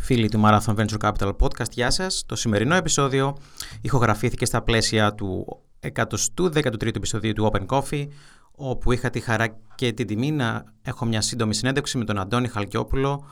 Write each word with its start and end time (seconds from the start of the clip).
Φίλοι 0.00 0.28
του 0.28 0.42
Marathon 0.44 0.74
Venture 0.74 0.98
Capital 1.00 1.36
Podcast, 1.40 1.70
γεια 1.70 1.90
σας. 1.90 2.24
Το 2.26 2.36
σημερινό 2.36 2.74
επεισόδιο 2.74 3.36
ηχογραφήθηκε 3.80 4.44
στα 4.44 4.62
πλαίσια 4.62 5.14
του 5.14 5.60
113ου 5.94 6.96
επεισοδίου 6.96 7.32
του 7.32 7.50
Open 7.52 7.66
Coffee, 7.66 8.06
όπου 8.52 8.92
είχα 8.92 9.10
τη 9.10 9.20
χαρά 9.20 9.58
και 9.74 9.92
την 9.92 10.06
τιμή 10.06 10.30
να 10.30 10.64
έχω 10.82 11.04
μια 11.04 11.20
σύντομη 11.20 11.54
συνέντευξη 11.54 11.98
με 11.98 12.04
τον 12.04 12.18
Αντώνη 12.18 12.48
Χαλκιόπουλο, 12.48 13.24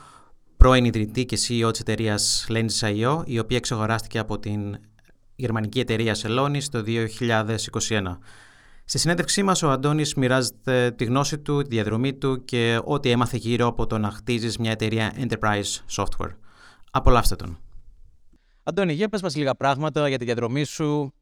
πρώην 0.57 0.85
ιδρυτή 0.85 1.25
και 1.25 1.37
CEO 1.37 1.71
της 1.73 1.81
εταιρείας 1.81 2.47
Lenses.io, 2.49 3.23
η 3.25 3.39
οποία 3.39 3.57
εξαγοράστηκε 3.57 4.19
από 4.19 4.39
την 4.39 4.79
γερμανική 5.37 5.81
εταιρεία 5.81 6.17
Celonis 6.23 6.63
το 6.71 6.83
2021. 6.87 8.19
Στη 8.85 8.99
συνέντευξή 8.99 9.43
μας 9.43 9.63
ο 9.63 9.71
Αντώνης 9.71 10.15
μοιράζεται 10.15 10.91
τη 10.91 11.05
γνώση 11.05 11.39
του, 11.39 11.63
τη 11.63 11.69
διαδρομή 11.69 12.15
του 12.15 12.45
και 12.45 12.81
ό,τι 12.85 13.11
έμαθε 13.11 13.37
γύρω 13.37 13.67
από 13.67 13.87
το 13.87 13.99
να 13.99 14.11
χτίζεις 14.11 14.59
μια 14.59 14.71
εταιρεία 14.71 15.13
enterprise 15.17 15.81
software. 15.97 16.46
Απολαύστε 16.97 17.37
τον. 17.37 17.59
Αντώνη, 18.63 18.93
για 18.93 19.09
πες 19.09 19.23
μας 19.23 19.37
λίγα 19.37 19.55
πράγματα 19.55 20.09
για 20.09 20.19
τη 20.19 20.25
διαδρομή 20.25 20.65
σου, 20.65 21.13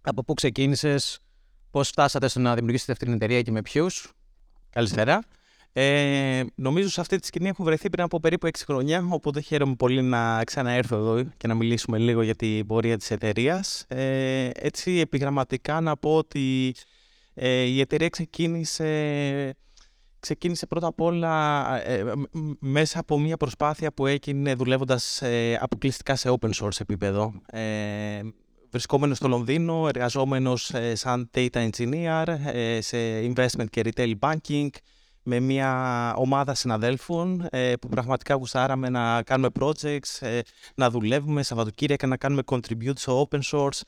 από 0.00 0.24
πού 0.24 0.34
ξεκίνησες, 0.34 1.20
πώς 1.70 1.88
φτάσατε 1.88 2.28
στο 2.28 2.40
να 2.40 2.54
δημιουργήσετε 2.54 2.92
αυτή 2.92 3.04
την 3.04 3.14
εταιρεία 3.14 3.42
και 3.42 3.50
με 3.50 3.62
ποιους. 3.62 4.12
Καλησπέρα. 4.70 5.22
Ε, 5.72 6.42
νομίζω 6.54 6.88
σε 6.88 7.00
αυτή 7.00 7.18
τη 7.18 7.26
σκηνή 7.26 7.48
έχω 7.48 7.64
βρεθεί 7.64 7.90
πριν 7.90 8.04
από 8.04 8.20
περίπου 8.20 8.46
6 8.46 8.50
χρόνια, 8.64 9.06
οπότε 9.10 9.40
χαίρομαι 9.40 9.74
πολύ 9.74 10.02
να 10.02 10.44
ξαναέρθω 10.44 10.96
εδώ 10.96 11.24
και 11.36 11.46
να 11.46 11.54
μιλήσουμε 11.54 11.98
λίγο 11.98 12.22
για 12.22 12.34
την 12.34 12.66
πορεία 12.66 12.96
της 12.96 13.10
εταιρείας. 13.10 13.84
Ε, 13.88 14.50
έτσι 14.54 14.98
επιγραμματικά 14.98 15.80
να 15.80 15.96
πω 15.96 16.16
ότι 16.16 16.74
ε, 17.34 17.62
η 17.62 17.80
εταιρεία 17.80 18.08
ξεκίνησε, 18.08 19.54
ξεκίνησε 20.20 20.66
πρώτα 20.66 20.86
απ' 20.86 21.00
όλα 21.00 21.66
ε, 21.84 22.04
μέσα 22.58 22.98
από 22.98 23.18
μια 23.18 23.36
προσπάθεια 23.36 23.92
που 23.92 24.06
έγινε 24.06 24.54
δουλεύοντας 24.54 25.22
ε, 25.22 25.58
αποκλειστικά 25.60 26.16
σε 26.16 26.36
open 26.40 26.50
source 26.50 26.80
επίπεδο. 26.80 27.32
Ε, 27.46 28.20
βρισκόμενος 28.70 29.16
στο 29.16 29.28
Λονδίνο, 29.28 29.86
εργαζόμενος 29.88 30.70
ε, 30.74 30.94
σαν 30.94 31.30
data 31.34 31.68
engineer 31.70 32.24
σε 32.78 32.96
investment 33.20 33.66
και 33.70 33.82
retail 33.84 34.12
banking, 34.20 34.68
με 35.22 35.40
μια 35.40 36.14
ομάδα 36.16 36.54
συναδέλφων 36.54 37.48
που 37.80 37.88
πραγματικά 37.88 38.34
γουστάραμε 38.34 38.88
να 38.88 39.22
κάνουμε 39.22 39.48
projects, 39.60 40.40
να 40.74 40.90
δουλεύουμε 40.90 41.42
Σαββατοκύριακα, 41.42 42.06
να 42.06 42.16
κάνουμε 42.16 42.42
contribute 42.46 42.96
στο 42.96 43.28
open 43.30 43.40
source, 43.50 43.80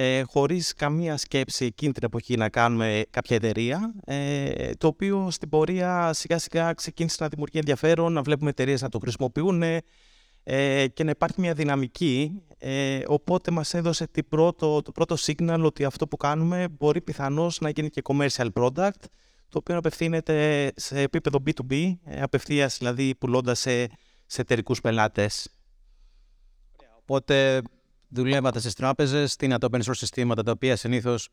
ε, 0.00 0.22
χωρίς 0.22 0.74
καμία 0.74 1.16
σκέψη 1.16 1.64
εκείνη 1.64 1.92
την 1.92 2.04
εποχή 2.04 2.36
να 2.36 2.48
κάνουμε 2.48 3.04
κάποια 3.10 3.36
εταιρεία, 3.36 3.94
ε, 4.04 4.70
το 4.78 4.86
οποίο 4.86 5.30
στην 5.30 5.48
πορεία 5.48 6.12
σιγά 6.12 6.38
σιγά 6.38 6.72
ξεκίνησε 6.72 7.16
να 7.20 7.28
δημιουργεί 7.28 7.58
ενδιαφέρον, 7.58 8.12
να 8.12 8.22
βλέπουμε 8.22 8.50
εταιρείες 8.50 8.82
να 8.82 8.88
το 8.88 8.98
χρησιμοποιούν 8.98 9.62
ε, 9.62 10.86
και 10.88 11.04
να 11.04 11.10
υπάρχει 11.10 11.40
μια 11.40 11.54
δυναμική. 11.54 12.42
Ε, 12.58 13.00
οπότε 13.06 13.50
μας 13.50 13.74
έδωσε 13.74 14.06
την 14.06 14.28
πρώτο, 14.28 14.82
το 14.82 14.92
πρώτο 14.92 15.16
signal 15.20 15.62
ότι 15.64 15.84
αυτό 15.84 16.08
που 16.08 16.16
κάνουμε 16.16 16.68
μπορεί 16.68 17.00
πιθανώς 17.00 17.60
να 17.60 17.68
γίνει 17.68 17.90
και 17.90 18.02
commercial 18.04 18.48
product, 18.52 19.02
το 19.48 19.58
οποίο 19.58 19.76
απευθύνεται 19.76 20.70
σε 20.76 21.00
επίπεδο 21.00 21.42
B2B, 21.46 21.94
ε, 22.04 22.22
απευθείας 22.22 22.78
δηλαδή 22.78 23.14
πουλώντας 23.14 23.58
σε, 23.58 23.86
σε 24.26 24.40
εταιρικούς 24.40 24.80
πελάτες. 24.80 25.50
Οπότε 27.00 27.62
δουλεύατε 28.08 28.58
στις 28.58 28.74
τράπεζες, 28.74 29.32
στείνατε 29.32 29.66
open 29.70 29.82
source 29.82 29.96
συστήματα 29.96 30.42
τα 30.42 30.50
οποία 30.50 30.76
συνήθως 30.76 31.28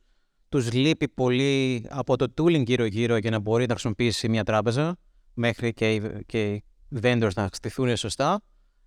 τους 0.49 0.71
λείπει 0.73 1.07
πολύ 1.07 1.85
από 1.89 2.15
το 2.15 2.33
tooling 2.37 2.65
γύρω-γύρω 2.65 3.17
για 3.17 3.29
να 3.29 3.39
μπορεί 3.39 3.65
να 3.65 3.71
χρησιμοποιήσει 3.71 4.29
μια 4.29 4.43
τράπεζα 4.43 4.97
μέχρι 5.33 5.73
και, 5.73 6.01
και 6.25 6.53
οι 6.53 6.63
vendors 7.01 7.33
να 7.35 7.49
στηθούν 7.51 7.97
σωστά. 7.97 8.41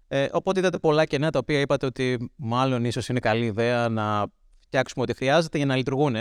Ε, 0.09 0.28
οπότε 0.32 0.59
είδατε 0.60 0.78
πολλά 0.78 1.04
κενά 1.04 1.31
τα 1.31 1.38
οποία 1.38 1.60
είπατε 1.60 1.87
ότι 1.87 2.31
μάλλον 2.37 2.84
ίσως 2.84 3.09
είναι 3.09 3.21
καλή 3.21 3.44
ιδέα 3.44 3.88
να 3.88 4.27
φτιάξουμε 4.59 5.03
ό,τι 5.03 5.15
χρειάζεται 5.15 5.56
για 5.56 5.66
να 5.66 5.77
λειτουργούν. 5.77 6.15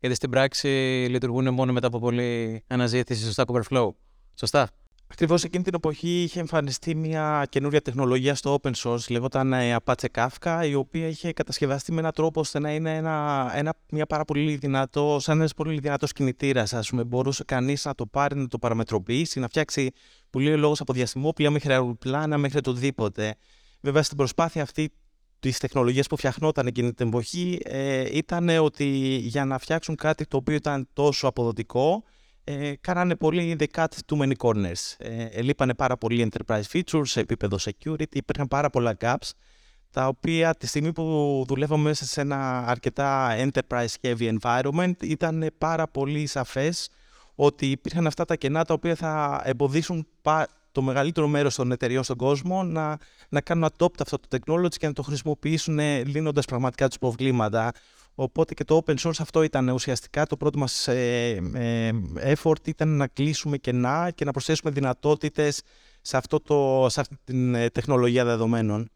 Γιατί 0.00 0.14
στην 0.16 0.30
πράξη 0.30 0.68
λειτουργούν 1.10 1.54
μόνο 1.54 1.72
μετά 1.72 1.86
από 1.86 1.98
πολλή 1.98 2.62
αναζήτηση 2.66 3.32
στο 3.32 3.44
Stack 3.46 3.54
Overflow. 3.54 3.88
Σωστά; 4.34 4.68
Ακριβώς 5.12 5.44
εκείνη 5.44 5.64
την 5.64 5.74
εποχή 5.74 6.22
είχε 6.22 6.40
εμφανιστεί 6.40 6.94
μια 6.94 7.46
καινούρια 7.48 7.80
τεχνολογία 7.80 8.34
στο 8.34 8.58
open 8.62 8.70
source, 8.76 9.08
λεγόταν 9.08 9.52
ε, 9.52 9.76
Apache 9.84 10.06
Kafka, 10.14 10.64
η 10.68 10.74
οποία 10.74 11.06
είχε 11.06 11.32
κατασκευαστεί 11.32 11.92
με 11.92 12.00
έναν 12.00 12.12
τρόπο 12.12 12.40
ώστε 12.40 12.58
να 12.58 12.74
είναι 12.74 12.96
ένα, 12.96 13.50
ένα, 13.54 13.74
μια 13.90 14.06
πάρα 14.06 14.24
πολύ 14.24 14.56
δυνατό, 14.56 15.16
σαν 15.20 15.38
ένας 15.38 15.54
πολύ 15.54 15.78
δυνατός 15.78 16.12
κινητήρας. 16.12 16.72
Α 16.72 16.82
πούμε, 16.88 17.04
μπορούσε 17.04 17.44
κανείς 17.44 17.84
να 17.84 17.94
το 17.94 18.06
πάρει, 18.06 18.36
να 18.36 18.48
το 18.48 18.58
παραμετροποιήσει, 18.58 19.40
να 19.40 19.48
φτιάξει 19.48 19.90
πολύ 20.30 20.56
λόγο 20.56 20.74
από 20.78 20.92
διαστημόπλια 20.92 21.50
μέχρι 21.50 21.72
αεροπλάνα, 21.72 22.38
μέχρι 22.38 22.58
οτιδήποτε. 22.58 23.34
Βέβαια, 23.80 24.02
στην 24.02 24.16
προσπάθεια 24.16 24.62
αυτή 24.62 24.92
της 25.40 25.58
τεχνολογίας 25.58 26.06
που 26.06 26.16
φτιαχνόταν 26.16 26.66
εκείνη 26.66 26.92
την 26.92 27.06
εποχή 27.06 27.58
ε, 27.64 28.16
ήταν 28.16 28.48
ότι 28.48 28.86
για 29.22 29.44
να 29.44 29.58
φτιάξουν 29.58 29.94
κάτι 29.94 30.26
το 30.26 30.36
οποίο 30.36 30.54
ήταν 30.54 30.88
τόσο 30.92 31.26
αποδοτικό, 31.26 32.04
ε, 32.44 32.72
κάνανε 32.80 33.16
πολύ 33.16 33.56
the 33.60 33.66
cut 33.74 33.84
too 33.84 34.18
many 34.22 34.32
corners. 34.38 34.94
Ε, 34.98 35.24
ελείπανε 35.24 35.74
πάρα 35.74 35.96
πολλοί 35.96 36.30
enterprise 36.30 36.62
features 36.72 37.06
σε 37.06 37.20
επίπεδο 37.20 37.56
security, 37.60 38.14
υπήρχαν 38.14 38.48
πάρα 38.48 38.70
πολλά 38.70 38.96
gaps, 39.00 39.30
τα 39.90 40.06
οποία 40.06 40.54
τη 40.54 40.66
στιγμή 40.66 40.92
που 40.92 41.44
δουλεύαμε 41.48 41.82
μέσα 41.82 42.04
σε 42.04 42.20
ένα 42.20 42.66
αρκετά 42.66 43.36
enterprise 43.36 43.94
heavy 44.02 44.38
environment 44.38 44.92
ήταν 45.02 45.50
πάρα 45.58 45.88
πολύ 45.88 46.26
σαφές 46.26 46.88
ότι 47.34 47.70
υπήρχαν 47.70 48.06
αυτά 48.06 48.24
τα 48.24 48.36
κενά 48.36 48.64
τα 48.64 48.74
οποία 48.74 48.94
θα 48.94 49.42
εμποδίσουν 49.44 50.06
το 50.72 50.82
μεγαλύτερο 50.82 51.28
μέρος 51.28 51.54
των 51.54 51.72
εταιριών 51.72 52.02
στον 52.02 52.16
κόσμο 52.16 52.62
να, 52.62 52.98
να 53.28 53.40
κάνουν 53.40 53.68
adopt 53.72 54.00
αυτό 54.00 54.18
το 54.18 54.28
technology 54.30 54.74
και 54.76 54.86
να 54.86 54.92
το 54.92 55.02
χρησιμοποιήσουν 55.02 55.78
λύνοντας 56.06 56.44
πραγματικά 56.44 56.88
τους 56.88 56.98
προβλήματα. 56.98 57.72
Οπότε 58.22 58.54
και 58.54 58.64
το 58.64 58.82
open 58.84 58.94
source 58.96 59.18
αυτό 59.18 59.42
ήταν 59.42 59.68
ουσιαστικά 59.68 60.26
το 60.26 60.36
πρώτο 60.36 60.58
μας 60.58 60.88
ε, 60.88 61.40
ε, 61.54 61.90
effort 62.34 62.66
ήταν 62.68 62.88
να 62.88 63.06
κλείσουμε 63.06 63.56
κενά 63.56 64.10
και 64.14 64.24
να 64.24 64.30
προσθέσουμε 64.30 64.70
δυνατότητες 64.70 65.62
σε, 66.00 66.16
αυτό 66.16 66.40
το, 66.40 66.86
σε 66.88 67.00
αυτή 67.00 67.16
την 67.24 67.54
ε, 67.54 67.68
τεχνολογία 67.70 68.24
δεδομένων. 68.24 68.90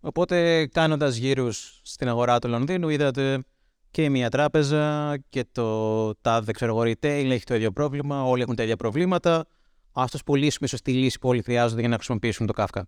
Οπότε 0.00 0.66
κάνοντας 0.66 1.16
γύρους 1.16 1.80
στην 1.82 2.08
αγορά 2.08 2.38
του 2.38 2.48
Λονδίνου 2.48 2.88
είδατε 2.88 3.44
και 3.90 4.08
μια 4.08 4.30
τράπεζα 4.30 5.16
και 5.28 5.44
το 5.52 6.14
τάδε 6.14 6.52
ξέρω 6.52 6.72
εγώ 6.72 6.80
retail 6.80 7.30
έχει 7.30 7.44
το 7.44 7.54
ίδιο 7.54 7.72
πρόβλημα, 7.72 8.24
όλοι 8.24 8.42
έχουν 8.42 8.54
τα 8.54 8.62
ίδια 8.62 8.76
προβλήματα. 8.76 9.46
Ας 9.92 10.10
το 10.10 10.18
πουλήσουμε 10.24 10.66
ίσως 10.66 10.82
τη 10.82 10.92
λύση 10.92 11.18
που 11.18 11.28
όλοι 11.28 11.42
χρειάζονται 11.42 11.80
για 11.80 11.88
να 11.88 11.94
χρησιμοποιήσουν 11.94 12.46
το 12.46 12.52
Kafka. 12.56 12.82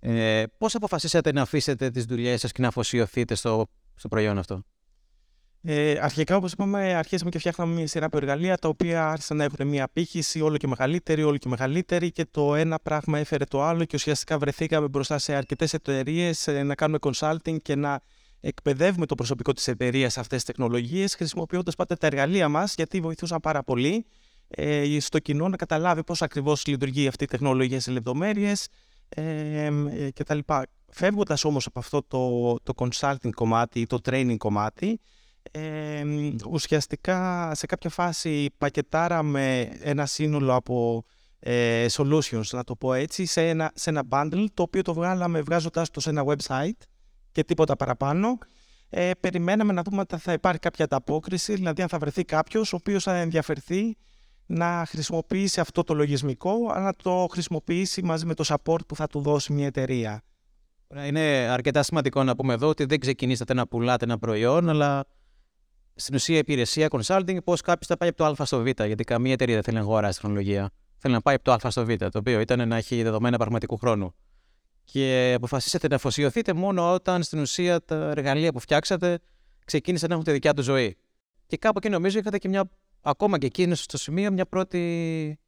Ε, 0.00 0.44
πώς 0.58 0.74
αποφασίσατε 0.74 1.32
να 1.32 1.42
αφήσετε 1.42 1.90
τις 1.90 2.04
δουλειές 2.04 2.40
σας 2.40 2.52
και 2.52 2.62
να 2.62 2.68
αφοσιωθείτε 2.68 3.34
στο, 3.34 3.66
στο 3.94 4.08
προϊόν 4.08 4.38
αυτό; 4.38 4.62
Ε, 5.66 5.98
αρχικά, 6.00 6.36
όπως 6.36 6.52
είπαμε, 6.52 6.94
αρχίσαμε 6.94 7.30
και 7.30 7.38
φτιάχναμε 7.38 7.74
μια 7.74 7.86
σειρά 7.86 8.06
από 8.06 8.16
εργαλεία 8.16 8.56
τα 8.56 8.68
οποία 8.68 9.08
άρχισαν 9.08 9.36
να 9.36 9.44
έχουν 9.44 9.68
μια 9.68 9.84
απήχηση 9.84 10.40
όλο 10.40 10.56
και 10.56 10.66
μεγαλύτερη, 10.66 11.22
όλο 11.22 11.36
και 11.36 11.48
μεγαλύτερη 11.48 12.12
και 12.12 12.26
το 12.30 12.54
ένα 12.54 12.78
πράγμα 12.78 13.18
έφερε 13.18 13.44
το 13.44 13.62
άλλο 13.62 13.84
και 13.84 13.96
ουσιαστικά 13.96 14.38
βρεθήκαμε 14.38 14.88
μπροστά 14.88 15.18
σε 15.18 15.34
αρκετές 15.34 15.74
εταιρείες 15.74 16.46
ε, 16.46 16.62
να 16.62 16.74
κάνουμε 16.74 16.98
consulting 17.02 17.56
και 17.62 17.74
να 17.74 18.00
εκπαιδεύουμε 18.40 19.06
το 19.06 19.14
προσωπικό 19.14 19.52
της 19.52 19.68
εταιρείας 19.68 20.12
σε 20.12 20.20
αυτές 20.20 20.44
τις 20.44 20.54
τεχνολογίες, 20.54 21.14
χρησιμοποιώντας 21.14 21.74
πάντα 21.74 21.96
τα 21.96 22.06
εργαλεία 22.06 22.48
μας, 22.48 22.74
γιατί 22.74 23.00
βοηθούσαν 23.00 23.40
πάρα 23.40 23.62
πολύ 23.62 24.06
ε, 24.48 25.00
στο 25.00 25.18
κοινό 25.18 25.48
να 25.48 25.56
καταλάβει 25.56 26.04
πώς 26.04 26.22
ακριβώς 26.22 26.66
λειτουργεί 26.66 27.08
αυτή 27.08 27.24
η 27.24 27.26
τεχνολογία 27.26 27.80
σε 27.80 27.90
λεπτομέρειες 27.90 28.68
ε, 29.08 29.64
ε, 29.64 30.10
κτλ. 30.10 30.38
Φεύγοντας 30.90 31.44
όμως 31.44 31.66
από 31.66 31.78
αυτό 31.78 32.02
το, 32.02 32.54
το 32.62 32.72
consulting 32.76 33.30
κομμάτι 33.34 33.80
ή 33.80 33.86
το 33.86 33.98
training 34.04 34.36
κομμάτι, 34.38 35.00
ε, 35.50 36.04
ουσιαστικά 36.50 37.50
σε 37.54 37.66
κάποια 37.66 37.90
φάση 37.90 38.50
πακετάραμε 38.58 39.60
ένα 39.80 40.06
σύνολο 40.06 40.54
από 40.54 41.04
ε, 41.38 41.86
solutions, 41.90 42.46
να 42.52 42.64
το 42.64 42.76
πω 42.76 42.92
έτσι, 42.92 43.24
σε 43.26 43.48
ένα, 43.48 43.72
σε 43.74 43.90
ένα 43.90 44.02
bundle, 44.08 44.44
το 44.54 44.62
οποίο 44.62 44.82
το 44.82 44.94
βγάλαμε 44.94 45.40
βγάζοντας 45.40 45.90
το 45.90 46.00
σε 46.00 46.10
ένα 46.10 46.24
website 46.26 46.86
και 47.32 47.44
τίποτα 47.44 47.76
παραπάνω. 47.76 48.38
Ε, 48.88 49.10
περιμέναμε 49.20 49.72
να 49.72 49.82
δούμε 49.82 50.04
αν 50.08 50.18
θα 50.18 50.32
υπάρχει 50.32 50.58
κάποια 50.58 50.84
ανταπόκριση, 50.84 51.54
δηλαδή 51.54 51.82
αν 51.82 51.88
θα 51.88 51.98
βρεθεί 51.98 52.24
κάποιος 52.24 52.72
ο 52.72 52.76
οποίος 52.76 53.02
θα 53.02 53.16
ενδιαφερθεί 53.16 53.96
να 54.46 54.84
χρησιμοποιήσει 54.88 55.60
αυτό 55.60 55.82
το 55.82 55.94
λογισμικό, 55.94 56.54
αλλά 56.70 56.84
να 56.84 56.94
το 57.02 57.26
χρησιμοποιήσει 57.30 58.02
μαζί 58.02 58.26
με 58.26 58.34
το 58.34 58.44
support 58.46 58.86
που 58.86 58.96
θα 58.96 59.06
του 59.06 59.20
δώσει 59.20 59.52
μια 59.52 59.66
εταιρεία. 59.66 60.22
Είναι 61.06 61.20
αρκετά 61.50 61.82
σημαντικό 61.82 62.22
να 62.22 62.36
πούμε 62.36 62.52
εδώ 62.52 62.68
ότι 62.68 62.84
δεν 62.84 62.98
ξεκινήσατε 62.98 63.54
να 63.54 63.66
πουλάτε 63.66 64.04
ένα 64.04 64.18
προϊόν, 64.18 64.68
αλλά 64.68 65.04
στην 65.94 66.14
ουσία 66.14 66.38
υπηρεσία 66.38 66.88
consulting, 66.90 67.36
πώς 67.44 67.60
κάποιος 67.60 67.86
θα 67.86 67.96
πάει 67.96 68.08
από 68.08 68.18
το 68.18 68.42
Α 68.42 68.44
στο 68.44 68.62
Β. 68.62 68.64
Γιατί 68.64 69.04
καμία 69.04 69.32
εταιρεία 69.32 69.54
δεν 69.54 69.62
θέλει 69.62 69.76
να 69.76 69.82
αγοράσει 69.82 70.20
τεχνολογία. 70.20 70.70
Θέλει 70.98 71.14
να 71.14 71.20
πάει 71.20 71.34
από 71.34 71.44
το 71.44 71.52
Α 71.52 71.70
στο 71.70 71.84
Β, 71.84 71.94
το 71.94 72.18
οποίο 72.18 72.40
ήταν 72.40 72.68
να 72.68 72.76
έχει 72.76 73.02
δεδομένα 73.02 73.36
πραγματικού 73.36 73.76
χρόνου. 73.76 74.14
Και 74.84 75.32
αποφασίσατε 75.36 75.88
να 75.88 75.96
αφοσιωθείτε 75.96 76.52
μόνο 76.52 76.92
όταν 76.92 77.22
στην 77.22 77.38
ουσία 77.38 77.84
τα 77.84 77.94
εργαλεία 77.94 78.52
που 78.52 78.58
φτιάξατε 78.58 79.18
ξεκίνησαν 79.64 80.08
να 80.08 80.14
έχουν 80.14 80.26
τη 80.26 80.32
δικιά 80.32 80.54
τους 80.54 80.64
ζωή. 80.64 80.96
Και 81.46 81.56
κάπου 81.56 81.78
εκεί 81.78 81.88
νομίζω 81.88 82.18
είχατε 82.18 82.38
και 82.38 82.48
μια, 82.48 82.70
ακόμα 83.00 83.38
και 83.38 83.46
εκεί 83.46 83.74
στο 83.74 83.98
σημείο, 83.98 84.32
μια 84.32 84.46
πρώτη 84.46 85.38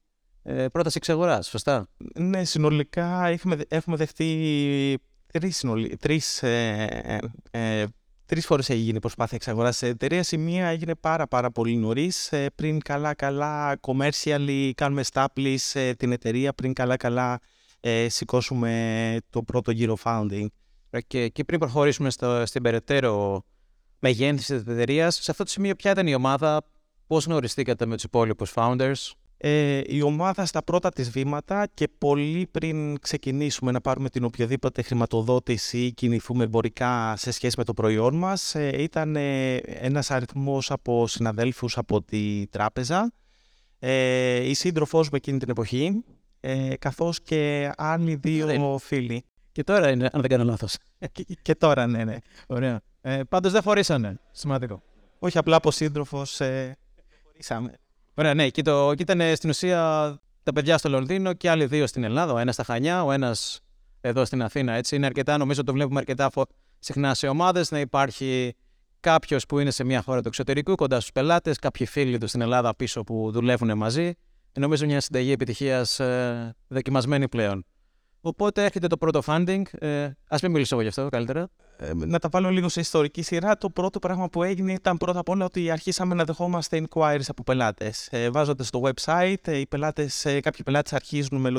ε, 0.42 0.68
πρόταση 0.68 0.96
εξαγοράς. 0.96 1.48
Σωστά; 1.48 1.88
Ναι, 2.14 2.44
συνολικά 2.44 3.26
έχουμε, 3.26 3.58
έχουμε 3.68 3.96
δεχτεί 3.96 4.98
τρεις 5.32 5.64
τρεις, 5.98 6.42
ε, 6.42 7.20
ε, 7.50 7.84
ε, 8.26 8.34
τρεις 8.34 8.46
φορές 8.46 8.70
έχει 8.70 8.80
γίνει 8.80 9.00
προσπάθεια 9.00 9.36
εξαγοράς 9.36 9.78
της 9.78 9.88
εταιρείας. 9.88 10.32
Η 10.32 10.36
μία 10.36 10.66
έγινε 10.66 10.94
πάρα 10.94 11.26
πάρα 11.26 11.50
πολύ 11.50 11.76
νωρίς. 11.76 12.32
Ε, 12.32 12.50
πριν 12.54 12.80
καλά 12.80 13.14
καλά 13.14 13.78
commercially 13.80 14.70
κάνουμε 14.74 15.02
establish 15.12 15.92
την 15.96 16.12
εταιρεία, 16.12 16.52
πριν 16.52 16.72
καλά 16.72 16.96
καλά 16.96 17.40
ε, 17.80 18.08
σηκώσουμε 18.08 19.16
το 19.30 19.42
πρώτο 19.42 19.70
γύρο 19.70 19.96
founding. 20.04 20.46
Και, 21.06 21.28
και 21.28 21.44
πριν 21.44 21.58
προχωρήσουμε 21.58 22.10
στο, 22.10 22.46
στην 22.46 22.62
περαιτέρω 22.62 23.44
μεγένθηση 23.98 24.52
της 24.52 24.72
εταιρείας, 24.72 25.14
σε 25.14 25.30
αυτό 25.30 25.44
το 25.44 25.50
σημείο 25.50 25.74
ποια 25.74 25.90
ήταν 25.90 26.06
η 26.06 26.14
ομάδα, 26.14 26.62
πώς 27.06 27.24
γνωριστήκατε 27.24 27.86
με 27.86 27.94
τους 27.94 28.04
υπόλοιπους 28.04 28.52
founders; 28.54 29.12
Ε, 29.38 29.80
η 29.86 30.02
ομάδα 30.02 30.46
στα 30.46 30.62
πρώτα 30.62 30.88
της 30.88 31.10
βήματα 31.10 31.66
και 31.74 31.88
πολύ 31.98 32.48
πριν 32.50 32.98
ξεκινήσουμε 33.00 33.70
να 33.70 33.80
πάρουμε 33.80 34.08
την 34.08 34.24
οποιαδήποτε 34.24 34.82
χρηματοδότηση 34.82 35.78
ή 35.78 35.92
κινηθούμε 35.92 36.44
εμπορικά 36.44 37.14
σε 37.16 37.30
σχέση 37.30 37.54
με 37.58 37.64
το 37.64 37.74
προϊόν 37.74 38.14
μας 38.14 38.54
ε, 38.54 38.82
ήταν 38.82 39.16
ε, 39.16 39.54
ένας 39.56 40.10
αριθμός 40.10 40.70
από 40.70 41.06
συναδέλφους 41.06 41.78
από 41.78 42.02
τη 42.02 42.46
τράπεζα 42.50 43.12
ε, 43.78 44.48
η 44.48 44.54
σύντροφός 44.54 45.04
μου 45.10 45.16
εκείνη 45.16 45.38
την 45.38 45.50
εποχή 45.50 46.04
ε, 46.40 46.76
καθώς 46.78 47.20
και 47.22 47.72
άλλοι 47.76 48.14
δύο 48.14 48.78
φίλοι. 48.78 49.24
Και 49.52 49.64
τώρα 49.64 49.90
είναι, 49.90 50.08
αν 50.12 50.20
δεν 50.20 50.30
κάνω 50.30 50.44
λάθος. 50.44 50.76
και, 51.12 51.24
και, 51.42 51.54
τώρα, 51.54 51.86
ναι, 51.86 52.04
ναι. 52.04 52.16
Ωραία. 52.46 52.80
Ε, 53.00 53.22
πάντως 53.28 53.52
δεν 53.52 53.62
φορήσανε. 53.62 54.20
Σημαντικό. 54.30 54.82
Όχι 55.18 55.38
απλά 55.38 55.56
από 55.56 55.70
σύντροφος. 55.70 56.40
Ε, 56.40 56.76
φορήσαμε. 57.22 57.72
Ωραία, 58.18 58.34
ναι. 58.34 58.48
Και, 58.48 58.62
το, 58.62 58.94
και 58.94 59.02
ήταν 59.02 59.36
στην 59.36 59.50
ουσία 59.50 59.78
τα 60.42 60.52
παιδιά 60.52 60.78
στο 60.78 60.88
Λονδίνο 60.88 61.32
και 61.32 61.50
άλλοι 61.50 61.66
δύο 61.66 61.86
στην 61.86 62.04
Ελλάδα. 62.04 62.32
Ο 62.32 62.38
ένας 62.38 62.54
στα 62.54 62.64
Χανιά, 62.64 63.04
ο 63.04 63.12
ένας 63.12 63.60
εδώ 64.00 64.24
στην 64.24 64.42
Αθήνα. 64.42 64.72
Έτσι. 64.72 64.96
Είναι 64.96 65.06
αρκετά, 65.06 65.36
νομίζω 65.36 65.64
το 65.64 65.72
βλέπουμε 65.72 65.98
αρκετά 65.98 66.30
συχνά 66.78 67.14
σε 67.14 67.28
ομάδες 67.28 67.70
να 67.70 67.80
υπάρχει 67.80 68.54
κάποιος 69.00 69.46
που 69.46 69.58
είναι 69.58 69.70
σε 69.70 69.84
μια 69.84 70.02
χώρα 70.02 70.20
του 70.20 70.28
εξωτερικού 70.28 70.74
κοντά 70.74 70.96
στους 71.00 71.12
πελάτες, 71.12 71.58
κάποιοι 71.58 71.86
φίλοι 71.86 72.18
του 72.18 72.26
στην 72.26 72.40
Ελλάδα 72.40 72.76
πίσω 72.76 73.04
που 73.04 73.30
δουλεύουν 73.32 73.76
μαζί. 73.76 74.12
Νομίζω 74.58 74.86
μια 74.86 75.00
συνταγή 75.00 75.32
επιτυχίας 75.32 76.00
ε, 76.00 76.56
δοκιμασμένη 76.68 77.28
πλέον. 77.28 77.64
Οπότε 78.26 78.64
έρχεται 78.64 78.86
το 78.86 78.96
πρώτο 78.96 79.22
funding. 79.26 79.62
Ε, 79.78 80.04
Α 80.04 80.36
μην 80.42 80.50
μιλήσω 80.50 80.74
εγώ 80.74 80.82
γι' 80.82 80.88
αυτό 80.88 81.08
καλύτερα. 81.08 81.48
Ε, 81.76 81.90
να 81.94 82.18
τα 82.18 82.28
βάλω 82.28 82.50
λίγο 82.50 82.68
σε 82.68 82.80
ιστορική 82.80 83.22
σειρά. 83.22 83.56
Το 83.56 83.70
πρώτο 83.70 83.98
πράγμα 83.98 84.28
που 84.28 84.42
έγινε 84.42 84.72
ήταν 84.72 84.96
πρώτα 84.96 85.18
απ' 85.18 85.28
όλα 85.28 85.44
ότι 85.44 85.70
αρχίσαμε 85.70 86.14
να 86.14 86.24
δεχόμαστε 86.24 86.86
inquiries 86.88 87.24
από 87.28 87.42
πελάτες. 87.42 88.08
Ε, 88.10 88.30
Βάζοντας 88.30 88.66
στο 88.66 88.82
website, 88.84 89.34
ε, 89.48 89.58
οι 89.58 89.66
πελάτες, 89.66 90.24
ε, 90.24 90.40
κάποιοι 90.40 90.62
πελάτες 90.64 90.92
αρχίζουν 90.92 91.40
με 91.40 91.52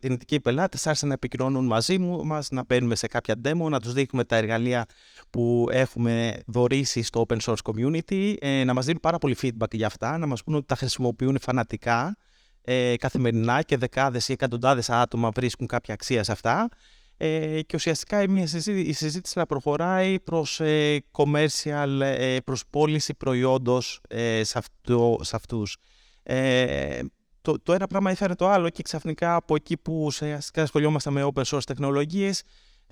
δυνητικοί 0.00 0.40
πελάτε, 0.40 0.78
άρχισαν 0.84 1.08
να 1.08 1.14
επικοινωνούν 1.14 1.66
μαζί 1.66 1.98
μας, 1.98 2.50
να 2.50 2.64
παίρνουμε 2.64 2.94
σε 2.94 3.06
κάποια 3.06 3.34
demo, 3.44 3.68
να 3.70 3.80
τους 3.80 3.92
δείχνουμε 3.92 4.24
τα 4.24 4.36
εργαλεία 4.36 4.86
που 5.30 5.68
έχουμε 5.70 6.42
δωρήσει 6.46 7.02
στο 7.02 7.26
open 7.28 7.36
source 7.40 7.72
community, 7.72 8.34
ε, 8.40 8.64
να 8.64 8.74
μας 8.74 8.84
δίνουν 8.84 9.00
πάρα 9.00 9.18
πολύ 9.18 9.36
feedback 9.42 9.72
για 9.72 9.86
αυτά, 9.86 10.18
να 10.18 10.26
μας 10.26 10.44
πούνε 10.44 10.56
ότι 10.56 10.66
τα 10.66 10.74
χρησιμοποιούν 10.74 11.38
φανατικά 11.40 12.16
ε, 12.64 12.94
καθημερινά 12.96 13.62
και 13.62 13.76
δεκάδες 13.76 14.28
ή 14.28 14.32
εκατοντάδες 14.32 14.90
άτομα 14.90 15.30
βρίσκουν 15.30 15.66
κάποια 15.66 15.94
αξία 15.94 16.22
σε 16.22 16.32
αυτά 16.32 16.68
ε, 17.16 17.62
και 17.62 17.76
ουσιαστικά 17.76 18.28
μια 18.30 18.46
συζήτηση, 18.46 18.88
η 18.88 18.92
συζήτηση 18.92 19.38
να 19.38 19.46
προχωράει 19.46 20.20
προς 20.20 20.60
ε, 20.60 21.04
commercial, 21.12 22.00
ε, 22.00 22.36
προς 22.44 22.62
πώληση 22.70 23.14
προϊόντος 23.14 24.00
ε, 24.08 24.44
σε, 24.44 24.58
αυτό, 24.58 25.18
σε 25.20 25.36
αυτούς. 25.36 25.76
Ε, 26.22 27.00
το, 27.42 27.60
το 27.62 27.72
ένα 27.72 27.86
πράγμα 27.86 28.10
έφερε 28.10 28.34
το 28.34 28.48
άλλο 28.48 28.70
και 28.70 28.82
ξαφνικά 28.82 29.34
από 29.34 29.54
εκεί 29.54 29.76
που 29.76 30.04
ουσιαστικά 30.04 30.62
ασχολιόμαστε 30.62 31.10
με 31.10 31.30
open 31.34 31.42
source 31.42 31.64
τεχνολογίες 31.66 32.42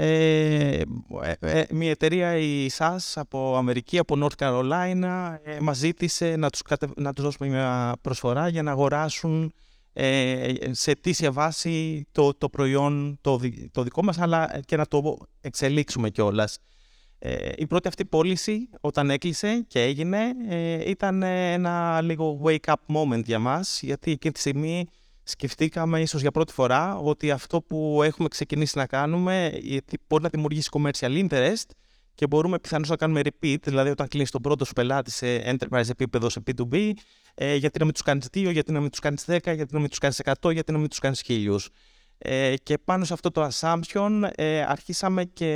ε, 0.02 0.82
ε, 1.40 1.64
μια 1.70 1.90
εταιρεία 1.90 2.36
η 2.36 2.68
SAS 2.78 2.98
από 3.14 3.56
Αμερική, 3.56 3.98
από 3.98 4.16
North 4.22 4.44
Carolina 4.44 5.36
ε, 5.42 5.60
μας 5.60 5.76
ζήτησε 5.76 6.36
να 6.36 6.50
τους, 6.50 6.60
να 6.96 7.12
τους 7.12 7.24
δώσουμε 7.24 7.48
μια 7.48 7.96
προσφορά 8.00 8.48
για 8.48 8.62
να 8.62 8.70
αγοράσουν 8.70 9.54
ε, 9.92 10.52
σε 10.70 10.90
αιτήσια 10.90 11.32
βάση 11.32 12.06
το, 12.12 12.34
το 12.34 12.48
προϊόν 12.48 13.18
το, 13.20 13.40
το 13.70 13.82
δικό 13.82 14.02
μας 14.02 14.18
αλλά 14.18 14.60
και 14.64 14.76
να 14.76 14.86
το 14.86 15.16
εξελίξουμε 15.40 16.10
κιόλας. 16.10 16.58
Ε, 17.18 17.52
η 17.56 17.66
πρώτη 17.66 17.88
αυτή 17.88 18.04
πώληση 18.04 18.68
όταν 18.80 19.10
έκλεισε 19.10 19.64
και 19.68 19.82
έγινε 19.82 20.32
ε, 20.48 20.90
ήταν 20.90 21.22
ένα 21.22 22.00
λίγο 22.00 22.40
wake 22.44 22.56
up 22.74 22.96
moment 22.96 23.24
για 23.24 23.38
μας 23.38 23.80
γιατί 23.82 24.10
εκείνη 24.10 24.32
τη 24.32 24.40
στιγμή 24.40 24.88
σκεφτήκαμε 25.30 26.00
ίσως 26.00 26.20
για 26.20 26.30
πρώτη 26.30 26.52
φορά 26.52 26.96
ότι 26.96 27.30
αυτό 27.30 27.60
που 27.60 28.02
έχουμε 28.02 28.28
ξεκινήσει 28.28 28.78
να 28.78 28.86
κάνουμε 28.86 29.52
μπορεί 30.08 30.22
να 30.22 30.28
δημιουργήσει 30.28 30.68
commercial 30.72 31.28
interest 31.28 31.70
και 32.14 32.26
μπορούμε 32.26 32.58
πιθανώς 32.58 32.88
να 32.88 32.96
κάνουμε 32.96 33.20
repeat, 33.24 33.56
δηλαδή 33.62 33.90
όταν 33.90 34.08
κλείνεις 34.08 34.30
τον 34.30 34.40
πρώτο 34.40 34.64
σου 34.64 34.72
πελάτη 34.72 35.10
σε 35.10 35.56
enterprise 35.56 35.88
επίπεδο 35.88 36.28
σε 36.28 36.42
P2B, 36.46 36.90
ε, 37.34 37.54
γιατί 37.54 37.78
να 37.78 37.84
μην 37.84 37.94
τους 37.94 38.02
κάνεις 38.02 38.26
2, 38.34 38.50
γιατί 38.52 38.72
να 38.72 38.80
μην 38.80 38.90
τους 38.90 38.98
κάνεις 38.98 39.24
10, 39.26 39.38
γιατί 39.54 39.74
να 39.74 39.80
μην 39.80 39.88
τους 39.88 39.98
κάνεις 39.98 40.20
100, 40.24 40.52
γιατί 40.52 40.72
να 40.72 40.78
μην 40.78 40.88
τους 40.88 40.98
κάνεις 40.98 41.22
1000. 41.22 41.70
Ε, 42.18 42.54
και 42.62 42.78
πάνω 42.78 43.04
σε 43.04 43.12
αυτό 43.12 43.30
το 43.30 43.48
assumption 43.52 44.22
ε, 44.34 44.62
αρχίσαμε 44.62 45.24
και 45.24 45.46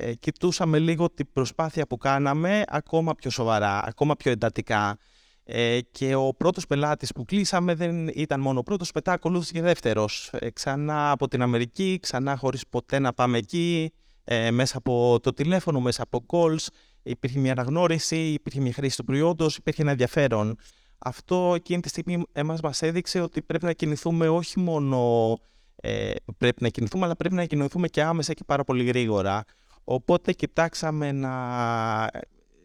ε, 0.00 0.14
κοιτούσαμε 0.14 0.78
λίγο 0.78 1.10
την 1.10 1.26
προσπάθεια 1.32 1.86
που 1.86 1.96
κάναμε 1.96 2.62
ακόμα 2.66 3.14
πιο 3.14 3.30
σοβαρά, 3.30 3.84
ακόμα 3.84 4.16
πιο 4.16 4.30
εντατικά. 4.30 4.98
Ε, 5.46 5.80
και 5.90 6.14
ο 6.14 6.34
πρώτος 6.36 6.66
πελάτης 6.66 7.12
που 7.12 7.24
κλείσαμε 7.24 7.74
δεν 7.74 8.08
ήταν 8.08 8.40
μόνο 8.40 8.58
ο 8.58 8.62
πρώτος, 8.62 8.90
μετά 8.94 9.12
ακολούθησε 9.12 9.52
και 9.52 9.62
δεύτερος. 9.62 10.30
Ε, 10.32 10.50
ξανά 10.50 11.10
από 11.10 11.28
την 11.28 11.42
Αμερική, 11.42 11.98
ξανά 12.02 12.36
χωρίς 12.36 12.66
ποτέ 12.68 12.98
να 12.98 13.12
πάμε 13.12 13.38
εκεί, 13.38 13.92
ε, 14.24 14.50
μέσα 14.50 14.78
από 14.78 15.18
το 15.22 15.32
τηλέφωνο, 15.32 15.80
μέσα 15.80 16.02
από 16.02 16.26
calls. 16.28 16.66
Υπήρχε 17.02 17.38
μια 17.38 17.52
αναγνώριση, 17.52 18.16
υπήρχε 18.16 18.60
μια 18.60 18.72
χρήση 18.72 18.96
του 18.96 19.04
προϊόντος, 19.04 19.56
υπήρχε 19.56 19.82
ένα 19.82 19.90
ενδιαφέρον. 19.90 20.56
Αυτό 20.98 21.52
εκείνη 21.54 21.80
τη 21.80 21.88
στιγμή 21.88 22.22
εμάς 22.32 22.60
μας 22.60 22.82
έδειξε 22.82 23.20
ότι 23.20 23.42
πρέπει 23.42 23.64
να 23.64 23.72
κινηθούμε 23.72 24.28
όχι 24.28 24.60
μόνο 24.60 25.38
ε, 25.76 26.12
πρέπει 26.38 26.62
να 26.62 26.68
κινηθούμε, 26.68 27.04
αλλά 27.04 27.16
πρέπει 27.16 27.34
να 27.34 27.44
κινηθούμε 27.44 27.88
και 27.88 28.02
άμεσα 28.02 28.32
και 28.32 28.42
πάρα 28.46 28.64
πολύ 28.64 28.84
γρήγορα. 28.84 29.44
Οπότε 29.84 30.32
κοιτάξαμε 30.32 31.12
να, 31.12 31.34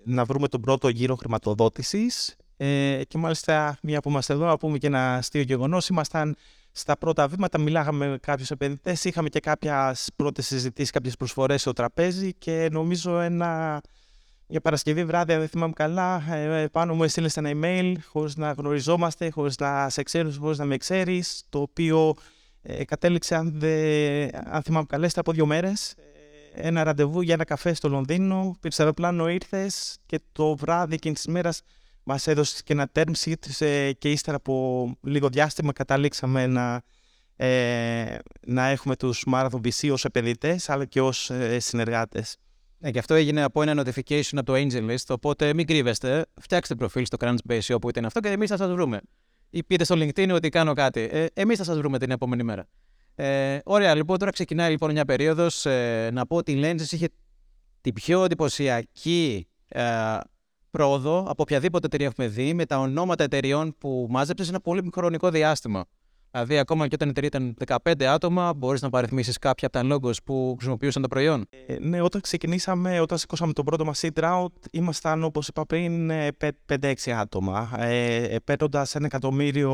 να 0.03 0.25
βρούμε 0.25 0.47
τον 0.47 0.61
πρώτο 0.61 0.89
γύρο 0.89 1.15
χρηματοδότησης 1.15 2.35
ε, 2.61 3.01
και 3.07 3.17
μάλιστα, 3.17 3.77
μία 3.81 3.99
που 3.99 4.09
είμαστε 4.09 4.33
εδώ, 4.33 4.45
να 4.45 4.57
πούμε 4.57 4.77
και 4.77 4.87
ένα 4.87 5.13
αστείο 5.13 5.41
γεγονός. 5.41 5.87
Ήμασταν 5.87 6.35
στα 6.71 6.97
πρώτα 6.97 7.27
βήματα, 7.27 7.59
μιλάγαμε 7.59 8.07
με 8.07 8.17
κάποιους 8.17 8.51
επενδυτές, 8.51 9.03
είχαμε 9.03 9.29
και 9.29 9.39
κάποιες 9.39 10.09
πρώτες 10.15 10.45
συζητήσεις, 10.45 10.91
κάποιες 10.91 11.17
προσφορές 11.17 11.61
στο 11.61 11.73
τραπέζι 11.73 12.33
και 12.33 12.69
νομίζω 12.71 13.19
ένα. 13.19 13.81
Για 14.47 14.61
Παρασκευή 14.61 15.05
βράδυ, 15.05 15.33
αν 15.33 15.39
δεν 15.39 15.47
θυμάμαι 15.47 15.73
καλά, 15.75 16.33
ε, 16.33 16.67
πάνω 16.71 16.95
μου 16.95 17.03
έστειλες 17.03 17.37
ένα 17.37 17.51
email 17.53 17.93
χωρίς 18.05 18.35
να 18.35 18.51
γνωριζόμαστε, 18.51 19.29
χωρίς 19.29 19.57
να 19.57 19.89
σε 19.89 20.03
ξέρω, 20.03 20.31
χωρίς 20.39 20.57
να 20.57 20.65
με 20.65 20.77
ξέρεις, 20.77 21.43
το 21.49 21.59
οποίο 21.59 22.13
ε, 22.61 22.85
κατέληξε, 22.85 23.35
αν, 23.35 23.51
δε, 23.55 24.27
αν 24.43 24.61
θυμάμαι 24.61 24.85
καλά, 24.89 25.09
από 25.15 25.31
δύο 25.31 25.45
μέρες. 25.45 25.91
Ε, 26.53 26.67
ένα 26.67 26.83
ραντεβού 26.83 27.21
για 27.21 27.33
ένα 27.33 27.43
καφέ 27.43 27.73
στο 27.73 27.89
Λονδίνο. 27.89 28.57
Πήρες 28.59 28.79
αεροπλάνο, 28.79 29.29
ήρθες 29.29 29.97
και 30.05 30.19
το 30.31 30.55
βράδυ 30.55 30.93
εκείνης 30.93 31.21
της 31.21 31.33
μέρας 31.33 31.61
Μας 32.11 32.27
έδωσε 32.27 32.61
και 32.63 32.73
ένα 32.73 32.91
term 32.93 33.11
sheet 33.23 33.91
και 33.97 34.11
ύστερα 34.11 34.37
από 34.37 34.85
λίγο 35.01 35.29
διάστημα 35.29 35.73
καταλήξαμε 35.73 36.47
να, 36.47 36.81
ε, 37.35 38.17
να 38.47 38.67
έχουμε 38.67 38.95
τους 38.95 39.25
Marathon 39.31 39.59
VC 39.63 39.91
ως 39.91 40.05
επενδυτές 40.05 40.69
αλλά 40.69 40.85
και 40.85 41.01
ως 41.01 41.29
ε, 41.29 41.59
συνεργάτες. 41.59 42.37
Ναι, 42.77 42.91
και 42.91 42.99
αυτό 42.99 43.13
έγινε 43.13 43.41
από 43.41 43.61
ένα 43.61 43.83
notification 43.83 44.31
από 44.31 44.43
το 44.43 44.53
AngelList, 44.55 45.05
οπότε 45.07 45.53
μην 45.53 45.67
κρύβεστε, 45.67 46.25
φτιάξτε 46.41 46.75
προφίλ 46.75 47.05
στο 47.05 47.17
Crunchbase 47.19 47.75
όπου 47.75 47.89
ήταν 47.89 48.05
αυτό 48.05 48.19
και 48.19 48.29
εμείς 48.29 48.49
θα 48.49 48.57
σας 48.57 48.71
βρούμε. 48.71 49.01
Ή 49.49 49.63
πείτε 49.63 49.83
στο 49.83 49.95
LinkedIn 49.95 50.29
ότι 50.33 50.49
κάνω 50.49 50.73
κάτι. 50.73 51.09
Ε, 51.11 51.25
εμείς 51.33 51.57
θα 51.57 51.63
σας 51.63 51.77
βρούμε 51.77 51.99
την 51.99 52.11
επόμενη 52.11 52.43
μέρα. 52.43 52.67
Ε, 53.15 53.59
ωραία, 53.63 53.95
λοιπόν, 53.95 54.17
τώρα 54.17 54.31
ξεκινάει 54.31 54.71
λοιπόν 54.71 54.91
μια 54.91 55.05
περίοδος. 55.05 55.65
Ε, 55.65 56.09
να 56.13 56.25
πω 56.25 56.35
ότι 56.35 56.51
η 56.51 56.61
Lenses 56.63 56.91
είχε 56.91 57.07
την 57.81 57.93
πιο 57.93 58.23
εντυπωσιακή 58.23 59.47
ε, 59.67 59.83
πρόοδο 60.71 61.19
από 61.19 61.41
οποιαδήποτε 61.41 61.85
εταιρεία 61.85 62.05
έχουμε 62.05 62.27
δει 62.27 62.53
με 62.53 62.65
τα 62.65 62.79
ονόματα 62.79 63.23
εταιρεών 63.23 63.75
που 63.77 64.07
μάζεψες 64.09 64.45
σε 64.45 64.51
ένα 64.51 64.61
πολύ 64.61 64.89
χρονικό 64.93 65.29
διάστημα. 65.29 65.85
Δηλαδή, 66.31 66.57
ακόμα 66.57 66.87
και 66.87 66.95
όταν 66.95 67.07
η 67.07 67.11
εταιρεία 67.17 67.55
ήταν 67.63 67.81
15 67.93 68.03
άτομα, 68.03 68.53
μπορείς 68.53 68.81
να 68.81 68.89
παριθμίσεις 68.89 69.37
κάποια 69.37 69.69
από 69.71 69.87
τα 69.87 69.95
logos 69.95 70.23
που 70.25 70.53
χρησιμοποιούσαν 70.55 71.01
το 71.01 71.07
προϊόν. 71.07 71.45
Ε, 71.67 71.77
ναι, 71.79 72.01
όταν 72.01 72.21
ξεκινήσαμε, 72.21 72.99
όταν 72.99 73.17
σηκώσαμε 73.17 73.53
τον 73.53 73.65
πρώτο 73.65 73.85
μας 73.85 74.01
seed 74.03 74.23
round, 74.23 74.47
ήμασταν 74.71 75.23
όπως 75.23 75.47
είπα 75.47 75.65
πριν 75.65 76.11
5-6 76.79 76.93
άτομα. 77.11 77.69
Ε, 77.79 78.35
Παίρνοντας 78.43 78.95
ένα 78.95 79.05
εκατομμύριο 79.05 79.71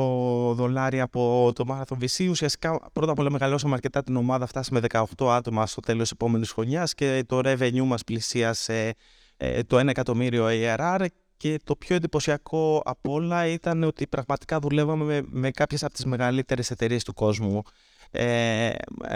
δολάρια 0.55 1.03
από 1.03 1.51
το 1.55 1.65
Marathon 1.69 2.03
VC, 2.03 2.27
ουσιαστικά 2.29 2.79
πρώτα 2.93 3.11
απ' 3.11 3.19
όλα 3.19 3.31
μεγαλώσαμε 3.31 3.73
αρκετά 3.73 4.03
την 4.03 4.15
ομάδα, 4.15 4.45
φτάσαμε 4.45 4.81
18 4.91 5.03
άτομα 5.29 5.65
στο 5.67 5.81
τέλος 5.81 6.11
επόμενης 6.11 6.51
χρονιάς 6.51 6.93
και 6.93 7.23
το 7.27 7.39
revenue 7.43 7.85
μας 7.85 8.03
πλησίασε 8.03 8.93
ε, 9.37 9.63
το 9.63 9.79
1 9.79 9.87
εκατομμύριο 9.87 10.45
ARR 10.49 11.05
και 11.37 11.59
το 11.63 11.75
πιο 11.75 11.95
εντυπωσιακό 11.95 12.81
από 12.85 13.11
όλα 13.13 13.47
ήταν 13.47 13.83
ότι 13.83 14.07
πραγματικά 14.07 14.59
δουλεύαμε 14.59 15.03
με, 15.03 15.21
με 15.25 15.51
κάποιες 15.51 15.83
από 15.83 15.93
τις 15.93 16.05
μεγαλύτερες 16.05 16.71
εταιρείες 16.71 17.03
του 17.03 17.13
κόσμου. 17.13 17.61
Ε, 18.11 18.71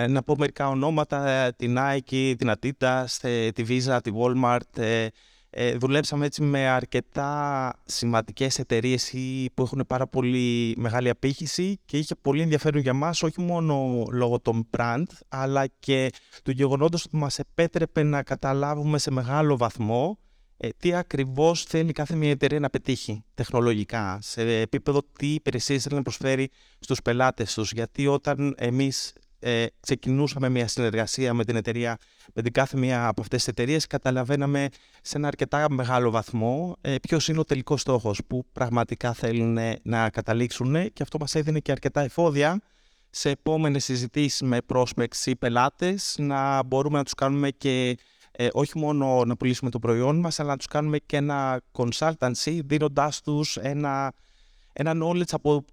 να 0.07 0.23
πω 0.23 0.35
μερικά 0.38 0.69
ονόματα, 0.69 1.51
την 1.55 1.77
Nike, 1.79 2.33
την 2.38 2.51
Adidas, 2.51 3.05
ε, 3.21 3.49
τη 3.51 3.63
Visa, 3.67 3.99
τη 4.03 4.11
Walmart. 4.15 5.07
Ε, 5.49 5.67
ε, 5.67 5.75
δουλέψαμε 5.75 6.25
έτσι 6.25 6.41
με 6.41 6.67
αρκετά 6.67 7.73
σημαντικές 7.85 8.59
εταιρείες 8.59 9.13
που 9.53 9.63
έχουν 9.63 9.83
πάρα 9.87 10.07
πολύ 10.07 10.73
μεγάλη 10.77 11.09
απήχηση 11.09 11.79
και 11.85 11.97
είχε 11.97 12.15
πολύ 12.15 12.41
ενδιαφέρον 12.41 12.81
για 12.81 12.93
μας 12.93 13.23
όχι 13.23 13.41
μόνο 13.41 14.05
λόγω 14.11 14.39
των 14.39 14.67
brand 14.77 15.03
αλλά 15.27 15.65
και 15.79 16.09
του 16.43 16.51
γεγονότος 16.51 17.05
ότι 17.05 17.15
μας 17.15 17.39
επέτρεπε 17.39 18.03
να 18.03 18.23
καταλάβουμε 18.23 18.97
σε 18.97 19.11
μεγάλο 19.11 19.57
βαθμό 19.57 20.17
ε, 20.61 20.69
τι 20.77 20.93
ακριβώς 20.93 21.63
θέλει 21.63 21.91
κάθε 21.91 22.15
μια 22.15 22.29
εταιρεία 22.29 22.59
να 22.59 22.69
πετύχει 22.69 23.23
τεχνολογικά, 23.33 24.19
σε 24.21 24.59
επίπεδο 24.59 25.01
τι 25.17 25.33
υπηρεσίες 25.33 25.83
θέλει 25.83 25.95
να 25.95 26.01
προσφέρει 26.01 26.49
στους 26.79 27.01
πελάτες 27.01 27.53
τους. 27.53 27.71
Γιατί 27.71 28.07
όταν 28.07 28.55
εμείς 28.57 29.13
ε, 29.39 29.65
ξεκινούσαμε 29.79 30.50
μια 30.50 30.67
συνεργασία 30.67 31.34
με 31.34 31.46
την 31.46 31.55
εταιρεία, 31.55 31.98
με 32.34 32.41
την 32.41 32.51
κάθε 32.51 32.77
μία 32.77 33.08
από 33.08 33.22
αυτές 33.22 33.38
τις 33.38 33.48
εταιρείες, 33.48 33.88
καταλαβαίναμε 33.88 34.67
σε 35.01 35.17
ένα 35.17 35.27
αρκετά 35.27 35.69
μεγάλο 35.69 36.12
βαθμό 36.12 36.75
ε, 36.81 36.96
ποιος 37.01 37.27
είναι 37.27 37.39
ο 37.39 37.43
τελικός 37.43 37.81
στόχος 37.81 38.22
που 38.27 38.46
πραγματικά 38.53 39.13
θέλουν 39.13 39.58
να 39.81 40.10
καταλήξουν. 40.10 40.93
Και 40.93 41.03
αυτό 41.03 41.17
μας 41.19 41.36
έδινε 41.36 41.60
και 41.60 41.72
αρκετά 41.72 42.01
εφόδια 42.01 42.62
σε 43.10 43.29
επόμενες 43.29 43.84
συζητήσεις 43.84 44.41
με 44.41 44.58
prospects 44.74 45.25
ή 45.25 45.36
πελάτες 45.36 46.15
να 46.19 46.63
μπορούμε 46.63 46.98
να 46.98 47.03
τους 47.03 47.13
κάνουμε 47.13 47.50
και 47.50 47.98
ε, 48.31 48.48
όχι 48.51 48.77
μόνο 48.77 49.25
να 49.25 49.36
πουλήσουμε 49.36 49.69
το 49.69 49.79
προϊόν 49.79 50.19
μας, 50.19 50.39
αλλά 50.39 50.50
να 50.50 50.58
τους 50.58 50.67
κάνουμε 50.67 50.98
και 50.98 51.17
ένα 51.17 51.62
consultancy, 51.72 52.60
δίνοντάς 52.65 53.22
τους 53.22 53.58
ένα, 53.58 54.13
ένα 54.74 54.93
knowledge 55.03 55.31
από 55.31 55.65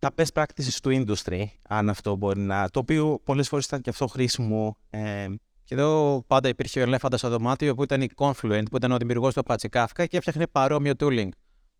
τα 0.00 0.10
best 0.16 0.32
practices 0.34 0.78
του 0.82 1.04
industry, 1.04 1.44
αν 1.68 1.88
αυτό 1.88 2.16
μπορεί 2.16 2.40
να... 2.40 2.68
Το 2.68 2.78
οποίο 2.78 3.20
πολλές 3.24 3.48
φορές 3.48 3.64
ήταν 3.64 3.80
και 3.80 3.90
αυτό 3.90 4.06
χρήσιμο. 4.06 4.76
Ε, 4.90 5.26
και 5.64 5.74
εδώ 5.74 6.22
πάντα 6.26 6.48
υπήρχε 6.48 6.80
ο 6.80 6.82
ελέφαντας 6.82 7.20
στο 7.20 7.28
δωμάτιο 7.28 7.74
που 7.74 7.82
ήταν 7.82 8.02
η 8.02 8.08
Confluent, 8.16 8.62
που 8.70 8.76
ήταν 8.76 8.92
ο 8.92 8.96
δημιουργός 8.96 9.34
του 9.34 9.42
Apache 9.46 9.68
Kafka 9.70 10.06
και 10.08 10.16
έφτιαχνε 10.16 10.46
παρόμοιο 10.46 10.92
tooling. 10.98 11.28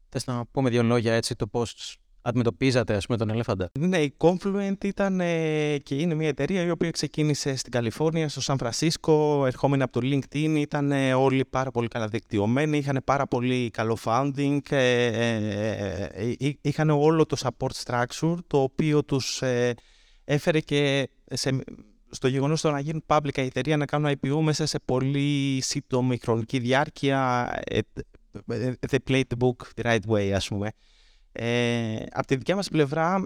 Θες 0.09 0.27
να 0.27 0.47
πούμε 0.47 0.71
δύο 0.71 0.83
λόγια 0.83 1.15
έτσι 1.15 1.37
το 1.37 1.47
πώς 1.47 1.99
αντιμετωπίζατε 2.23 2.95
ας 2.95 3.07
πούμε, 3.07 3.19
τον 3.19 3.31
ελέφαντα; 3.31 3.71
Ναι, 3.79 3.99
η 3.99 4.15
Confluent 4.19 4.85
ήταν 4.85 5.21
ε, 5.21 5.79
και 5.79 5.95
είναι 5.95 6.15
μια 6.15 6.29
εταιρεία 6.29 6.63
η 6.63 6.71
οποία 6.71 6.91
ξεκίνησε 6.91 7.57
στην 7.57 7.73
Καλιφόρνια, 7.73 8.29
στο 8.29 8.41
Σαν 8.41 8.59
Φρανσίσκο, 8.59 9.47
ερχόμενη 9.47 9.83
από 9.83 10.01
το 10.01 10.07
LinkedIn. 10.13 10.55
Ήταν 10.57 10.93
ε, 10.93 11.15
όλοι 11.15 11.45
πάρα 11.45 11.71
πολύ 11.71 11.89
καλά 11.89 12.07
δικτυωμένοι, 12.07 12.79
είχαν 12.79 13.01
πάρα 13.05 13.27
πολύ 13.27 13.71
καλό 13.71 13.99
founding, 14.05 14.59
ε, 14.69 15.07
ε, 15.07 16.35
είχαν 16.61 16.91
όλο 16.91 17.27
το 17.27 17.37
support 17.41 17.85
structure, 17.85 18.37
το 18.47 18.63
οποίο 18.63 19.05
τους 19.05 19.43
έφερε 20.25 20.61
και 20.61 21.11
σε, 21.25 21.59
στο 22.11 22.29
γεγονός 22.29 22.61
το 22.61 22.71
να 22.71 22.81
γίνουν 22.81 23.05
public 23.07 23.37
η 23.37 23.41
εταιρεία 23.41 23.77
να 23.77 23.87
κάνουν 23.87 24.13
IPO 24.21 24.41
μέσα 24.43 24.67
σε 24.67 24.79
πολύ 24.85 25.59
σύντομη 25.63 26.19
χρονική 26.19 26.59
διάρκεια. 26.59 27.51
They 28.91 28.99
played 29.09 29.23
the 29.35 29.39
book 29.39 29.57
the 29.77 29.83
right 29.85 30.07
way, 30.09 30.31
ας 30.31 30.49
πούμε. 30.49 30.71
Ε, 31.33 31.97
από 32.11 32.27
τη 32.27 32.37
δικιά 32.37 32.57
μας 32.57 32.69
πλευρά, 32.69 33.25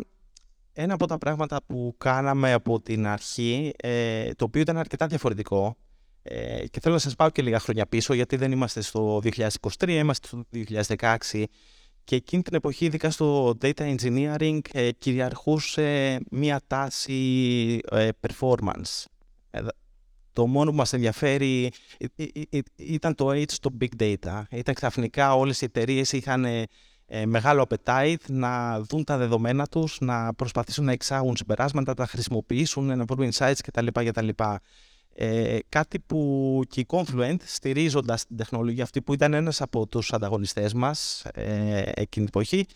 ένα 0.73 0.94
από 0.94 1.06
τα 1.06 1.18
πράγματα 1.18 1.61
που 1.66 1.94
κάναμε 1.99 2.52
από 2.52 2.80
την 2.80 3.06
αρχή, 3.06 3.73
ε, 3.76 4.32
το 4.34 4.44
οποίο 4.44 4.61
ήταν 4.61 4.76
αρκετά 4.76 5.06
διαφορετικό, 5.06 5.76
ε, 6.23 6.66
και 6.66 6.80
θέλω 6.80 6.94
να 6.94 7.00
σας 7.00 7.14
πάω 7.14 7.30
και 7.30 7.42
λίγα 7.42 7.58
χρόνια 7.58 7.87
πίσω, 7.87 8.14
γιατί 8.14 8.37
δεν 8.37 8.52
είμαστε 8.52 8.80
στο 8.80 9.20
2023, 9.20 9.99
είμαστε 9.99 10.26
στο 10.26 10.44
2016, 10.50 11.44
και 12.04 12.16
εκείνη 12.16 12.42
την 12.42 12.54
εποχή, 12.54 12.84
ειδικά 12.84 13.11
στο 13.11 13.58
data 13.61 13.96
engineering, 13.96 14.58
ε, 14.73 14.90
κυριαρχούσε 14.90 16.18
μία 16.30 16.61
τάση 16.66 17.80
ε, 17.90 18.08
performance. 18.20 19.04
Το 20.32 20.46
μόνο 20.46 20.70
που 20.70 20.76
μας 20.76 20.92
ενδιαφέρει 20.92 21.73
ήταν 22.76 23.14
το 23.14 23.28
age 23.28 23.50
στο 23.50 23.70
big 23.80 24.00
data. 24.02 24.42
Ήταν 24.50 24.75
ξαφνικά 24.75 25.34
όλες 25.34 25.61
οι 25.61 25.64
εταιρείες 25.64 26.12
είχαν 26.12 26.46
ε, 27.06 27.26
μεγάλο 27.26 27.66
appetite 27.68 28.26
να 28.28 28.80
δουν 28.80 29.04
τα 29.04 29.16
δεδομένα 29.16 29.66
τους, 29.66 29.96
να 30.00 30.34
προσπαθήσουν 30.34 30.84
να 30.84 30.92
εξάγουν 30.92 31.37
συμπεράσματα, 31.37 31.90
να 31.90 31.96
τα 31.96 32.06
χρησιμοποιήσουν, 32.06 32.96
να 32.96 33.04
βρουν 33.04 33.30
insights 33.32 33.58
κτλ. 33.62 33.87
κτλ. 33.92 34.28
Ε, 35.16 35.58
κάτι 35.68 35.99
που 35.99 36.62
και 36.68 36.80
η 36.80 36.87
Confluent 36.88 37.37
στηρίζοντας 37.44 38.26
την 38.26 38.37
τεχνολογία 38.37 38.82
αυτή 38.82 39.02
που 39.02 39.14
ήταν 39.14 39.34
ένας 39.34 39.61
από 39.61 39.87
τους 39.87 40.12
ανταγωνιστές 40.12 40.73
μας 40.73 41.25
ε, 41.34 41.82
εκείνη 41.94 42.06
την 42.06 42.25
εποχή 42.26 42.66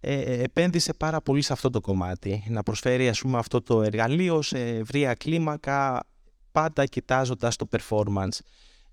ε, 0.00 0.42
επένδυσε 0.42 0.92
πάρα 0.94 1.20
πολύ 1.20 1.42
σε 1.42 1.52
αυτό 1.52 1.70
το 1.70 1.80
κομμάτι 1.80 2.44
να 2.48 2.62
προσφέρει 2.62 3.08
ας 3.08 3.20
πούμε 3.20 3.38
αυτό 3.38 3.62
το 3.62 3.82
εργαλείο 3.82 4.42
σε 4.42 4.58
ευρία 4.58 5.14
κλίμακα 5.14 6.06
πάντα 6.52 6.86
κοιτάζοντας 6.86 7.56
το 7.56 7.68
performance 7.70 8.38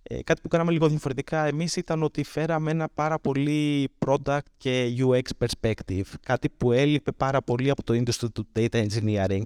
ε, 0.04 0.24
κάτι 0.24 0.42
που 0.42 0.48
κάναμε 0.48 0.72
λίγο 0.72 0.88
διαφορετικά 0.88 1.46
εμείς 1.46 1.76
ήταν 1.76 2.04
ότι 2.04 2.24
φέραμε 2.24 2.72
ένα 2.72 2.90
πάρα 2.94 3.20
πολύ 3.20 3.90
product 4.06 4.40
και 4.58 4.94
UX 4.98 5.46
perspective. 5.46 6.06
Κάτι 6.26 6.50
που 6.50 6.72
έλειπε 6.72 7.12
πάρα 7.12 7.42
πολύ 7.42 7.70
από 7.70 7.84
το 7.84 7.94
industry 7.94 8.32
του 8.34 8.48
data 8.56 8.88
engineering. 8.88 9.44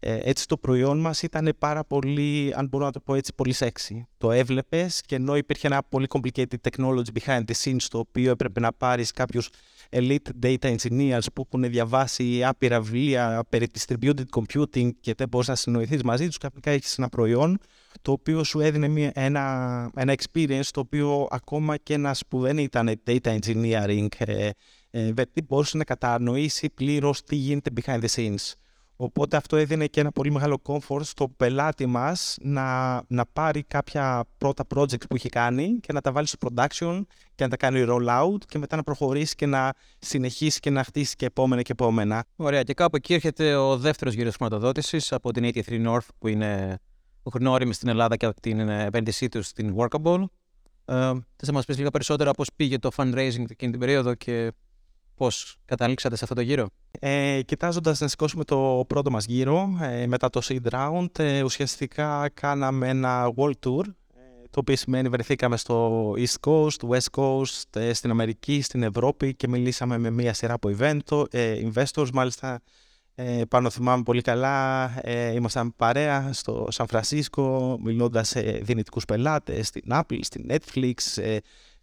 Ε, 0.00 0.18
έτσι 0.22 0.48
το 0.48 0.56
προϊόν 0.56 0.98
μας 1.00 1.22
ήταν 1.22 1.54
πάρα 1.58 1.84
πολύ, 1.84 2.52
αν 2.56 2.66
μπορώ 2.68 2.84
να 2.84 2.92
το 2.92 3.00
πω 3.00 3.14
έτσι, 3.14 3.32
πολύ 3.34 3.54
sexy. 3.58 4.02
Το 4.18 4.30
έβλεπες 4.30 5.00
και 5.00 5.14
ενώ 5.14 5.36
υπήρχε 5.36 5.66
ένα 5.66 5.82
πολύ 5.88 6.06
complicated 6.08 6.56
technology 6.70 7.20
behind 7.20 7.42
the 7.44 7.54
scenes 7.62 7.82
το 7.88 7.98
οποίο 7.98 8.30
έπρεπε 8.30 8.60
να 8.60 8.72
πάρεις 8.72 9.10
κάποιους 9.10 9.48
elite 9.90 10.28
data 10.42 10.76
engineers 10.76 11.26
που 11.34 11.46
έχουν 11.46 11.70
διαβάσει 11.70 12.44
άπειρα 12.44 12.80
βιβλία 12.80 13.44
περί 13.48 13.66
distributed 13.78 14.24
computing 14.30 14.90
και 15.00 15.14
δεν 15.16 15.28
μπορείς 15.28 15.48
να 15.48 15.54
συνοηθείς 15.54 16.02
μαζί 16.02 16.26
τους, 16.26 16.36
kapnika 16.40 16.70
έχεις 16.70 16.98
ένα 16.98 17.08
προϊόν 17.08 17.58
το 18.02 18.12
οποίο 18.12 18.44
σου 18.44 18.60
έδινε 18.60 18.88
μια, 18.88 19.10
ένα, 19.14 19.90
ένα 19.96 20.14
experience 20.16 20.68
το 20.70 20.80
οποίο 20.80 21.28
ακόμα 21.30 21.76
και 21.76 21.94
ένας 21.94 22.22
που 22.28 22.40
δεν 22.40 22.58
ήταν 22.58 23.00
data 23.06 23.38
engineering 23.38 24.06
ε, 24.18 24.50
ε, 24.90 25.12
μπορούσε 25.46 25.76
να 25.76 25.84
κατανοήσει 25.84 26.70
πλήρως 26.74 27.22
τι 27.22 27.36
γίνεται 27.36 27.70
behind 27.80 28.00
the 28.00 28.08
scenes. 28.14 28.52
Οπότε 28.96 29.36
αυτό 29.36 29.56
έδινε 29.56 29.86
και 29.86 30.00
ένα 30.00 30.12
πολύ 30.12 30.30
μεγάλο 30.30 30.62
comfort 30.62 31.02
στο 31.02 31.28
πελάτη 31.28 31.86
μας 31.86 32.36
να, 32.40 33.02
να 33.08 33.26
πάρει 33.32 33.62
κάποια 33.62 34.24
πρώτα 34.38 34.64
projects 34.74 35.08
που 35.08 35.16
είχε 35.16 35.28
κάνει 35.28 35.78
και 35.80 35.92
να 35.92 36.00
τα 36.00 36.12
βάλει 36.12 36.26
στο 36.26 36.38
production 36.40 37.02
και 37.34 37.44
να 37.44 37.48
τα 37.48 37.56
κάνει 37.56 37.84
roll 37.88 38.08
out 38.08 38.44
και 38.48 38.58
μετά 38.58 38.76
να 38.76 38.82
προχωρήσει 38.82 39.34
και 39.34 39.46
να 39.46 39.72
συνεχίσει 39.98 40.60
και 40.60 40.70
να 40.70 40.84
χτίσει 40.84 41.16
και 41.16 41.26
επόμενα 41.26 41.62
και 41.62 41.72
επόμενα. 41.72 42.24
Ωραία 42.36 42.62
και 42.62 42.74
κάπου 42.74 42.96
εκεί 42.96 43.14
έρχεται 43.14 43.54
ο 43.54 43.76
δεύτερος 43.76 44.14
γύρος 44.14 44.34
χρηματοδότησης 44.34 45.12
από 45.12 45.32
την 45.32 45.50
83 45.54 45.86
North 45.86 46.08
που 46.18 46.28
είναι 46.28 46.78
γνώριμη 47.22 47.72
στην 47.72 47.88
Ελλάδα 47.88 48.16
και 48.16 48.26
από 48.26 48.40
την 48.40 48.68
επένδυσή 48.68 49.28
του 49.28 49.42
στην 49.42 49.74
Workable. 49.78 50.24
Ε, 50.84 51.12
θες 51.36 51.48
να 51.48 51.52
μας 51.52 51.64
πεις 51.64 51.76
λίγα 51.76 51.90
περισσότερα 51.90 52.30
πώς 52.32 52.50
πήγε 52.56 52.78
το 52.78 52.90
fundraising 52.96 53.44
εκείνη 53.50 53.70
την 53.70 53.78
περίοδο 53.78 54.14
και 54.14 54.52
Πώς 55.16 55.56
καταλήξατε 55.64 56.16
σε 56.16 56.20
αυτό 56.22 56.34
το 56.34 56.40
γύρο; 56.40 56.66
Ε, 57.00 57.42
Κοιτάζοντας 57.42 58.00
να 58.00 58.08
σηκώσουμε 58.08 58.44
το 58.44 58.84
πρώτο 58.88 59.10
μας 59.10 59.24
γύρο, 59.24 59.78
ε, 59.80 60.06
μετά 60.06 60.30
το 60.30 60.40
seed 60.44 60.70
round, 60.70 61.18
ε, 61.18 61.42
ουσιαστικά 61.42 62.30
κάναμε 62.34 62.88
ένα 62.88 63.32
world 63.36 63.58
tour, 63.66 63.84
ε, 64.14 64.20
το 64.50 64.60
οποίο 64.60 64.76
σημαίνει 64.76 65.08
βρεθήκαμε 65.08 65.56
στο 65.56 66.10
East 66.16 66.50
Coast, 66.50 66.88
West 66.88 67.10
Coast, 67.22 67.80
ε, 67.80 67.92
στην 67.92 68.10
Αμερική, 68.10 68.62
στην 68.62 68.82
Ευρώπη 68.82 69.34
και 69.34 69.48
μιλήσαμε 69.48 69.98
με 69.98 70.10
μία 70.10 70.34
σειρά 70.34 70.52
από 70.52 70.70
event, 70.78 71.24
investors, 71.72 72.10
μάλιστα 72.12 72.60
ε, 73.18 73.42
πάνω 73.48 73.70
θυμάμαι 73.70 74.02
πολύ 74.02 74.20
καλά, 74.22 74.90
ε, 75.02 75.32
ήμασταν 75.32 75.76
παρέα 75.76 76.32
στο 76.32 76.66
Σαν 76.70 76.86
Φρανσίσκο 76.86 77.78
μιλώντας 77.82 78.28
σε 78.28 78.40
δυνητικούς 78.40 79.04
πελάτες, 79.04 79.66
στην 79.66 79.82
Apple, 79.88 80.18
στην 80.20 80.46
Netflix, 80.50 80.94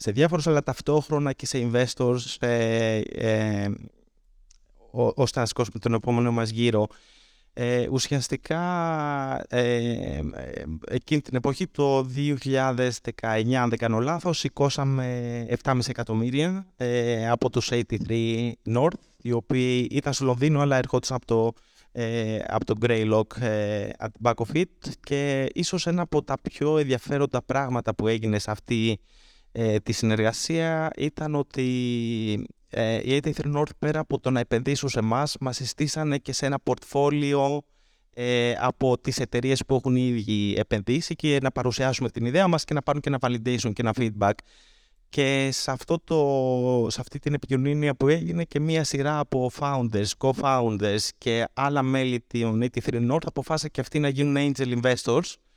σε 0.03 0.11
διάφορους 0.11 0.47
αλλά 0.47 0.63
ταυτόχρονα 0.63 1.33
και 1.33 1.45
σε 1.45 1.69
investors 1.71 2.35
ε, 2.39 2.97
ε, 2.99 3.69
ώστε 4.91 5.39
να 5.39 5.45
σηκώσουμε 5.45 5.79
τον 5.79 5.93
επόμενο 5.93 6.31
μας 6.31 6.49
γύρο. 6.49 6.87
Ε, 7.53 7.87
ουσιαστικά 7.91 8.61
ε, 9.49 10.19
εκείνη 10.87 11.21
την 11.21 11.35
εποχή 11.35 11.67
το 11.67 11.99
2019 11.99 13.53
αν 13.53 13.69
δεν 13.69 13.77
κάνω 13.77 13.99
λάθος 13.99 14.37
σηκώσαμε 14.39 15.45
7,5 15.63 15.79
εκατομμύρια 15.87 16.65
ε, 16.77 17.29
από 17.29 17.49
τους 17.49 17.69
83 17.71 18.51
North 18.75 18.99
οι 19.17 19.31
οποίοι 19.31 19.87
ήταν 19.91 20.13
στο 20.13 20.25
Λονδίνο 20.25 20.59
αλλά 20.59 20.77
ερχόντουσαν 20.77 21.15
από 21.15 21.25
το 21.25 21.53
ε, 21.91 22.39
από 22.47 22.65
το 22.65 22.73
Greylock 22.81 23.41
ε, 23.41 23.89
at 23.99 24.07
the 24.07 24.31
back 24.31 24.45
of 24.45 24.55
it 24.55 24.91
και 25.03 25.49
ίσως 25.53 25.87
ένα 25.87 26.01
από 26.01 26.23
τα 26.23 26.35
πιο 26.41 26.77
ενδιαφέροντα 26.77 27.41
πράγματα 27.41 27.95
που 27.95 28.07
έγινε 28.07 28.39
σε 28.39 28.51
αυτή 28.51 28.99
ε, 29.55 29.79
τη 29.79 29.91
συνεργασία 29.91 30.89
ήταν 30.97 31.35
ότι 31.35 32.47
ε, 32.69 33.15
η 33.15 33.21
83 33.23 33.55
North 33.55 33.75
πέρα 33.79 33.99
από 33.99 34.19
το 34.19 34.31
να 34.31 34.39
επενδύσουν 34.39 34.89
σε 34.89 34.99
εμάς, 34.99 35.35
μας 35.39 35.55
συστήσανε 35.55 36.17
και 36.17 36.33
σε 36.33 36.45
ένα 36.45 36.59
πορτφόλιο 36.59 37.61
ε, 38.13 38.53
από 38.59 38.97
τις 38.97 39.19
εταιρείες 39.19 39.65
που 39.65 39.75
έχουν 39.75 39.95
ήδη 39.95 40.55
επενδύσει 40.57 41.15
και 41.15 41.37
να 41.41 41.51
παρουσιάσουμε 41.51 42.09
την 42.09 42.25
ιδέα 42.25 42.47
μας 42.47 42.63
και 42.63 42.73
να 42.73 42.81
πάρουν 42.81 43.01
και 43.01 43.09
ένα 43.09 43.19
validation 43.21 43.73
και 43.73 43.81
ένα 43.81 43.93
feedback. 43.97 44.33
Και 45.09 45.49
σε, 45.51 45.71
αυτό 45.71 45.99
το, 46.03 46.87
σε 46.89 47.01
αυτή 47.01 47.19
την 47.19 47.33
επικοινωνία 47.33 47.95
που 47.95 48.07
έγινε 48.07 48.43
και 48.43 48.59
μία 48.59 48.83
σειρά 48.83 49.19
από 49.19 49.51
founders, 49.59 50.09
co-founders 50.17 51.07
και 51.17 51.45
άλλα 51.53 51.81
μέλη 51.81 52.25
των 52.27 52.63
83 52.83 53.11
North 53.11 53.25
αποφάσισαν 53.25 53.69
και 53.71 53.81
αυτοί 53.81 53.99
να 53.99 54.07
γίνουν 54.07 54.53
angel 54.55 54.81
investors 54.81 55.21
ε, 55.25 55.52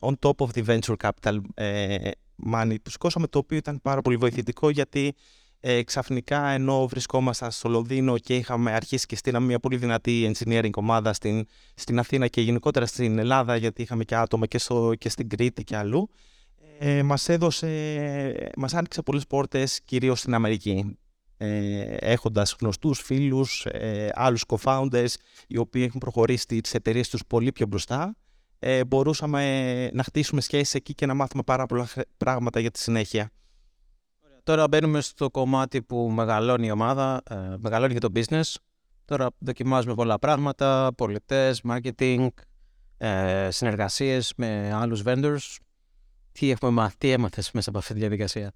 on 0.00 0.12
top 0.20 0.36
of 0.38 0.48
the 0.54 0.64
venture 0.66 0.96
capital 0.96 1.38
ε, 1.54 2.10
money 2.52 2.74
που 2.82 2.90
σηκώσαμε 2.90 3.26
το 3.26 3.38
οποίο 3.38 3.56
ήταν 3.56 3.80
πάρα 3.82 4.00
πολύ 4.00 4.16
βοηθητικό 4.16 4.70
γιατί 4.70 5.14
ε, 5.60 5.82
ξαφνικά 5.82 6.48
ενώ 6.48 6.86
βρισκόμασταν 6.86 7.50
στο 7.50 7.68
Λονδίνο 7.68 8.18
και 8.18 8.36
είχαμε 8.36 8.72
αρχίσει 8.72 9.06
και 9.06 9.16
στείλαμε 9.16 9.46
μια 9.46 9.58
πολύ 9.58 9.76
δυνατή 9.76 10.32
engineering 10.34 10.70
ομάδα 10.74 11.12
στην, 11.12 11.46
στην 11.74 11.98
Αθήνα 11.98 12.26
και 12.26 12.40
γενικότερα 12.40 12.86
στην 12.86 13.18
Ελλάδα 13.18 13.56
γιατί 13.56 13.82
είχαμε 13.82 14.04
και 14.04 14.16
άτομα 14.16 14.46
και, 14.46 14.58
στο, 14.58 14.92
και 14.98 15.08
στην 15.08 15.28
Κρήτη 15.28 15.64
και 15.64 15.76
αλλού 15.76 16.10
ε, 16.78 17.02
μας 17.02 17.28
έδωσε, 17.28 18.50
μας 18.56 18.74
άνοιξε 18.74 19.02
πολλές 19.02 19.26
πόρτες 19.26 19.80
κυρίως 19.84 20.18
στην 20.18 20.34
Αμερική. 20.34 20.96
Ε, 21.36 21.96
έχοντας 22.00 22.56
γνωστούς 22.60 23.00
φίλους, 23.00 23.66
ε, 23.66 24.10
άλλους 24.14 24.44
co-founders 24.48 25.14
οι 25.46 25.56
οποίοι 25.56 25.84
έχουν 25.86 26.00
προχωρήσει 26.00 26.46
τις 26.46 26.74
εταιρείες 26.74 27.08
τους 27.08 27.22
πολύ 27.26 27.52
πιο 27.52 27.66
μπροστά 27.66 28.16
ε, 28.64 28.84
μπορούσαμε 28.84 29.90
να 29.92 30.02
χτίσουμε 30.02 30.40
σχέσεις 30.40 30.74
εκεί 30.74 30.94
και 30.94 31.06
να 31.06 31.14
μάθουμε 31.14 31.42
πάρα 31.42 31.66
πολλά 31.66 31.88
πράγματα 32.16 32.60
για 32.60 32.70
τη 32.70 32.78
συνέχεια. 32.78 33.30
Τώρα 34.42 34.68
μπαίνουμε 34.68 35.00
στο 35.00 35.30
κομμάτι 35.30 35.82
που 35.82 36.10
μεγαλώνει 36.10 36.66
η 36.66 36.70
ομάδα, 36.70 37.22
ε, 37.30 37.34
μεγαλώνει 37.58 37.92
και 37.92 37.98
το 37.98 38.08
business. 38.14 38.54
Τώρα 39.04 39.28
δοκιμάζουμε 39.38 39.94
πολλά 39.94 40.18
πράγματα, 40.18 40.90
πολιτές, 40.96 41.62
marketing, 41.68 42.28
ε, 42.96 43.48
συνεργασίες 43.50 44.32
με 44.36 44.72
άλλους 44.74 45.02
vendors. 45.04 45.56
Τι 46.32 46.50
έχουμε 46.50 46.70
μάθει, 46.70 46.96
τι 46.98 47.10
έμαθες 47.10 47.50
μέσα 47.52 47.70
από 47.70 47.78
αυτή 47.78 47.92
τη 47.92 47.98
διαδικασία; 47.98 48.52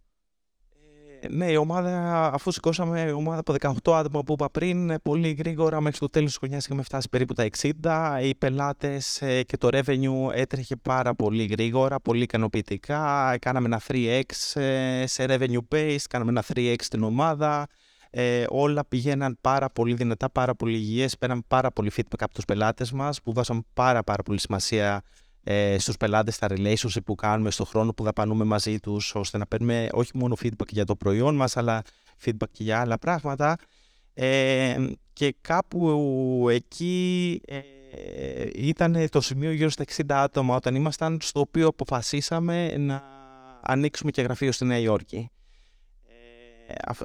Ναι, 1.30 1.50
η 1.50 1.56
ομάδα, 1.56 2.24
αφού 2.32 2.50
σηκώσαμε 2.50 3.00
η 3.00 3.10
ομάδα 3.10 3.40
από 3.46 3.54
18 3.84 3.92
άτομα 3.92 4.22
που 4.22 4.32
είπα 4.32 4.50
πριν, 4.50 5.02
πολύ 5.02 5.32
γρήγορα 5.32 5.80
μέχρι 5.80 5.98
το 5.98 6.08
τέλος 6.08 6.28
της 6.28 6.38
χρονιάς 6.38 6.64
είχαμε 6.64 6.82
φτάσει 6.82 7.08
περίπου 7.08 7.34
τα 7.34 7.48
60. 7.58 8.18
Οι 8.22 8.34
πελάτες 8.34 9.22
ε, 9.22 9.42
και 9.42 9.56
το 9.56 9.68
revenue 9.72 10.32
έτρεχε 10.34 10.76
πάρα 10.76 11.14
πολύ 11.14 11.44
γρήγορα, 11.44 12.00
πολύ 12.00 12.22
ικανοποιητικά. 12.22 13.36
Κάναμε 13.40 13.66
ένα 13.66 13.80
3x 13.88 14.60
ε, 14.60 15.06
σε 15.06 15.24
revenue 15.28 15.74
base, 15.74 16.02
κάναμε 16.08 16.30
ένα 16.30 16.44
3x 16.54 16.76
στην 16.80 17.02
ομάδα. 17.02 17.66
Ε, 18.10 18.44
όλα 18.48 18.84
πηγαίναν 18.88 19.38
πάρα 19.40 19.70
πολύ 19.70 19.94
δυνατά, 19.94 20.30
πάρα 20.30 20.54
πολύ 20.54 20.76
υγιές, 20.76 21.18
πέραν 21.18 21.44
πάρα 21.48 21.70
πολύ 21.70 21.90
feedback 21.96 22.20
από 22.20 22.34
τους 22.34 22.44
πελάτες 22.44 22.92
μας 22.92 23.22
που 23.22 23.32
δώσαν 23.32 23.66
πάρα 23.74 24.02
πάρα 24.02 24.22
πολύ 24.22 24.40
σημασία 24.40 25.02
ε, 25.48 25.78
στους 25.78 25.96
πελάτες 25.96 26.34
στα 26.34 26.46
relationship 26.50 27.04
που 27.04 27.14
κάνουμε, 27.14 27.50
στον 27.50 27.66
χρόνο 27.66 27.92
που 27.92 28.04
δαπανούμε 28.04 28.44
μαζί 28.44 28.78
τους, 28.78 29.14
ώστε 29.14 29.38
να 29.38 29.46
παίρνουμε 29.46 29.88
όχι 29.92 30.10
μόνο 30.14 30.36
feedback 30.42 30.68
για 30.68 30.84
το 30.84 30.96
προϊόν 30.96 31.36
μας, 31.36 31.56
αλλά 31.56 31.82
feedback 32.24 32.48
και 32.52 32.62
για 32.62 32.80
άλλα 32.80 32.98
πράγματα. 32.98 33.56
Ε, 34.14 34.76
και 35.12 35.34
κάπου 35.40 36.46
εκεί 36.50 37.40
ε, 37.46 37.60
ήταν 38.54 39.08
το 39.10 39.20
σημείο 39.20 39.52
γύρω 39.52 39.68
στα 39.68 39.84
60 39.96 40.00
άτομα 40.08 40.56
όταν 40.56 40.74
ήμασταν, 40.74 41.18
στο 41.20 41.40
οποίο 41.40 41.66
αποφασίσαμε 41.66 42.76
να 42.76 43.02
ανοίξουμε 43.62 44.10
και 44.10 44.22
γραφείο 44.22 44.52
στη 44.52 44.64
Νέα 44.64 44.78
Υόρκη 44.78 45.30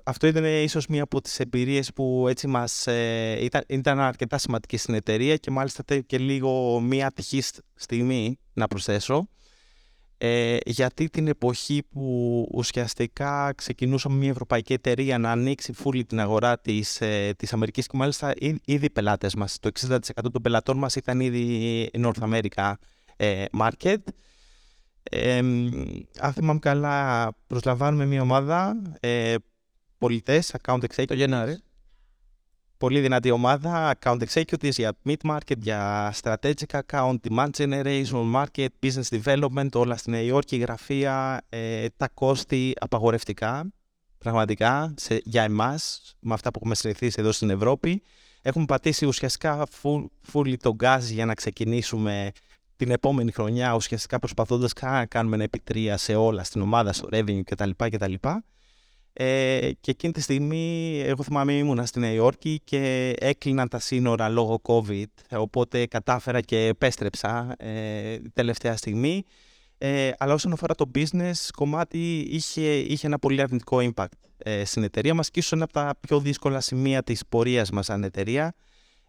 αυτό 0.04 0.28
ήταν 0.28 0.46
ίσως 0.46 0.88
μία 0.88 1.04
από 1.04 1.22
τις 1.22 1.40
εμπειρίες 1.40 1.94
που 1.94 2.26
έτσι 2.30 2.48
μας 2.48 2.88
ε, 2.88 3.38
ήταν, 3.42 3.64
ήταν 3.68 4.00
αρκετά 4.00 4.38
σημαντική 4.38 4.78
στην 4.78 4.94
εταιρεία 4.94 5.36
και 5.36 5.52
μάλιστα 5.52 5.84
και 6.06 6.18
λίγο 6.18 6.80
μία 6.80 7.08
ατυχή 7.08 7.42
στιγμή 7.76 8.40
να 8.54 8.68
προσθέσω 8.68 9.28
ε, 10.24 10.58
γιατί 10.66 11.10
την 11.10 11.28
εποχή 11.28 11.84
που 11.90 12.48
ουσιαστικά 12.52 13.54
ξεκινούσαμε 13.56 14.16
μια 14.16 14.30
ευρωπαϊκή 14.30 14.74
εταιρεία 14.74 15.18
να 15.18 15.32
ανοίξει 15.32 15.74
φούλη 15.74 16.06
την 16.06 16.20
αγορά 16.20 16.60
της, 16.60 17.02
ε, 17.02 17.34
της 17.38 17.54
Αμερικής 17.54 17.88
και 17.88 17.98
μάλιστα 17.98 18.34
ήδη 18.66 18.86
οι 18.86 18.90
πελάτες 18.90 19.36
μας, 19.36 19.60
το 19.60 19.68
60% 19.68 19.98
των 20.32 20.42
πελατών 20.42 20.78
μας 20.78 20.96
ήταν 20.96 21.20
ήδη 21.20 21.90
North 21.94 22.20
America 22.20 22.74
ε, 23.18 23.46
market. 23.60 23.98
Ε, 25.04 25.38
αν 26.20 26.34
θυμάμαι 26.34 26.60
καλά, 26.60 27.30
προσλαμβάνουμε 27.48 28.06
μια 28.06 28.22
ομάδα 28.22 28.82
ε, 29.00 29.36
πολιτές, 30.02 30.56
account 30.62 30.80
executives. 30.80 31.06
Το 31.06 31.14
Γενάρη. 31.14 31.60
Πολύ 32.78 33.00
δυνατή 33.00 33.32
ομάδα, 33.32 33.96
account 34.00 34.20
executives 34.28 34.72
για 34.72 34.98
mid 35.06 35.16
market, 35.24 35.58
για 35.58 36.14
strategic 36.22 36.80
account, 36.82 37.16
demand 37.30 37.50
generation, 37.58 38.34
market, 38.36 38.68
business 38.84 39.22
development, 39.22 39.70
όλα 39.74 39.98
στη 39.98 40.10
Νέα 40.10 40.22
Υόρκη, 40.22 40.58
γραφεία, 40.58 41.42
ε, 41.50 41.86
τα 41.98 42.08
κόστη 42.14 42.74
απαγορευτικά, 42.80 43.72
πραγματικά, 44.18 44.94
σε, 44.98 45.22
για 45.24 45.44
εμάς, 45.44 46.14
με 46.20 46.34
αυτά 46.34 46.52
που 46.52 46.58
έχουμε 46.60 46.76
συνηθίσει 46.76 47.16
εδώ 47.20 47.32
στην 47.32 47.50
Ευρώπη. 47.50 48.02
Έχουμε 48.42 48.66
πατήσει 48.66 49.06
ουσιαστικά 49.06 49.68
full, 49.82 50.06
full 50.34 50.58
το 50.58 50.76
gas 50.84 51.00
για 51.02 51.26
να 51.26 51.34
ξεκινήσουμε 51.34 52.32
την 52.76 52.92
επόμενη 52.92 53.32
χρονιά, 53.32 53.76
ουσιαστικά 53.76 54.20
προσπαθώντας 54.20 54.74
να 54.82 55.06
κάνουμε 55.06 55.36
ένα 55.36 55.44
επιτρία 55.44 55.98
σε 55.98 56.16
όλα, 56.16 56.44
στην 56.44 56.62
ομάδα, 56.62 56.94
στο 56.94 57.10
revenue 57.12 57.42
κτλ. 57.44 57.70
κτλ. 57.78 58.14
Ε, 59.14 59.70
και 59.80 59.92
εκείνη 59.92 60.14
τη 60.14 60.22
στιγμή, 60.22 61.00
εγώ 61.06 61.24
θυμάμαι 61.24 61.54
ήμουνα 61.54 61.86
στη 61.86 62.00
Νέα 62.00 62.12
Υόρκη 62.12 62.62
και 62.64 63.14
έκλειναν 63.20 63.68
τα 63.68 63.80
σύνορα 63.80 64.30
λόγω 64.30 64.62
COVID, 64.64 65.06
οπότε 65.30 65.86
κατάφερα 65.86 66.42
και 66.42 66.66
επέστρεψα 66.66 67.56
ε, 67.58 68.18
τελευταία 68.34 68.78
στιγμή. 68.78 69.24
Ε, 69.78 70.12
αλλά 70.18 70.34
όσον 70.34 70.52
αφορά 70.52 70.76
το 70.76 70.92
business 70.96 71.48
κομμάτι 71.56 72.18
είχε, 72.20 72.78
είχε 72.78 73.08
ένα 73.08 73.20
πολύ 73.20 73.42
αρνητικό 73.42 73.78
impact 73.82 74.18
ε, 74.38 74.66
στην 74.66 74.84
εταιρεία 74.84 75.14
μας 75.14 75.30
και 75.30 75.40
ίσως 75.40 75.52
ένα 75.52 75.64
από 75.64 75.74
τα 75.74 75.96
πιο 76.00 76.20
δύσκολα 76.20 76.60
σημεία 76.60 77.04
της 77.04 77.26
πορείας 77.30 77.70
μας 77.72 77.86
σαν 77.86 78.04
εταιρεία 78.04 78.54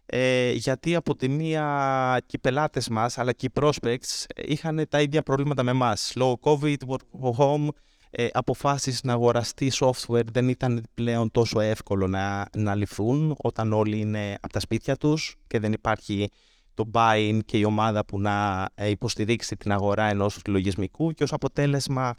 ε, 0.05 0.51
γιατί 0.51 0.95
από 0.95 1.15
τη 1.15 1.29
μία 1.29 2.21
και 2.25 2.35
οι 2.35 2.39
πελάτες 2.39 2.89
μας 2.89 3.17
αλλά 3.17 3.31
και 3.33 3.45
οι 3.45 3.51
prospects 3.61 4.25
είχαν 4.35 4.85
τα 4.89 5.01
ίδια 5.01 5.21
προβλήματα 5.21 5.63
με 5.63 5.71
εμάς 5.71 6.13
λόγω 6.15 6.39
COVID, 6.41 6.75
work 6.87 7.21
from 7.21 7.37
home 7.37 7.67
ε, 8.15 8.27
αποφάσεις 8.31 9.03
να 9.03 9.13
αγοραστεί 9.13 9.71
software 9.73 10.25
δεν 10.31 10.49
ήταν 10.49 10.83
πλέον 10.93 11.31
τόσο 11.31 11.59
εύκολο 11.59 12.07
να, 12.07 12.45
να 12.57 12.75
ληφθούν 12.75 13.35
όταν 13.37 13.73
όλοι 13.73 13.99
είναι 13.99 14.37
από 14.41 14.53
τα 14.53 14.59
σπίτια 14.59 14.95
τους 14.95 15.35
και 15.47 15.59
δεν 15.59 15.73
υπάρχει 15.73 16.29
το 16.73 16.89
buy-in 16.93 17.39
και 17.45 17.57
η 17.57 17.63
ομάδα 17.63 18.05
που 18.05 18.19
να 18.19 18.67
ε, 18.75 18.89
υποστηρίξει 18.89 19.55
την 19.55 19.71
αγορά 19.71 20.03
ενός 20.03 20.39
λογισμικού 20.47 21.11
και 21.11 21.23
ως 21.23 21.33
αποτέλεσμα 21.33 22.13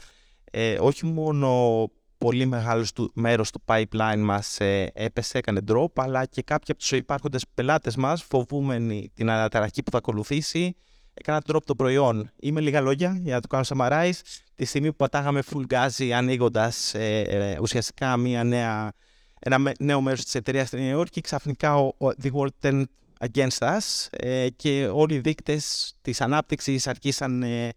ε, 0.51 0.77
όχι 0.81 1.07
μόνο 1.07 1.89
πολύ 2.19 2.47
μεγάλος 2.47 2.93
του, 2.93 3.11
μέρος 3.15 3.51
του 3.51 3.63
pipeline 3.67 4.19
μας 4.19 4.61
ε, 4.61 4.91
έπεσε, 4.95 5.39
έκανε 5.39 5.61
drop, 5.69 5.93
αλλά 5.95 6.25
και 6.25 6.43
κάποιοι 6.43 6.67
από 6.69 6.79
τους 6.79 6.93
υπάρχοντες 6.93 7.45
πελάτες 7.55 7.97
μας, 7.97 8.23
φοβούμενοι 8.23 9.11
την 9.15 9.31
αναταραχή 9.31 9.83
που 9.83 9.91
θα 9.91 9.99
ακολουθήσει, 9.99 10.77
έκανα 11.15 11.43
drop 11.47 11.63
το 11.65 11.75
προϊόν. 11.75 12.31
Είμαι 12.41 12.61
λίγα 12.61 12.81
λόγια 12.81 13.19
για 13.23 13.35
να 13.35 13.41
το 13.41 13.49
κάνω 13.49 13.65
summarize. 13.69 14.21
Τη 14.55 14.65
στιγμή 14.65 14.91
που 14.91 14.97
πατάγαμε 14.97 15.43
full 15.53 15.65
gas 15.69 16.11
ανοίγοντας 16.11 16.95
ε, 16.95 17.21
ε, 17.21 17.59
ουσιαστικά 17.61 18.17
μια 18.17 18.45
νέα, 18.45 18.93
ένα 19.39 19.73
νέο 19.79 20.01
μέρος 20.01 20.25
της 20.25 20.35
εταιρείας 20.35 20.67
στην 20.67 20.79
Νέα 20.79 20.91
Υόρκη, 20.91 21.21
ξαφνικά 21.21 21.77
ο, 21.77 21.87
ο, 21.87 22.09
the 22.23 22.31
world 22.33 22.49
turned 22.61 22.85
against 23.19 23.59
us 23.59 24.07
ε, 24.11 24.49
και 24.57 24.89
όλοι 24.93 25.15
οι 25.15 25.19
δείκτες 25.19 25.95
της 26.01 26.21
ανάπτυξης 26.21 26.87
αρχίσαν 26.87 27.43
ε, 27.43 27.69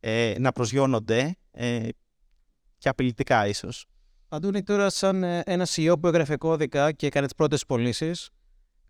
ε, 0.00 0.34
να 0.38 0.52
προσγειώνονται 0.52 1.36
ε, 1.50 1.88
και 2.78 2.88
απειλητικά 2.88 3.46
ίσως. 3.46 3.86
Αντώνη, 4.28 4.62
τώρα 4.62 4.90
σαν 4.90 5.22
ένα 5.22 5.66
CEO 5.66 5.94
που 6.00 6.06
έγραφε 6.06 6.36
κώδικα 6.36 6.92
και 6.92 7.06
έκανε 7.06 7.26
τις 7.26 7.34
πρώτες 7.34 7.66
πωλήσεις, 7.66 8.30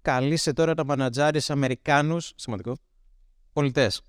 καλείσαι 0.02 0.52
τώρα 0.52 0.74
να 0.76 0.84
μανατζάρεις 0.84 1.50
Αμερικάνους. 1.50 2.32
Σημαντικό 2.36 2.76
πολιτές. 3.58 4.00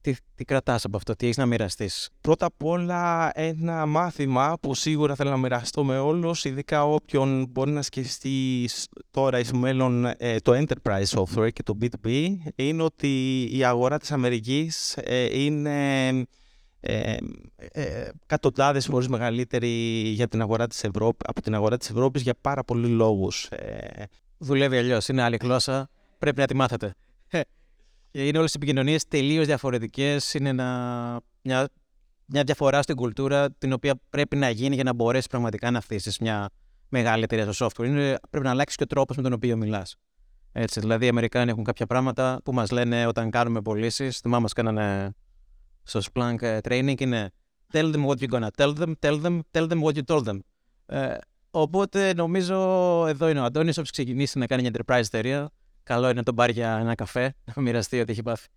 Τι, 0.00 0.14
τι 0.34 0.44
κρατάς 0.44 0.84
από 0.84 0.96
αυτό, 0.96 1.16
τι 1.16 1.24
έχεις 1.24 1.36
να 1.36 1.46
μοιραστείς; 1.46 2.08
Πρώτα 2.20 2.46
απ' 2.46 2.64
όλα 2.64 3.30
ένα 3.34 3.86
μάθημα 3.86 4.56
που 4.60 4.74
σίγουρα 4.74 5.14
θέλω 5.14 5.30
να 5.30 5.36
μοιραστώ 5.36 5.84
με 5.84 5.98
όλους, 5.98 6.44
ειδικά 6.44 6.84
όποιον 6.84 7.46
μπορεί 7.50 7.70
να 7.70 7.82
σκεφτεί 7.82 8.68
τώρα 9.10 9.38
εις 9.38 9.52
μέλλον 9.52 10.04
ε, 10.04 10.36
το 10.42 10.52
enterprise 10.52 11.04
software 11.04 11.52
και 11.52 11.62
το 11.62 11.78
B2B, 11.80 12.34
είναι 12.54 12.82
ότι 12.82 13.42
η 13.56 13.64
αγορά 13.64 13.98
της 13.98 14.12
Αμερικής 14.12 14.96
ε, 14.96 15.42
είναι 15.42 16.08
ε, 16.80 17.16
ε, 17.56 18.08
εκατοντάδες 18.22 18.86
φορές 18.86 19.08
μεγαλύτερη 19.08 19.68
για 20.08 20.28
την 20.28 20.40
αγορά 20.40 20.66
της 20.66 20.84
Ευρώπη, 20.84 21.24
από 21.28 21.42
την 21.42 21.54
αγορά 21.54 21.76
της 21.76 21.90
Ευρώπης 21.90 22.22
για 22.22 22.34
πάρα 22.40 22.64
πολλούς 22.64 22.90
λόγους. 22.90 23.44
Ε, 23.44 24.04
Δουλεύει 24.38 24.76
αλλιώς, 24.76 25.08
είναι 25.08 25.22
άλλη 25.22 25.36
γλώσσα 25.40 25.90
πρέπει 26.18 26.40
να 26.40 26.46
τη 26.46 26.54
μάθετε. 26.54 26.94
Και 28.10 28.26
είναι 28.26 28.38
όλες 28.38 28.50
οι 28.50 28.56
επικοινωνίες 28.56 29.08
τελείως 29.08 29.46
διαφορετικές. 29.46 30.34
Είναι 30.34 30.48
ένα, 30.48 31.20
μια, 31.42 31.68
μια 32.26 32.44
διαφορά 32.44 32.82
στην 32.82 32.96
κουλτούρα 32.96 33.52
την 33.52 33.72
οποία 33.72 34.00
πρέπει 34.10 34.36
να 34.36 34.50
γίνει 34.50 34.74
για 34.74 34.84
να 34.84 34.92
μπορέσεις 34.92 35.26
πραγματικά 35.26 35.70
να 35.70 35.80
θέσει 35.80 36.16
μια 36.20 36.50
μεγάλη 36.88 37.22
εταιρεία 37.22 37.52
στο 37.52 37.66
software. 37.66 37.84
Είναι, 37.84 38.18
πρέπει 38.30 38.44
να 38.44 38.50
αλλάξεις 38.50 38.76
και 38.76 38.82
ο 38.82 38.86
τρόπος 38.86 39.16
με 39.16 39.22
τον 39.22 39.32
οποίο 39.32 39.56
μιλάς. 39.56 39.96
Έτσι, 40.52 40.80
δηλαδή, 40.80 41.04
οι 41.04 41.08
Αμερικάνοι 41.08 41.50
έχουν 41.50 41.64
κάποια 41.64 41.86
πράγματα 41.86 42.40
που 42.44 42.52
μας 42.52 42.70
λένε 42.70 43.06
όταν 43.06 43.30
κάνουμε 43.30 43.62
πωλήσεις. 43.62 44.18
Θυμάμαι, 44.18 44.42
μας 44.42 44.52
κάνανε 44.52 45.14
στο 45.82 46.00
Splunk 46.12 46.42
ε, 46.42 46.58
training 46.62 47.00
είναι 47.00 47.30
Tell 47.72 47.92
them 47.92 48.06
what 48.06 48.20
you're 48.20 48.30
gonna 48.30 48.50
tell 48.56 48.72
them, 48.72 48.92
tell 49.00 49.20
them, 49.22 49.40
tell 49.52 49.66
them 49.68 49.80
what 49.82 49.94
you 49.94 50.02
told 50.06 50.24
them. 50.24 50.38
Ε, 50.86 51.16
οπότε 51.50 52.14
νομίζω 52.14 52.56
εδώ 53.08 53.28
είναι 53.28 53.40
ο 53.40 53.44
Αντώνης, 53.44 53.72
όποιος 53.72 53.90
ξεκινήσει 53.90 54.38
να 54.38 54.46
κάνει 54.46 54.62
μια 54.62 54.70
enterprise 54.74 54.98
εταιρεία, 55.00 55.50
καλό 55.90 56.04
είναι 56.04 56.14
να 56.14 56.22
τον 56.22 56.34
πάρει 56.34 56.52
για 56.52 56.78
ένα 56.78 56.94
καφέ, 56.94 57.34
να 57.54 57.62
μοιραστεί 57.62 58.00
ό,τι 58.00 58.12
έχει 58.12 58.22
πάθει. 58.22 58.48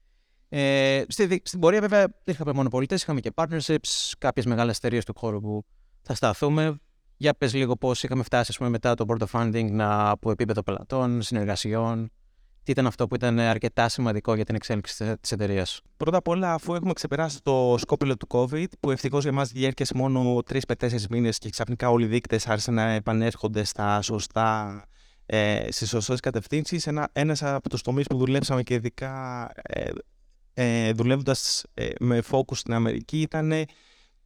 Ε, 0.49 1.03
στη, 1.07 1.41
στην 1.43 1.59
πορεία 1.59 1.79
βέβαια 1.79 2.07
είχαμε 2.23 2.53
μόνο 2.53 2.69
πολιτές, 2.69 3.01
είχαμε 3.01 3.19
και 3.19 3.31
partnerships, 3.35 4.11
κάποιες 4.17 4.45
μεγάλες 4.45 4.77
εταιρείες 4.77 5.05
του 5.05 5.13
χώρου 5.17 5.41
που 5.41 5.65
θα 6.01 6.15
σταθούμε. 6.15 6.77
Για 7.17 7.33
πες 7.33 7.53
λίγο 7.53 7.75
πώς 7.75 8.03
είχαμε 8.03 8.23
φτάσει 8.23 8.45
ας 8.49 8.57
πούμε, 8.57 8.69
μετά 8.69 8.95
το 8.95 9.05
board 9.07 9.25
funding 9.31 9.67
να, 9.71 10.09
από 10.09 10.31
επίπεδο 10.31 10.63
πελατών, 10.63 11.21
συνεργασιών, 11.21 12.11
τι 12.63 12.71
ήταν 12.71 12.85
αυτό 12.87 13.07
που 13.07 13.15
ήταν 13.15 13.39
αρκετά 13.39 13.89
σημαντικό 13.89 14.35
για 14.35 14.45
την 14.45 14.55
εξέλιξη 14.55 15.17
της 15.21 15.31
εταιρείας; 15.31 15.81
Πρώτα 15.97 16.17
απ' 16.17 16.27
όλα, 16.27 16.53
αφού 16.53 16.73
έχουμε 16.73 16.93
ξεπεράσει 16.93 17.41
το 17.41 17.75
σκόπελο 17.77 18.17
του 18.17 18.27
COVID, 18.29 18.67
που 18.79 18.91
ευτυχώς 18.91 19.23
για 19.23 19.31
μας 19.31 19.51
διέρχεσαι 19.51 19.93
μόνο 19.95 20.41
3 20.49 20.59
με 20.67 20.75
4 20.75 21.07
μήνες 21.09 21.37
και 21.37 21.49
ξαφνικά 21.49 21.89
όλοι 21.89 22.05
οι 22.05 22.07
δείκτες 22.07 22.47
άρχισαν 22.47 22.73
να 22.73 22.91
επανέρχονται 22.91 23.63
στα 23.63 24.01
σωστά 24.01 24.83
ε, 25.25 25.67
στις 25.71 25.89
σωστές 25.89 26.19
κατευθύνσεις. 26.19 26.87
Ένα 26.87 27.09
ένας 27.13 27.43
από 27.43 27.69
τους 27.69 27.81
τομείς 27.81 28.07
που 28.07 28.17
δουλέψαμε 28.17 28.63
και 28.63 28.73
ειδικά 28.73 29.49
ε, 29.61 29.89
ε, 30.53 30.91
δουλεύοντας 30.91 31.65
ε, 31.73 31.89
με 31.99 32.21
focus 32.31 32.55
στην 32.55 32.73
Αμερική 32.73 33.21
ήταν 33.21 33.53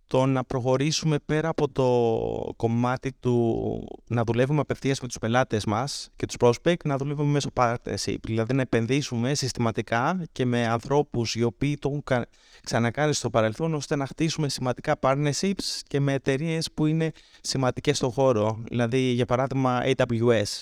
το 0.07 0.25
να 0.25 0.43
προχωρήσουμε 0.43 1.19
πέρα 1.25 1.49
από 1.49 1.69
το 1.69 2.53
κομμάτι 2.55 3.12
του 3.19 3.99
να 4.07 4.23
δουλεύουμε 4.23 4.60
απευθείας 4.60 4.99
με 5.01 5.07
τους 5.07 5.17
πελάτες 5.17 5.65
μας 5.65 6.10
και 6.15 6.25
τους 6.25 6.36
prospect, 6.39 6.86
να 6.86 6.97
δουλεύουμε 6.97 7.31
μέσω 7.31 7.49
partnership. 7.53 8.17
Δηλαδή 8.23 8.53
να 8.53 8.62
επενδύσουμε 8.62 9.33
συστηματικά 9.33 10.25
και 10.31 10.45
με 10.45 10.67
ανθρώπους 10.67 11.36
οι 11.36 11.43
οποίοι 11.43 11.77
το 11.77 11.89
έχουν 11.89 12.25
ξανακάνει 12.63 13.13
στο 13.13 13.29
παρελθόν, 13.29 13.73
ώστε 13.73 13.95
να 13.95 14.05
χτίσουμε 14.05 14.49
σημαντικά 14.49 14.99
partnerships 15.01 15.79
και 15.88 15.99
με 15.99 16.13
εταιρείες 16.13 16.71
που 16.73 16.86
είναι 16.86 17.12
σημαντικές 17.41 17.97
στον 17.97 18.12
χώρο. 18.12 18.63
Δηλαδή, 18.67 18.99
για 18.99 19.25
παράδειγμα, 19.25 19.81
AWS. 19.86 20.62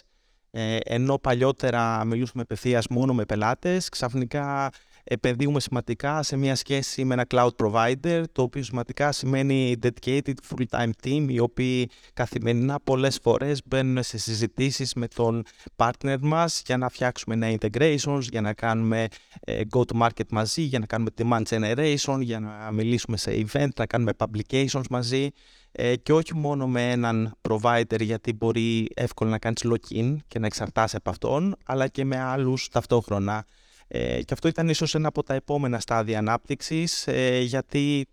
Ε, 0.57 0.77
ενώ 0.83 1.17
παλιότερα 1.17 2.05
μιλούσαμε 2.05 2.41
απευθείας 2.41 2.87
μόνο 2.87 3.13
με 3.13 3.25
πελάτες, 3.25 3.89
ξαφνικά 3.89 4.71
επενδύουμε 5.07 5.59
σημαντικά 5.59 6.23
σε 6.23 6.37
μια 6.37 6.55
σχέση 6.55 7.05
με 7.05 7.13
ένα 7.13 7.25
cloud 7.29 7.49
provider, 7.57 8.23
το 8.31 8.41
οποίο 8.41 8.63
σημαντικά 8.63 9.11
σημαίνει 9.11 9.75
dedicated 9.81 10.33
full-time 10.49 10.89
team, 11.03 11.25
οι 11.29 11.39
οποίοι 11.39 11.89
καθημερινά 12.13 12.79
πολλές 12.83 13.19
φορές 13.21 13.61
μπαίνουν 13.65 14.03
σε 14.03 14.17
συζητήσεις 14.17 14.93
με 14.93 15.07
τον 15.07 15.43
partner 15.75 16.17
μας 16.21 16.61
για 16.65 16.77
να 16.77 16.89
φτιάξουμε 16.89 17.35
νέα 17.35 17.55
integrations, 17.59 18.21
για 18.21 18.41
να 18.41 18.53
κάνουμε 18.53 19.07
ε, 19.39 19.61
go-to-market 19.71 20.27
μαζί, 20.31 20.61
για 20.61 20.79
να 20.79 20.85
κάνουμε 20.85 21.09
demand 21.17 21.43
generation, 21.49 22.17
για 22.19 22.39
να 22.39 22.71
μιλήσουμε 22.71 23.17
σε 23.17 23.45
event, 23.45 23.69
να 23.75 23.85
κάνουμε 23.85 24.11
publications 24.17 24.87
μαζί 24.89 25.29
ε, 25.71 25.95
και 25.95 26.13
όχι 26.13 26.35
μόνο 26.35 26.67
με 26.67 26.91
έναν 26.91 27.35
provider 27.49 28.01
γιατί 28.01 28.33
μπορεί 28.33 28.87
εύκολα 28.93 29.29
να 29.29 29.37
κάνεις 29.39 29.65
login 29.65 30.15
και 30.27 30.39
να 30.39 30.45
εξαρτάσαι 30.45 30.97
από 30.97 31.09
αυτόν, 31.09 31.55
αλλά 31.65 31.87
και 31.87 32.05
με 32.05 32.19
άλλους 32.19 32.69
ταυτόχρονα. 32.69 33.45
Ε, 33.87 34.23
και 34.23 34.33
αυτό 34.33 34.47
ήταν 34.47 34.69
ίσως 34.69 34.95
ένα 34.95 35.07
από 35.07 35.23
τα 35.23 35.33
επόμενα 35.33 35.79
στάδια 35.79 36.17
ανάπτυξης, 36.17 37.07
ε, 37.07 37.39
γιατί 37.39 38.07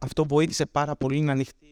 αυτό 0.00 0.24
βοήθησε 0.24 0.66
πάρα 0.66 0.96
πολύ 0.96 1.20
να 1.20 1.32
ανοιχτούν 1.32 1.68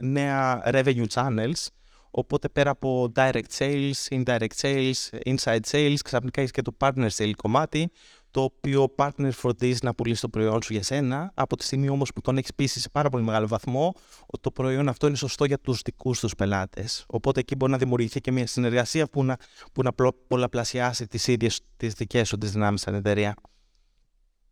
νέα 0.00 0.62
revenue 0.64 1.06
channels, 1.12 1.66
οπότε 2.10 2.48
πέρα 2.48 2.70
από 2.70 3.12
direct 3.16 3.50
sales, 3.58 3.92
indirect 4.10 4.56
sales, 4.60 4.92
inside 5.26 5.60
sales, 5.70 5.96
ξαφνικά 6.04 6.40
έχεις 6.40 6.52
και 6.52 6.62
το 6.62 6.76
partner 6.80 7.08
sale 7.16 7.32
κομμάτι, 7.36 7.90
το 8.38 8.44
οποίο 8.44 8.82
ο 8.82 8.94
partner 8.96 9.30
φροντίζει 9.32 9.78
να 9.82 9.94
πουλήσει 9.94 10.20
το 10.20 10.28
προϊόν 10.28 10.62
σου 10.62 10.72
για 10.72 10.82
σένα. 10.82 11.30
Από 11.34 11.56
τη 11.56 11.64
στιγμή 11.64 11.88
όμως 11.88 12.12
που 12.12 12.20
τον 12.20 12.36
έχεις 12.36 12.54
πείσει 12.54 12.80
σε 12.80 12.88
πάρα 12.88 13.08
πολύ 13.08 13.24
μεγάλο 13.24 13.46
βαθμό 13.46 13.94
ότι 14.26 14.42
το 14.42 14.50
προϊόν 14.50 14.88
αυτό 14.88 15.06
είναι 15.06 15.16
σωστό 15.16 15.44
για 15.44 15.58
τους 15.58 15.80
δικούς 15.84 16.20
τους 16.20 16.34
πελάτες. 16.34 17.04
Οπότε 17.08 17.40
εκεί 17.40 17.54
μπορεί 17.54 17.72
να 17.72 17.78
δημιουργηθεί 17.78 18.20
και 18.20 18.32
μια 18.32 18.46
συνεργασία 18.46 19.06
που 19.06 19.24
να, 19.24 19.36
που 19.72 19.82
να 19.82 19.92
πολλαπλασιάσει 20.28 21.06
τις 21.06 21.26
ίδιες 21.26 21.60
τις 21.76 21.92
δικές 21.94 22.28
σου 22.28 22.38
τις 22.38 22.52
δυνάμεις 22.52 22.80
στην 22.80 22.94
εταιρεία. 22.94 23.34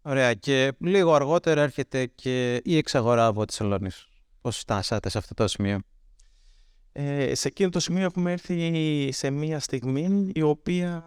Ωραία. 0.02 0.34
Και 0.34 0.72
λίγο 0.78 1.14
αργότερα 1.14 1.62
έρχεται 1.62 2.06
και 2.06 2.60
η 2.64 2.76
εξαγορά 2.76 3.26
από 3.26 3.44
τη 3.44 3.52
Σελόνη. 3.52 3.90
Πώς 4.40 4.58
φτάσατε 4.58 5.08
σε 5.08 5.18
αυτό 5.18 5.34
το 5.34 5.48
σημείο; 5.48 5.80
Ε, 6.92 7.34
σε 7.34 7.48
εκείνο 7.48 7.68
το 7.68 7.80
σημείο 7.80 8.04
έχουμε 8.04 8.32
έρθει 8.32 9.08
σε 9.12 9.30
μια 9.30 9.58
στιγμή 9.58 10.30
η 10.34 10.42
οποία 10.42 11.04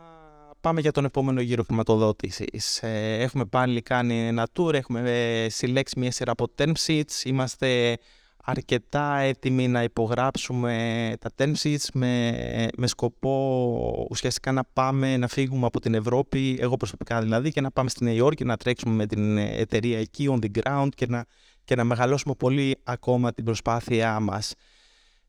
πάμε 0.61 0.81
για 0.81 0.91
τον 0.91 1.05
επόμενο 1.05 1.41
γύρο 1.41 1.63
χρηματοδότησης. 1.63 2.83
Ε, 2.83 3.17
έχουμε 3.19 3.45
πάλι 3.45 3.81
κάνει 3.81 4.27
ένα 4.27 4.47
tour, 4.53 4.73
έχουμε 4.73 4.99
ε, 4.99 5.49
συλλέξει 5.49 5.99
μια 5.99 6.11
σειρά 6.11 6.31
από 6.31 6.47
term 6.57 6.71
sheets, 6.85 7.23
είμαστε 7.23 7.97
αρκετά 8.43 9.17
έτοιμοι 9.17 9.67
να 9.67 9.83
υπογράψουμε 9.83 11.13
τα 11.19 11.29
term 11.37 11.53
sheets 11.63 11.85
με, 11.93 12.67
με 12.77 12.87
σκοπό 12.87 14.07
ουσιαστικά 14.09 14.51
να 14.51 14.63
πάμε 14.73 15.17
να 15.17 15.27
φύγουμε 15.27 15.65
από 15.65 15.79
την 15.79 15.93
Ευρώπη, 15.93 16.57
εγώ 16.59 16.77
προσωπικά 16.77 17.21
δηλαδή, 17.21 17.51
και 17.51 17.61
να 17.61 17.71
πάμε 17.71 17.89
στη 17.89 18.03
Νέα 18.03 18.13
Υόρκη, 18.13 18.45
να 18.45 18.57
τρέξουμε 18.57 18.93
με 18.93 19.05
την 19.05 19.37
εταιρεία 19.37 19.99
εκεί 19.99 20.27
on 20.31 20.45
the 20.45 20.61
ground 20.61 20.87
και 20.95 21.05
να, 21.07 21.25
και 21.63 21.75
να 21.75 21.83
μεγαλώσουμε 21.83 22.33
πολύ 22.37 22.77
ακόμα 22.83 23.33
την 23.33 23.43
προσπάθειά 23.43 24.19
μας. 24.19 24.53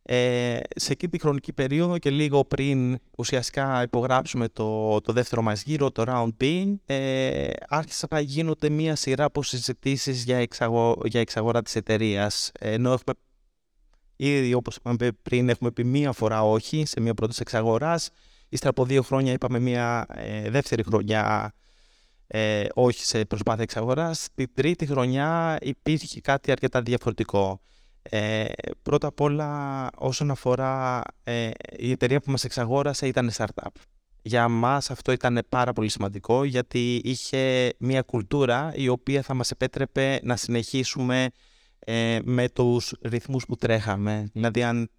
Ε, 0.03 0.61
σε 0.75 0.93
εκείνη 0.93 1.13
τη 1.13 1.19
χρονική 1.19 1.53
περίοδο 1.53 1.99
και 1.99 2.11
λίγο 2.11 2.45
πριν 2.45 2.99
ουσιαστικά 3.19 3.83
υπογράψουμε 3.83 4.49
το, 4.49 5.01
το 5.01 5.13
δεύτερο 5.13 5.43
μας 5.43 5.63
γύρο, 5.63 5.91
το 5.91 6.05
Round 6.07 6.45
B, 6.45 6.75
ε, 6.87 7.51
άρχισαν 7.69 8.09
να 8.13 8.21
γίνονται 8.21 8.69
μία 8.69 8.97
σειρά 8.97 9.25
από 9.25 9.43
συζητήσεις 9.43 10.25
για, 10.25 10.37
εξαγο, 10.37 11.01
για 11.05 11.21
εξαγορά 11.21 11.63
της 11.63 11.77
εταιρείας. 11.77 12.51
Ενώ 12.59 12.93
έχουμε 12.93 13.15
ήδη 14.17 14.55
όπως 14.55 14.77
είπαμε 14.77 15.09
πριν 15.23 15.49
έχουμε 15.49 15.71
πει 15.71 15.85
μία 15.85 16.13
φορά 16.13 16.43
όχι 16.43 16.87
σε 16.87 17.01
μία 17.01 17.15
πρώτη 17.15 17.37
εξαγοράς, 17.39 18.11
ύστερα 18.49 18.71
από 18.71 18.85
δύο 18.85 19.03
χρόνια 19.03 19.33
είπαμε 19.33 19.59
μία 19.59 20.07
ε, 20.09 20.51
δεύτερη 20.51 20.83
χρονιά 20.83 21.55
ε, 22.27 22.67
όχι 22.75 23.05
σε 23.05 23.25
προσπάθεια 23.25 23.63
εξαγοράς. 23.63 24.29
Την 24.35 24.51
τρίτη 24.55 24.87
χρονιά 24.87 25.59
υπήρχε 25.61 26.21
κάτι 26.21 26.51
αρκετά 26.51 26.83
διαφορετικό. 26.83 27.61
Ε, 28.03 28.45
πρώτα 28.83 29.07
απ' 29.07 29.21
όλα 29.21 29.89
όσον 29.97 30.31
αφορά 30.31 31.03
ε, 31.25 31.51
η 31.77 31.91
εταιρεία 31.91 32.21
που 32.21 32.31
μας 32.31 32.45
εξαγόρασε 32.45 33.07
ήταν 33.07 33.31
startup. 33.37 33.71
Για 34.23 34.49
μας 34.49 34.91
αυτό 34.91 35.13
ήταν 35.13 35.43
πάρα 35.49 35.73
πολύ 35.73 35.89
σημαντικό 35.89 36.45
γιατί 36.45 37.01
είχε 37.05 37.73
μια 37.79 38.03
κουλτούρα 38.03 38.73
η 38.75 38.89
οποία 38.89 39.23
θα 39.23 39.35
μας 39.35 39.51
επέτρεπε 39.51 40.21
να 40.23 40.37
συνεχίσουμε 40.37 41.29
ε, 41.79 42.19
με 42.25 42.49
τους 42.49 42.93
ρυθμούς 43.03 43.47
που 43.47 43.57
τρέχαμε. 43.57 44.31
Δηλαδή 44.33 44.63
αν 44.63 44.91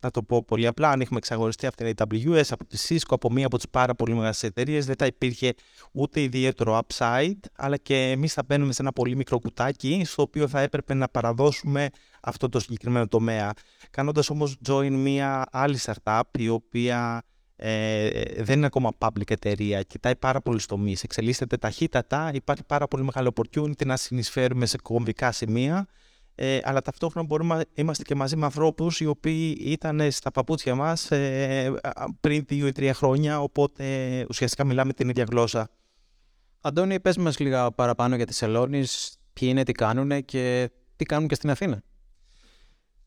να 0.00 0.10
το 0.10 0.22
πω 0.22 0.44
πολύ 0.44 0.66
απλά, 0.66 0.90
αν 0.90 1.00
έχουμε 1.00 1.18
εξαγοριστεί 1.18 1.66
από 1.66 1.76
την 1.76 1.94
AWS, 1.96 2.42
από 2.50 2.64
τη 2.64 2.78
Cisco, 2.88 3.08
από 3.08 3.32
μία 3.32 3.46
από 3.46 3.56
τις 3.56 3.68
πάρα 3.68 3.94
πολύ 3.94 4.14
μεγάλες 4.14 4.42
εταιρείες, 4.42 4.86
δεν 4.86 4.94
θα 4.98 5.06
υπήρχε 5.06 5.54
ούτε 5.92 6.20
ιδιαίτερο 6.20 6.80
upside, 6.86 7.38
αλλά 7.56 7.76
και 7.76 8.10
εμείς 8.10 8.32
θα 8.32 8.42
μπαίνουμε 8.46 8.72
σε 8.72 8.82
ένα 8.82 8.92
πολύ 8.92 9.16
μικρό 9.16 9.38
κουτάκι, 9.38 10.02
στο 10.04 10.22
οποίο 10.22 10.48
θα 10.48 10.60
έπρεπε 10.60 10.94
να 10.94 11.08
παραδώσουμε 11.08 11.88
αυτό 12.26 12.48
το 12.48 12.60
συγκεκριμένο 12.60 13.06
τομέα. 13.06 13.52
Κάνοντας 13.90 14.30
όμως 14.30 14.56
join 14.68 14.90
μία 14.90 15.46
άλλη 15.52 15.78
startup, 15.80 16.22
η 16.38 16.48
οποία 16.48 17.22
ε, 17.56 18.10
δεν 18.42 18.56
είναι 18.56 18.66
ακόμα 18.66 18.90
public 18.98 19.30
εταιρεία, 19.30 19.82
κοιτάει 19.82 20.16
πάρα 20.16 20.40
πολλούς 20.40 20.66
τομείς, 20.66 21.02
εξελίσσεται 21.02 21.56
ταχύτατα, 21.56 22.30
υπάρχει 22.34 22.64
πάρα 22.64 22.88
πολύ 22.88 23.04
μεγάλο 23.04 23.32
opportunity 23.34 23.86
να 23.86 23.96
συνεισφέρουμε 23.96 24.66
σε 24.66 24.76
κομβικά 24.82 25.32
σημεία 25.32 25.86
ε, 26.38 26.58
αλλά 26.62 26.82
ταυτόχρονα 26.82 27.26
μπορούμε 27.26 27.54
να 27.54 27.64
είμαστε 27.74 28.02
και 28.02 28.14
μαζί 28.14 28.36
με 28.36 28.44
ανθρώπους 28.44 29.00
οι 29.00 29.06
οποίοι 29.06 29.58
ήταν 29.60 30.10
στα 30.10 30.30
παπούτσια 30.30 30.74
μας 30.74 31.10
ε, 31.10 31.74
πριν 32.20 32.44
δύο 32.48 32.66
ή 32.66 32.72
τρία 32.72 32.94
χρόνια, 32.94 33.40
οπότε 33.40 33.84
ουσιαστικά 34.28 34.64
μιλάμε 34.64 34.92
την 34.92 35.08
ίδια 35.08 35.24
γλώσσα. 35.30 35.70
Αντώνη, 36.60 37.00
πες 37.00 37.16
μας 37.16 37.38
λίγα 37.38 37.70
παραπάνω 37.70 38.16
για 38.16 38.26
τις 38.26 38.36
Σελόνης, 38.36 39.16
ποιοι 39.32 39.48
είναι, 39.52 39.62
τι 39.62 39.72
κάνουν 39.72 40.24
και 40.24 40.70
τι 40.96 41.04
κάνουν 41.04 41.28
και 41.28 41.34
στην 41.34 41.50
Αθήνα. 41.50 41.82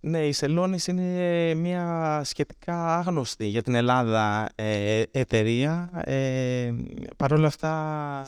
Ναι, 0.02 0.28
η 0.28 0.32
Σελόνης 0.32 0.88
είναι 0.88 1.54
μια 1.54 2.22
σχετικά 2.26 2.98
άγνωστη 2.98 3.46
για 3.46 3.62
την 3.62 3.76
Ελλάδα 3.76 4.50
ε, 4.56 5.04
εταιρεία. 5.12 5.90
Ε, 6.06 6.74
Παρ' 7.18 7.34
όλα 7.34 7.48
αυτά 7.48 8.26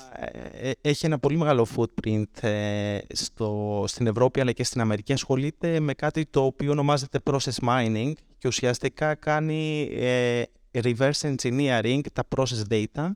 ε, 0.52 0.70
ε, 0.70 0.72
έχει 0.82 1.06
ένα 1.06 1.20
πολύ 1.20 1.38
μεγάλο 1.38 1.68
footprint 1.76 2.44
ε, 2.44 2.98
στο, 3.14 3.84
στην 3.88 4.08
Ευρώπη 4.08 4.42
αλλά 4.42 4.52
και 4.52 4.64
στην 4.64 4.82
Αμερική. 4.82 5.14
Ασχολείται 5.14 5.80
με 5.80 5.94
κάτι 5.94 6.26
το 6.26 6.44
οποίο 6.44 6.72
ονομάζεται 6.72 7.20
process 7.24 7.68
mining 7.68 8.12
και 8.38 8.48
ουσιαστικά 8.48 9.16
κάνει 9.16 9.90
reverse 10.74 11.36
engineering 11.36 12.02
τα 12.14 12.24
process 12.36 12.72
data 12.72 13.12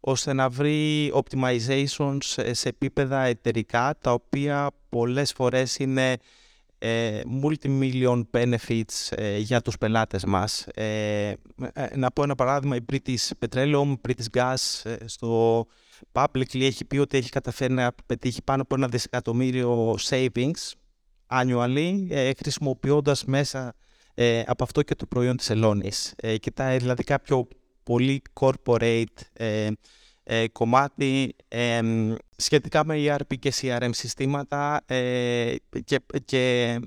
ώστε 0.00 0.32
να 0.32 0.48
βρει 0.48 1.12
optimizations 1.14 2.18
σε 2.50 2.68
επίπεδα 2.68 3.22
εταιρικά, 3.22 3.94
τα 4.00 4.12
οποία 4.12 4.70
πολλές 4.88 5.32
φορές 5.32 5.76
είναι 5.76 6.10
ε, 6.12 6.16
multi-million 7.42 8.22
benefits 8.30 9.08
ε, 9.10 9.38
για 9.38 9.60
τους 9.60 9.78
πελάτες 9.78 10.24
μας. 10.24 10.66
Ε, 10.74 11.32
να 11.96 12.10
πω 12.10 12.22
ένα 12.22 12.34
παράδειγμα, 12.34 12.76
η 12.76 12.80
British 12.92 13.30
Petroleum, 13.38 13.94
British 14.08 14.38
Gas 14.38 14.82
στο 15.04 15.64
publicly 16.12 16.60
έχει 16.60 16.84
πει 16.84 16.98
ότι 16.98 17.16
έχει 17.16 17.28
καταφέρει 17.28 17.72
να 17.72 17.92
πετύχει 18.06 18.42
πάνω 18.42 18.62
από 18.62 18.74
ένα 18.74 18.88
δισεκατομμύριο 18.88 19.94
savings 20.08 20.72
annually, 21.26 21.94
χρησιμοποιώντας 22.38 23.24
μέσα 23.24 23.74
από 24.46 24.64
αυτό 24.64 24.82
και 24.82 24.94
το 24.94 25.06
προϊόν 25.06 25.36
της 25.36 25.50
Ελώνης. 25.50 26.14
κοιτάει 26.40 26.78
δηλαδή 26.78 27.04
κάποιο 27.04 27.48
πολύ 27.82 28.22
corporate 28.40 29.04
ε, 30.24 30.48
κομμάτι 30.48 31.36
ε, 31.48 31.80
σχετικά 32.36 32.84
με 32.84 32.94
ERP 32.98 33.38
και 33.38 33.52
CRM 33.60 33.90
συστήματα 33.92 34.82
ε, 34.86 35.54
και, 35.84 36.00
και, 36.24 36.80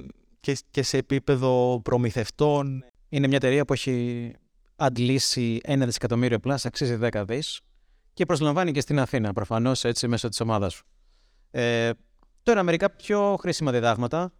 και, 0.71 0.84
σε 0.84 0.98
επίπεδο 0.98 1.82
προμηθευτών. 1.84 2.84
Είναι 3.10 3.28
μια 3.28 3.38
εταιρεία 3.38 3.65
που 3.65 3.74
έχει 3.74 4.34
αντλήσει 4.76 5.60
ένα 5.63 5.86
δισεκατομμύριο 5.86 6.39
πλάς, 6.39 6.65
αξίζει 6.65 6.98
10 7.02 7.24
δις 7.28 7.62
και 8.13 8.26
προσλαμβάνει 8.26 8.71
και 8.71 8.82
στην 8.82 9.00
Αθήνα 9.00 9.34
προφανώς 9.34 9.84
έτσι 9.84 10.08
μέσω 10.08 10.30
της 10.30 10.39
ομάδας 10.39 10.74
σου. 10.74 10.86
Ε, 11.52 11.89
τώρα 12.43 12.63
μερικά 12.63 12.89
πιο 12.89 13.38
χρήσιμα 13.39 13.71
διδάγματα 13.71 14.34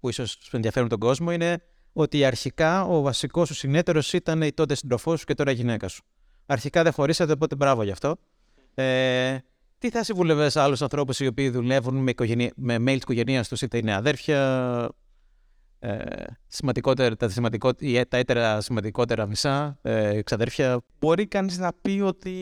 που 0.00 0.08
ίσως 0.08 0.48
ενδιαφέρουν 0.52 0.88
τον 0.88 0.98
κόσμο 0.98 1.32
είναι 1.32 1.62
ότι 1.92 2.24
αρχικά 2.24 2.84
ο 2.84 3.00
βασικός 3.00 3.48
σου 3.48 3.54
συνέτερος 3.54 4.12
ήταν 4.12 4.42
η 4.42 4.52
τότε 4.52 4.74
συντροφό 4.74 5.16
σου 5.16 5.24
και 5.24 5.34
τώρα 5.34 5.50
η 5.50 5.54
γυναίκα 5.54 5.88
σου. 5.88 6.04
Αρχικά 6.46 6.82
δεν 6.82 6.92
χωρίσατε, 6.92 7.32
οπότε 7.32 7.54
μπράβο 7.54 7.82
γι' 7.82 7.90
αυτό. 7.90 8.16
Ε, 8.82 9.38
τι 9.78 9.90
θα 9.90 10.04
συμβουλεύε 10.04 10.50
άλλους 10.54 10.82
ανθρώπους 10.82 11.20
οι 11.20 11.26
οποίοι 11.26 11.50
δουλεύουν 11.50 11.96
με, 11.96 12.10
οικογένεια, 12.10 12.52
με 12.56 12.76
mail 12.76 12.84
της 12.84 13.02
οικογένειας 13.02 13.48
τους, 13.48 13.62
είτε 13.62 13.78
είναι 13.78 13.94
αδέρφια, 13.94 14.88
ε, 15.78 16.24
σημαντικότερα, 16.46 17.16
τα, 17.16 17.28
σημαντικό, 17.28 17.74
τα 18.08 18.16
έτερα 18.16 18.60
σημαντικότερα 18.60 19.26
μισά, 19.26 19.78
ε, 19.82 20.22
ξαδέρφια. 20.22 20.80
Μπορεί 21.00 21.26
κανείς 21.26 21.58
να 21.58 21.72
πει 21.82 22.00
ότι 22.04 22.32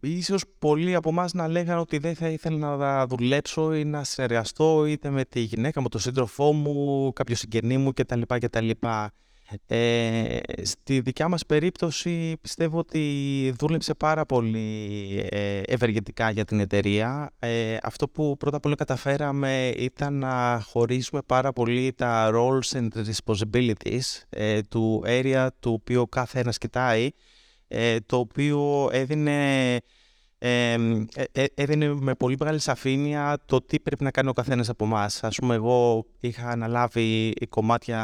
ίσως 0.00 0.44
πολλοί 0.58 0.94
από 0.94 1.08
εμάς 1.08 1.32
να 1.32 1.48
λέγανε 1.48 1.80
ότι 1.80 1.98
δεν 1.98 2.14
θα 2.14 2.28
ήθελα 2.28 2.76
να 2.76 3.06
δουλέψω 3.06 3.74
ή 3.74 3.84
να 3.84 4.04
συνεργαστώ 4.04 4.86
είτε 4.86 5.10
με 5.10 5.24
τη 5.24 5.40
γυναίκα 5.40 5.80
μου, 5.80 5.88
τον 5.88 6.00
σύντροφό 6.00 6.52
μου, 6.52 7.12
κάποιο 7.12 7.36
συγγενή 7.36 7.78
μου 7.78 7.92
κτλ. 7.92 8.20
κτλ. 8.26 8.70
Ε, 9.66 10.38
στη 10.62 11.00
δικιά 11.00 11.28
μας 11.28 11.46
περίπτωση 11.46 12.36
πιστεύω 12.40 12.78
ότι 12.78 13.54
δούλεψε 13.58 13.94
πάρα 13.94 14.26
πολύ 14.26 15.26
ε, 15.30 15.60
ευεργετικά 15.66 16.30
για 16.30 16.44
την 16.44 16.60
εταιρεία. 16.60 17.30
Ε, 17.38 17.76
αυτό 17.82 18.08
που 18.08 18.36
πρώτα 18.36 18.56
απ' 18.56 18.66
όλα 18.66 18.74
καταφέραμε 18.74 19.72
ήταν 19.76 20.14
να 20.18 20.60
χωρίσουμε 20.64 21.20
πάρα 21.26 21.52
πολύ 21.52 21.92
τα 21.92 22.30
roles 22.34 22.78
and 22.78 22.88
responsibilities 23.04 24.22
ε, 24.28 24.60
του 24.60 25.02
area 25.06 25.48
του 25.60 25.72
οποίου 25.72 26.08
κάθε 26.08 26.40
ένας 26.40 26.58
κοιτάει, 26.58 27.10
ε, 27.68 27.96
το 28.06 28.16
οποίο 28.16 28.88
έδινε 28.92 29.74
ε, 29.74 29.74
ε, 29.74 29.78
έδινε 31.54 31.94
με 31.94 32.14
πολύ 32.14 32.36
μεγάλη 32.38 32.58
σαφήνεια 32.58 33.38
το 33.46 33.60
τι 33.62 33.80
πρέπει 33.80 34.04
να 34.04 34.10
κάνει 34.10 34.28
ο 34.28 34.32
καθένας 34.32 34.68
από 34.68 34.84
εμάς. 34.84 35.24
Ας 35.24 35.36
πούμε, 35.36 35.54
εγώ 35.54 36.06
είχα 36.20 36.48
αναλάβει 36.48 37.32
κομμάτια 37.48 38.00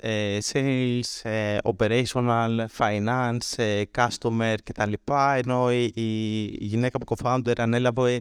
ε, 0.00 0.38
sales, 0.52 1.30
ε, 1.30 1.56
operational, 1.62 2.64
finance, 2.78 3.82
customer 3.96 4.54
κτλ. 4.64 4.92
Ενώ 5.36 5.72
η, 5.72 5.92
η, 5.94 6.44
γυναίκα 6.60 6.98
που 6.98 7.16
co-founder 7.16 7.58
ανέλαβε 7.58 8.14
ε, 8.14 8.18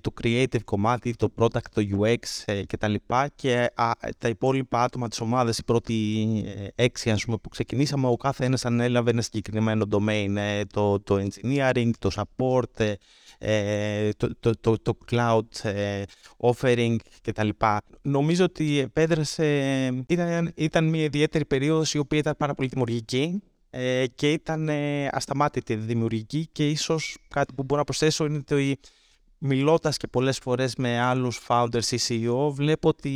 το 0.00 0.12
creative 0.22 0.62
κομμάτι, 0.64 1.14
το 1.14 1.32
product, 1.38 1.68
το 1.72 1.82
UX 2.00 2.42
ε, 2.44 2.62
κτλ. 2.66 2.94
Και 3.34 3.70
τα 4.18 4.28
υπόλοιπα 4.28 4.82
άτομα 4.82 5.08
της 5.08 5.20
ομάδας, 5.20 5.58
οι 5.58 5.64
πρώτοι 5.64 5.94
ε, 6.56 6.84
έξι 6.84 7.10
ας 7.10 7.24
πούμε, 7.24 7.36
που 7.36 7.48
ξεκινήσαμε, 7.48 8.08
ο 8.08 8.16
κάθε 8.16 8.44
ένας 8.44 8.64
ανέλαβε 8.64 9.10
ένα 9.10 9.22
συγκεκριμένο 9.22 9.84
domain, 9.90 10.34
ε, 10.36 10.64
το, 10.64 11.00
το 11.00 11.26
engineering, 11.26 11.90
το 11.98 12.10
support, 12.14 12.94
ε, 13.38 14.08
το, 14.16 14.30
το, 14.40 14.52
το, 14.60 14.78
το, 14.82 14.98
cloud 15.10 15.70
offering 16.36 16.96
κτλ. 17.22 17.48
Νομίζω 18.02 18.44
ότι 18.44 18.78
επέδρασε, 18.78 19.44
ήταν, 20.06 20.52
ήταν 20.54 20.84
μια 20.88 21.02
ιδιαίτερη 21.02 21.44
περίοδος 21.44 21.94
η 21.94 21.98
οποία 21.98 22.18
ήταν 22.18 22.34
πάρα 22.38 22.54
πολύ 22.54 22.68
δημιουργική 22.68 23.42
και 24.14 24.32
ήταν 24.32 24.68
ασταμάτητη 25.10 25.74
δημιουργική 25.74 26.48
και 26.52 26.68
ίσως 26.68 27.16
κάτι 27.28 27.52
που 27.54 27.62
μπορώ 27.62 27.78
να 27.78 27.84
προσθέσω 27.84 28.24
είναι 28.24 28.36
ότι 28.36 28.78
μιλώντας 29.38 29.96
και 29.96 30.06
πολλές 30.06 30.38
φορές 30.38 30.76
με 30.76 31.00
άλλους 31.00 31.40
founders 31.48 31.90
ή 31.90 31.98
CEO, 32.08 32.50
βλέπω 32.52 32.88
ότι 32.88 33.10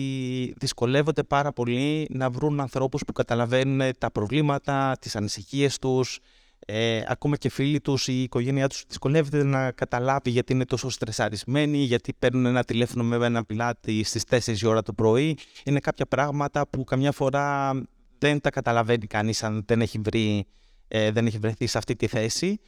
δυσκολεύονται 0.57 1.23
πάρα 1.23 1.53
πολύ 1.53 2.07
να 2.11 2.31
βρουν 2.31 2.61
ανθρώπους 2.61 3.05
που 3.05 3.13
καταλαβαίνουν 3.13 3.93
τα 3.99 4.11
προβλήματα, 4.11 4.97
τις 5.01 5.17
ανησυχίες 5.17 5.79
τους, 5.79 6.19
ε, 6.67 7.03
ακόμα 7.07 7.37
και 7.37 7.49
φίλοι 7.49 7.81
τους, 7.81 8.09
η 8.09 8.23
οικογένειά 8.23 8.69
τους 8.69 8.85
δυσκολεύεται 8.89 9.43
να 9.43 9.71
καταλάβει 9.71 10.31
γιατί 10.31 10.53
είναι 10.53 10.65
τόσο 10.65 10.91
στρεσαρισμένοι, 10.91 11.79
γιατί 11.79 12.13
παίρνουν 12.19 12.47
ένα 12.47 12.65
τηλέφωνο 12.65 13.05
με 13.05 13.27
ένα 13.27 13.45
πιλάτη 13.45 14.03
στις 14.05 14.25
4 14.25 14.69
ώρα 14.69 14.83
το 14.83 14.93
πρωί. 14.93 15.37
Είναι 15.65 15.81
κάποια 15.81 16.07
πράγματα 16.07 16.69
που 16.69 16.85
καμιά 16.85 17.13
φορά 17.13 17.73
δεν 18.19 18.41
τα 18.41 18.51
καταλαβαίνει 18.51 19.07
κανείς 19.07 19.43
αν 19.43 19.65
δεν 19.67 19.81
έχει, 19.81 19.99
βρει, 19.99 20.45
ε, 20.89 21.11
δεν 21.11 21.27
έχει 21.27 21.39
βρεθεί 21.39 21.67
σε 21.67 21.79
αυτή 21.79 21.97
τη 21.97 22.07
θέση. 22.07 22.61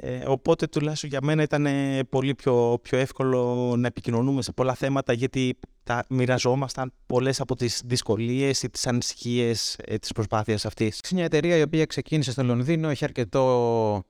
Ε, 0.00 0.24
οπότε 0.26 0.66
τουλάχιστον 0.66 1.10
για 1.10 1.18
μένα 1.22 1.42
ήταν 1.42 1.66
πολύ 2.08 2.34
πιο, 2.34 2.78
πιο 2.82 2.98
εύκολο 2.98 3.74
να 3.76 3.86
επικοινωνούμε 3.86 4.42
σε 4.42 4.52
πολλά 4.52 4.74
θέματα 4.74 5.12
γιατί 5.12 5.58
τα 5.82 6.04
μοιραζόμασταν 6.08 6.92
πολλές 7.06 7.40
από 7.40 7.56
τις 7.56 7.82
δυσκολίες 7.84 8.62
ή 8.62 8.70
τις 8.70 8.86
ανησυχίες 8.86 9.76
ε, 9.84 9.96
της 9.96 10.12
προσπάθειας 10.12 10.66
αυτής. 10.66 10.98
Είναι 10.98 11.20
μια 11.20 11.24
εταιρεία 11.24 11.56
η 11.56 11.62
οποία 11.62 11.86
ξεκίνησε 11.86 12.30
στο 12.30 12.44
Λονδίνο, 12.44 12.88
έχει 12.88 13.04
αρκετό, 13.04 14.02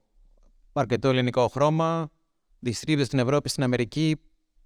αρκετό 0.72 1.08
ελληνικό 1.08 1.48
χρώμα, 1.48 2.10
διστρίβεται 2.58 3.06
στην 3.06 3.18
Ευρώπη, 3.18 3.48
στην 3.48 3.62
Αμερική. 3.62 4.16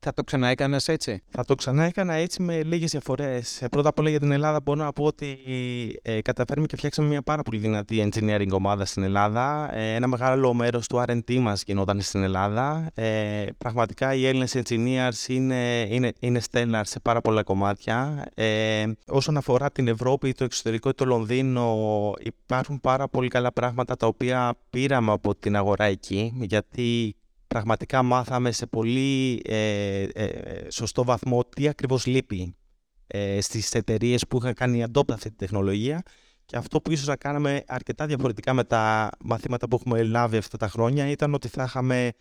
Θα 0.05 0.12
το 0.12 0.25
ξαναέκανες 0.25 0.88
έτσι; 0.88 1.23
Θα 1.31 1.45
το 1.45 1.55
ξαναέκανα 1.55 2.15
έτσι 2.15 2.43
με 2.43 2.62
λίγες 2.62 2.91
διαφορές. 2.91 3.62
Ε, 3.62 3.69
πρώτα 3.69 3.88
απ' 3.88 3.99
όλα 3.99 4.11
για 4.11 4.19
την 4.19 4.31
Ελλάδα 4.31 4.61
μπορώ 4.61 4.85
να 4.85 4.93
πω 4.93 5.05
ότι 5.05 5.38
ε, 6.03 6.21
καταφέρουμε 6.21 6.67
και 6.67 6.77
φτιάξαμε 6.77 7.09
μια 7.09 7.23
πάρα 7.23 7.43
πολύ 7.43 7.59
δυνατή 7.59 8.11
engineering 8.11 8.49
ομάδα 8.53 8.85
στην 8.85 9.03
Ελλάδα. 9.03 9.71
Ε, 9.75 9.95
ένα 9.95 10.07
μεγάλο 10.07 10.55
μέρος 10.55 10.87
του 10.87 11.03
RD 11.07 11.38
μας 11.38 11.62
γινόταν 11.67 12.01
στην 12.01 12.23
Ελλάδα. 12.23 12.91
Ε, 12.95 13.45
πραγματικά 13.59 14.15
οι 14.15 14.27
Έλληνες 14.27 14.57
engineers 14.57 15.29
είναι, 15.29 15.87
είναι, 15.88 16.12
είναι 16.19 16.41
stellar 16.51 16.81
σε 16.83 17.01
πάρα 17.01 17.21
πολλά 17.21 17.43
κομμάτια. 17.43 18.27
Ε, 18.35 18.85
όσον 19.07 19.37
αφορά 19.37 19.71
την 19.71 19.88
Ευρώπη, 19.88 20.33
το 20.33 20.45
εξωτερικό 20.45 20.88
ή 20.88 20.95
το 20.95 21.05
Λονδίνο, 21.05 21.77
υπάρχουν 22.23 22.81
πάρα 22.81 23.09
πολύ 23.09 23.29
καλά 23.29 23.53
πράγματα 23.53 23.97
τα 23.97 24.07
οποία 24.07 24.55
πήραμε 24.71 25.12
από 25.12 25.35
την 25.35 25.57
αγορά 25.57 25.85
εκεί. 25.85 26.33
Γιατί 26.41 27.17
πραγματικά 27.53 28.03
μάθαμε 28.03 28.53
σε 28.53 28.67
πολύ 28.67 29.43
ε, 29.45 30.03
ε, 30.03 30.71
σωστό 30.71 31.05
βαθμό 31.05 31.45
τι 31.45 31.69
ακριβώς 31.69 32.07
λείπει 32.07 32.57
ε, 33.07 33.41
στις 33.41 33.73
εταιρείες 33.73 34.27
που 34.27 34.37
είχαν 34.37 34.55
κάνει 34.55 34.85
adopt 34.93 35.11
αυτή 35.11 35.31
τη 35.31 35.37
τεχνολογία. 35.37 36.03
Και 36.45 36.57
αυτό 36.57 36.81
που 36.81 36.93
ίσως 36.93 37.07
θα 37.07 37.17
κάναμε 37.17 37.62
αρκετά 37.67 38.07
διαφορετικά 38.07 38.53
με 38.53 38.65
τα 38.65 39.11
μαθήματα 39.25 39.69
που 39.69 39.77
έχουμε 39.81 40.03
λάβει 40.03 40.37
αυτά 40.37 40.57
τα 40.57 40.69
χρόνια 40.69 41.11
ήταν 41.11 41.35
ότι 41.35 41.49
θα 41.49 41.62
είχαμε, 41.62 42.12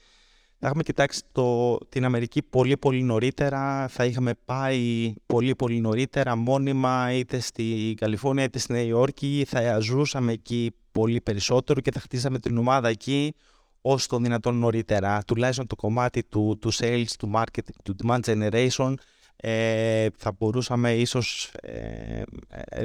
θα 0.60 0.67
είχαμε 0.67 0.84
κοιτάξει 0.84 1.22
το, 1.32 1.78
την 1.78 2.06
Αμερική 2.06 2.41
πολύ 2.41 2.78
πολύ 2.78 3.04
νωρίτερα, 3.04 3.88
θα 3.88 4.06
είχαμε 4.06 4.32
πάει 4.46 5.13
πολύ 5.26 5.56
πολύ 5.56 5.80
νωρίτερα 5.80 6.36
μόνιμα 6.36 7.13
είτε 7.13 7.39
στη 7.39 7.94
Καλιφόρνια 7.98 8.44
είτε 8.44 8.60
στη 8.60 8.72
Νέα 8.72 8.84
Υόρκη, 8.84 9.46
θα 9.48 9.80
ζούσαμε 9.80 10.32
εκεί 10.32 10.76
πολύ 10.91 11.22
περισσότερο 11.22 11.80
και 11.80 11.91
θα 11.91 12.00
χτίσαμε 12.00 12.39
την 12.39 12.58
ομάδα 12.58 12.89
εκεί 12.89 13.34
όσο 13.82 14.08
το 14.08 14.17
δυνατόν 14.17 14.58
νωρίτερα, 14.58 15.24
τουλάχιστον 15.28 15.67
το 15.67 15.76
κομμάτι 15.76 16.24
του, 16.24 16.58
του 16.62 16.74
sales, 16.74 17.06
του 17.20 17.32
marketing, 17.36 17.76
του 17.84 17.96
demand 18.04 18.20
generation, 18.20 18.94
ε, 19.36 20.08
θα 20.17 20.32
μπορούσαμε 20.38 20.94
ίσως 20.94 21.52
ε, 21.62 22.22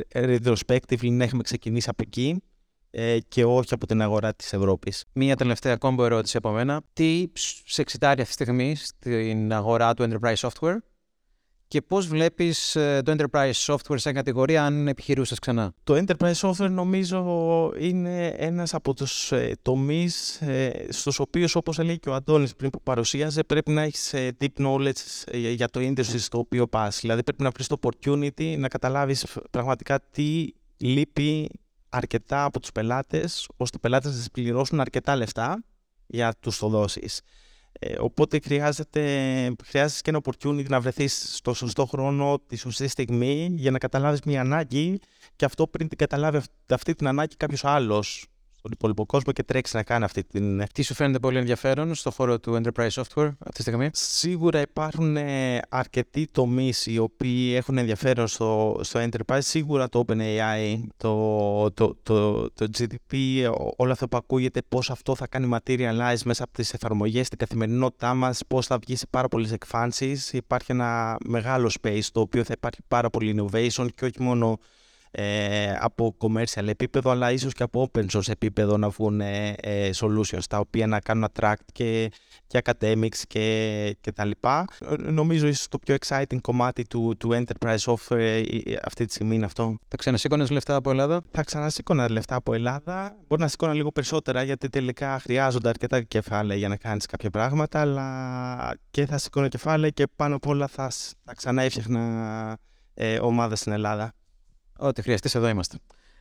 ε, 0.08 0.38
retrospectively 0.44 1.10
να 1.10 1.24
έχουμε 1.24 1.42
ξεκινήσει 1.42 1.88
από 1.88 2.02
εκεί 2.06 2.42
ε, 2.90 3.18
και 3.28 3.44
όχι 3.44 3.74
από 3.74 3.86
την 3.86 4.02
αγορά 4.02 4.34
της 4.34 4.52
Ευρώπης. 4.52 5.04
Μία 5.12 5.36
τελευταία 5.36 5.76
κόμπο 5.76 6.04
ερώτηση 6.04 6.36
από 6.36 6.50
μένα. 6.50 6.82
Τι 6.92 7.26
σε 7.64 7.80
εξητάρει 7.80 8.20
αυτή 8.20 8.36
τη 8.36 8.42
στιγμή 8.42 8.76
στην 8.76 9.52
αγορά 9.52 9.94
του 9.94 10.08
enterprise 10.08 10.48
software; 10.48 10.76
Και 11.68 11.82
πώς 11.82 12.06
βλέπεις 12.06 12.76
ε, 12.76 13.02
το 13.04 13.14
enterprise 13.18 13.52
software 13.52 13.98
σαν 13.98 14.14
κατηγορία 14.14 14.64
αν 14.64 14.88
επιχειρούσες 14.88 15.38
ξανά; 15.38 15.72
Το 15.84 16.04
enterprise 16.06 16.34
software 16.34 16.70
νομίζω 16.70 17.72
είναι 17.78 18.26
ένας 18.26 18.74
από 18.74 18.94
τους 18.94 19.32
ε, 19.32 19.56
τομείς 19.62 20.40
ε, 20.40 20.86
στους 20.88 21.18
οποίους 21.18 21.54
όπως 21.54 21.78
έλεγε 21.78 21.96
και 21.96 22.08
ο 22.08 22.14
Αντώνης 22.14 22.54
πριν 22.54 22.70
που 22.70 22.82
παρουσίαζε 22.82 23.42
πρέπει 23.42 23.70
να 23.70 23.82
έχεις 23.82 24.14
deep 24.14 24.46
knowledge 24.58 24.92
για 25.54 25.68
το 25.68 25.80
industry 25.80 26.18
στο 26.18 26.38
οποίο 26.38 26.66
πας. 26.66 26.98
Δηλαδή 27.00 27.22
πρέπει 27.22 27.42
να 27.42 27.50
βρεις 27.50 27.66
το 27.66 27.78
opportunity 27.80 28.58
να 28.58 28.68
καταλάβεις 28.68 29.26
πραγματικά 29.50 30.00
τι 30.10 30.52
λείπει 30.76 31.50
αρκετά 31.88 32.44
από 32.44 32.60
τους 32.60 32.72
πελάτες 32.72 33.48
ώστε 33.56 33.76
οι 33.76 33.80
πελάτες 33.80 34.16
να 34.16 34.24
πληρώσουν 34.32 34.80
αρκετά 34.80 35.16
λεφτά 35.16 35.64
για 36.06 36.34
τους 36.40 36.58
το 36.58 36.68
δώσεις. 36.68 37.20
Ε, 37.78 37.94
οπότε 37.98 38.40
χρειάζεται, 38.44 39.00
χρειάζεται 39.64 40.00
και 40.02 40.10
ένα 40.10 40.20
opportunity 40.24 40.68
να 40.68 40.80
βρεθείς 40.80 41.36
στο 41.36 41.54
σωστό 41.54 41.86
χρόνο, 41.86 42.38
τη 42.46 42.56
σωστή 42.56 42.88
στιγμή 42.88 43.48
για 43.52 43.70
να 43.70 43.78
καταλάβεις 43.78 44.20
μια 44.22 44.40
ανάγκη 44.40 45.00
και 45.36 45.44
αυτό 45.44 45.66
πριν 45.66 45.88
την 45.88 45.98
καταλάβει 45.98 46.40
αυτή 46.68 46.94
την 46.94 47.06
ανάγκη 47.06 47.36
κάποιος 47.36 47.64
άλλος 47.64 48.26
στον 48.58 48.70
υπόλοιπο 48.72 49.06
κόσμο 49.06 49.32
και 49.32 49.42
τρέξει 49.42 49.76
να 49.76 49.82
κάνει 49.82 50.04
αυτή 50.04 50.24
την. 50.24 50.62
Τι 50.72 50.82
σου 50.82 50.94
φαίνεται 50.94 51.18
πολύ 51.18 51.38
ενδιαφέρον 51.38 51.94
στο 51.94 52.10
χώρο 52.10 52.38
του 52.38 52.60
enterprise 52.62 52.88
software 52.88 53.30
αυτή 53.38 53.52
τη 53.54 53.60
στιγμή; 53.62 53.90
Σίγουρα 53.92 54.60
υπάρχουν 54.60 55.16
ε, 55.16 55.60
αρκετοί 55.68 56.26
τομείς 56.32 56.86
οι 56.86 56.98
οποίοι 56.98 57.52
έχουν 57.56 57.78
ενδιαφέρον 57.78 58.26
στο, 58.26 58.80
στο 58.82 59.00
enterprise. 59.00 59.38
Σίγουρα 59.38 59.88
το 59.88 60.04
OpenAI, 60.06 60.80
το, 60.96 61.70
το, 61.70 61.96
το, 62.02 62.50
το 62.50 62.66
GDP, 62.78 63.16
όλο 63.76 63.92
αυτό 63.92 64.08
που 64.08 64.16
ακούγεται, 64.16 64.62
πώς 64.68 64.90
αυτό 64.90 65.14
θα 65.14 65.26
κάνει 65.26 65.48
materialize 65.52 66.22
μέσα 66.24 66.44
από 66.44 66.52
τις 66.52 66.72
εφαρμογές 66.72 67.26
στην 67.26 67.38
καθημερινότητά 67.38 68.14
μας, 68.14 68.40
πώς 68.48 68.66
θα 68.66 68.78
βγει 68.78 68.96
σε 68.96 69.06
πάρα 69.10 69.28
πολλές 69.28 69.52
εκφάνσεις. 69.52 70.32
Υπάρχει 70.32 70.72
ένα 70.72 71.16
μεγάλο 71.26 71.70
space 71.82 72.04
το 72.12 72.20
οποίο 72.20 72.44
θα 72.44 72.52
υπάρχει 72.56 72.80
πάρα 72.88 73.10
πολύ 73.10 73.34
innovation 73.38 73.86
και 73.94 74.04
όχι 74.04 74.22
μόνο 74.22 74.58
ε, 75.10 75.74
από 75.80 76.16
commercial 76.18 76.66
επίπεδο 76.66 77.10
αλλά 77.10 77.32
ίσως 77.32 77.52
και 77.52 77.62
από 77.62 77.90
open 77.92 78.06
source 78.10 78.28
επίπεδο 78.28 78.76
να 78.76 78.88
βγουν 78.88 79.20
ε, 79.20 79.54
ε, 79.60 79.90
solutions 79.94 80.44
τα 80.48 80.58
οποία 80.58 80.86
να 80.86 81.00
κάνουν 81.00 81.26
attract 81.32 81.54
και, 81.72 82.10
και 82.46 82.62
academics 82.64 83.18
και, 83.28 83.96
και 84.00 84.12
τα 84.12 84.24
λοιπά. 84.24 84.64
Νομίζω 84.98 85.46
ίσως 85.46 85.68
το 85.68 85.78
πιο 85.78 85.96
exciting 86.06 86.40
κομμάτι 86.40 86.82
του, 86.82 87.16
του 87.18 87.30
enterprise 87.32 87.78
software 87.78 88.42
αυτή 88.84 89.04
τη 89.04 89.12
στιγμή 89.12 89.34
είναι 89.34 89.44
αυτό. 89.44 89.76
Θα 89.88 89.96
ξανασήκωνες 89.96 90.50
λεφτά 90.50 90.74
από 90.74 90.90
Ελλάδα; 90.90 91.22
Θα 91.30 91.42
ξανασήκωνα 91.42 92.10
λεφτά 92.10 92.34
από 92.34 92.54
Ελλάδα. 92.54 93.16
Μπορεί 93.28 93.42
να 93.42 93.48
σήκωνα 93.48 93.72
λίγο 93.72 93.92
περισσότερα 93.92 94.42
γιατί 94.42 94.68
τελικά 94.68 95.18
χρειάζονται 95.18 95.68
αρκετά 95.68 96.02
κεφάλαια 96.02 96.58
για 96.58 96.68
να 96.68 96.76
κάνεις 96.76 97.06
κάποια 97.06 97.30
πράγματα 97.30 97.80
αλλά 97.80 98.76
και 98.90 99.06
θα 99.06 99.18
σήκωνα 99.18 99.48
κεφάλαια 99.48 99.90
και 99.90 100.06
πάνω 100.16 100.36
απ' 100.36 100.46
όλα 100.46 100.66
θα, 100.66 100.90
θα 101.24 101.34
ξανά 101.34 101.62
έφτιαχνα 101.62 102.58
ε, 102.94 103.18
ομάδα 103.18 103.56
στην 103.56 103.72
Ελλάδα. 103.72 104.12
Ό,τι 104.78 105.02
χρειαστείς, 105.02 105.34
εδώ 105.34 105.48
είμαστε. 105.48 105.78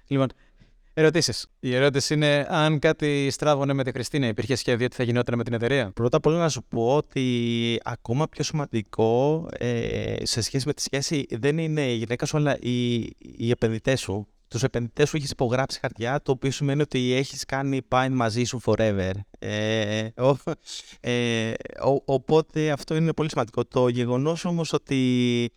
Λοιπόν, 0.08 0.28
ερωτήσεις. 0.94 1.48
Η 1.60 1.76
ερώτηση 1.76 2.14
είναι 2.14 2.48
αν 2.50 2.80
κάτι 2.80 3.30
στράβωνε 3.32 3.74
με 3.74 3.84
τη 3.84 3.92
Χριστίνα, 3.92 4.28
υπήρχε 4.28 4.56
σχέδιο 4.56 4.88
τι 4.88 4.96
θα 4.96 5.04
γινόταν 5.04 5.38
με 5.38 5.44
την 5.44 5.54
εταιρεία; 5.54 5.92
Πρώτα 5.92 6.18
απ' 6.18 6.26
όλα 6.26 6.38
να 6.38 6.50
σου 6.50 6.64
πω 6.64 6.96
ότι 6.96 7.80
ακόμα 7.84 8.28
πιο 8.28 8.44
σημαντικό 8.44 9.48
ε, 9.58 10.16
σε 10.26 10.42
σχέση 10.42 10.68
με 10.68 10.74
τη 10.74 10.82
σχέση 10.82 11.26
δεν 11.30 11.58
είναι 11.58 11.92
η 11.92 11.96
γυναίκα 11.96 12.26
σου, 12.26 12.38
αλλά 12.38 12.58
οι, 12.60 12.96
οι 13.18 13.50
επενδυτές 13.50 14.00
σου. 14.00 14.28
Τους 14.48 14.64
επενδυτές 14.64 15.10
σου 15.10 15.18
έχεις 15.18 15.32
υπογράψει 15.32 15.80
χαρτιά, 15.80 16.22
το 16.22 16.32
οποίο 16.32 16.52
σημαίνει 16.52 16.82
ότι 16.82 17.14
έχεις 17.14 17.46
κάνει 17.46 17.82
bind 17.90 18.10
μαζί 18.12 18.44
σου 18.44 18.62
forever. 18.66 19.12
Ε, 19.40 20.08
ο, 20.18 20.36
ε, 21.00 21.52
ο, 21.84 22.02
οπότε 22.06 22.72
αυτό 22.72 22.96
είναι 22.96 23.14
πολύ 23.14 23.30
σημαντικό. 23.30 23.66
Το 23.66 23.88
γεγονός 23.88 24.46
όμως 24.46 24.74
ότι 24.74 25.52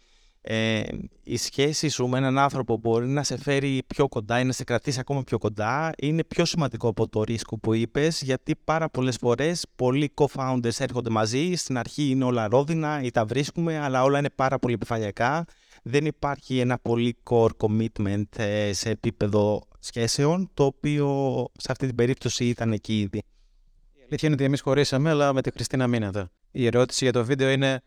ε, 0.51 0.83
η 1.23 1.37
σχέση 1.37 1.89
σου 1.89 2.07
με 2.07 2.19
έναν 2.19 2.39
άνθρωπο 2.39 2.77
μπορεί 2.77 3.07
να 3.07 3.23
σε 3.23 3.39
φέρει 3.39 3.83
πιο 3.87 4.09
κοντά 4.09 4.41
ή 4.41 4.45
να 4.45 4.53
σε 4.53 4.65
κρατήσει 4.65 5.01
ακόμα 5.01 5.23
πιο 5.23 5.39
κοντά 5.39 5.93
είναι 5.99 6.25
πιο 6.25 6.45
σημαντικό 6.45 6.89
από 6.89 7.09
το 7.09 7.23
ρίσκο 7.23 7.59
που 7.59 7.75
είπες 7.75 8.23
γιατί 8.23 8.57
πάρα 8.65 8.89
πολλές 8.89 9.17
φορές 9.17 9.67
πολλοί 9.77 10.13
co-founders 10.15 10.79
έρχονται 10.79 11.11
μαζί, 11.11 11.55
στην 11.55 11.79
αρχή 11.79 12.09
είναι 12.11 12.25
όλα 12.25 12.49
ρόδινα 12.49 13.03
ή 13.03 13.11
τα 13.11 13.25
βρίσκουμε 13.25 13.79
αλλά 13.79 14.03
όλα 14.03 14.19
είναι 14.19 14.31
πάρα 14.31 14.59
πολύ 14.59 14.75
επιφανειακά 14.75 15.45
δεν 15.83 16.07
υπάρχει 16.07 16.59
ένα 16.59 16.79
πολύ 16.79 17.17
core 17.31 17.51
commitment 17.57 18.23
ε, 18.37 18.73
σε 18.73 18.91
επίπεδο 18.91 19.63
σχέσεων 19.79 20.51
το 20.55 20.65
οποίο 20.65 21.45
σε 21.59 21.73
αυτή 21.73 21.87
την 21.87 21.95
περίπτωση 21.95 22.45
ήταν 22.45 22.73
εκεί 22.73 23.01
ήδη. 23.01 23.19
Η 23.19 24.01
αλήθεια 24.01 24.19
είναι 24.23 24.33
ότι 24.33 24.45
εμείς 24.45 24.61
χωρίσαμε 24.61 25.11
αλλά 25.11 25.33
με 25.33 25.43
τη 25.43 25.51
Χριστίνα 25.51 25.87
μείνατε. 25.87 26.29
Η 26.51 26.67
ερώτηση 26.67 27.05
για 27.05 27.13
το 27.13 27.25
βίντεο 27.25 27.51
είναι 27.51 27.83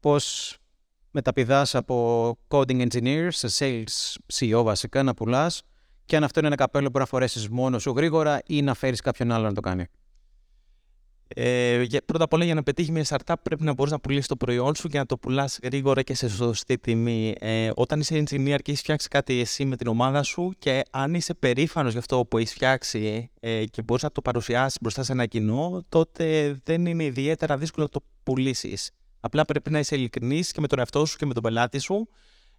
πώς 0.00 0.56
μεταπηδάς 1.16 1.74
από 1.74 2.36
coding 2.48 2.88
engineer 2.88 3.28
σε 3.30 3.48
sales 3.58 4.16
CEO 4.34 4.62
βασικά 4.62 5.02
να 5.02 5.14
πουλάς 5.14 5.62
και 6.04 6.16
αν 6.16 6.24
αυτό 6.24 6.38
είναι 6.38 6.48
ένα 6.48 6.56
καπέλο 6.56 6.90
που 6.90 6.98
να 6.98 7.06
φορέσεις 7.06 7.48
μόνος 7.48 7.82
σου 7.82 7.90
γρήγορα 7.96 8.40
ή 8.46 8.62
να 8.62 8.74
φέρεις 8.74 9.00
κάποιον 9.00 9.32
άλλο 9.32 9.46
να 9.46 9.52
το 9.52 9.60
κάνει. 9.60 9.86
Ε, 11.28 11.84
πρώτα 12.04 12.24
απ' 12.24 12.32
όλα 12.32 12.44
για 12.44 12.54
να 12.54 12.62
πετύχει 12.62 12.92
μια 12.92 13.04
startup 13.08 13.34
πρέπει 13.42 13.62
να 13.62 13.72
μπορείς 13.72 13.92
να 13.92 14.00
πουλήσεις 14.00 14.26
το 14.26 14.36
προϊόν 14.36 14.74
σου 14.74 14.88
και 14.88 14.98
να 14.98 15.06
το 15.06 15.18
πουλάς 15.18 15.58
γρήγορα 15.62 16.02
και 16.02 16.14
σε 16.14 16.28
σωστή 16.28 16.78
τιμή. 16.78 17.34
Ε, 17.38 17.70
όταν 17.74 18.00
είσαι 18.00 18.18
engineer 18.18 18.58
και 18.62 18.70
έχεις 18.70 18.80
φτιάξει 18.80 19.08
κάτι 19.08 19.40
εσύ 19.40 19.64
με 19.64 19.76
την 19.76 19.86
ομάδα 19.86 20.22
σου 20.22 20.52
και 20.58 20.82
αν 20.90 21.14
είσαι 21.14 21.34
περήφανος 21.34 21.90
για 21.90 22.00
αυτό 22.00 22.24
που 22.24 22.38
έχεις 22.38 22.52
φτιάξει 22.52 23.30
ε, 23.40 23.64
και 23.64 23.82
μπορείς 23.82 24.02
να 24.02 24.12
το 24.12 24.22
παρουσιάσεις 24.22 24.78
μπροστά 24.80 25.02
σε 25.02 25.12
ένα 25.12 25.26
κοινό, 25.26 25.84
τότε 25.88 26.56
δεν 26.64 26.86
είναι 26.86 27.04
ιδιαίτερα 27.04 27.56
δύσκολο 27.56 27.84
να 27.92 28.00
το 28.00 28.06
πουλήσεις. 28.22 28.90
Απλά 29.26 29.44
πρέπει 29.44 29.70
να 29.70 29.78
είσαι 29.78 29.96
ειλικρινής 29.96 30.52
και 30.52 30.60
με 30.60 30.66
τον 30.66 30.78
εαυτό 30.78 31.04
σου 31.04 31.16
και 31.16 31.26
με 31.26 31.34
τον 31.34 31.42
πελάτη 31.42 31.78
σου 31.78 32.08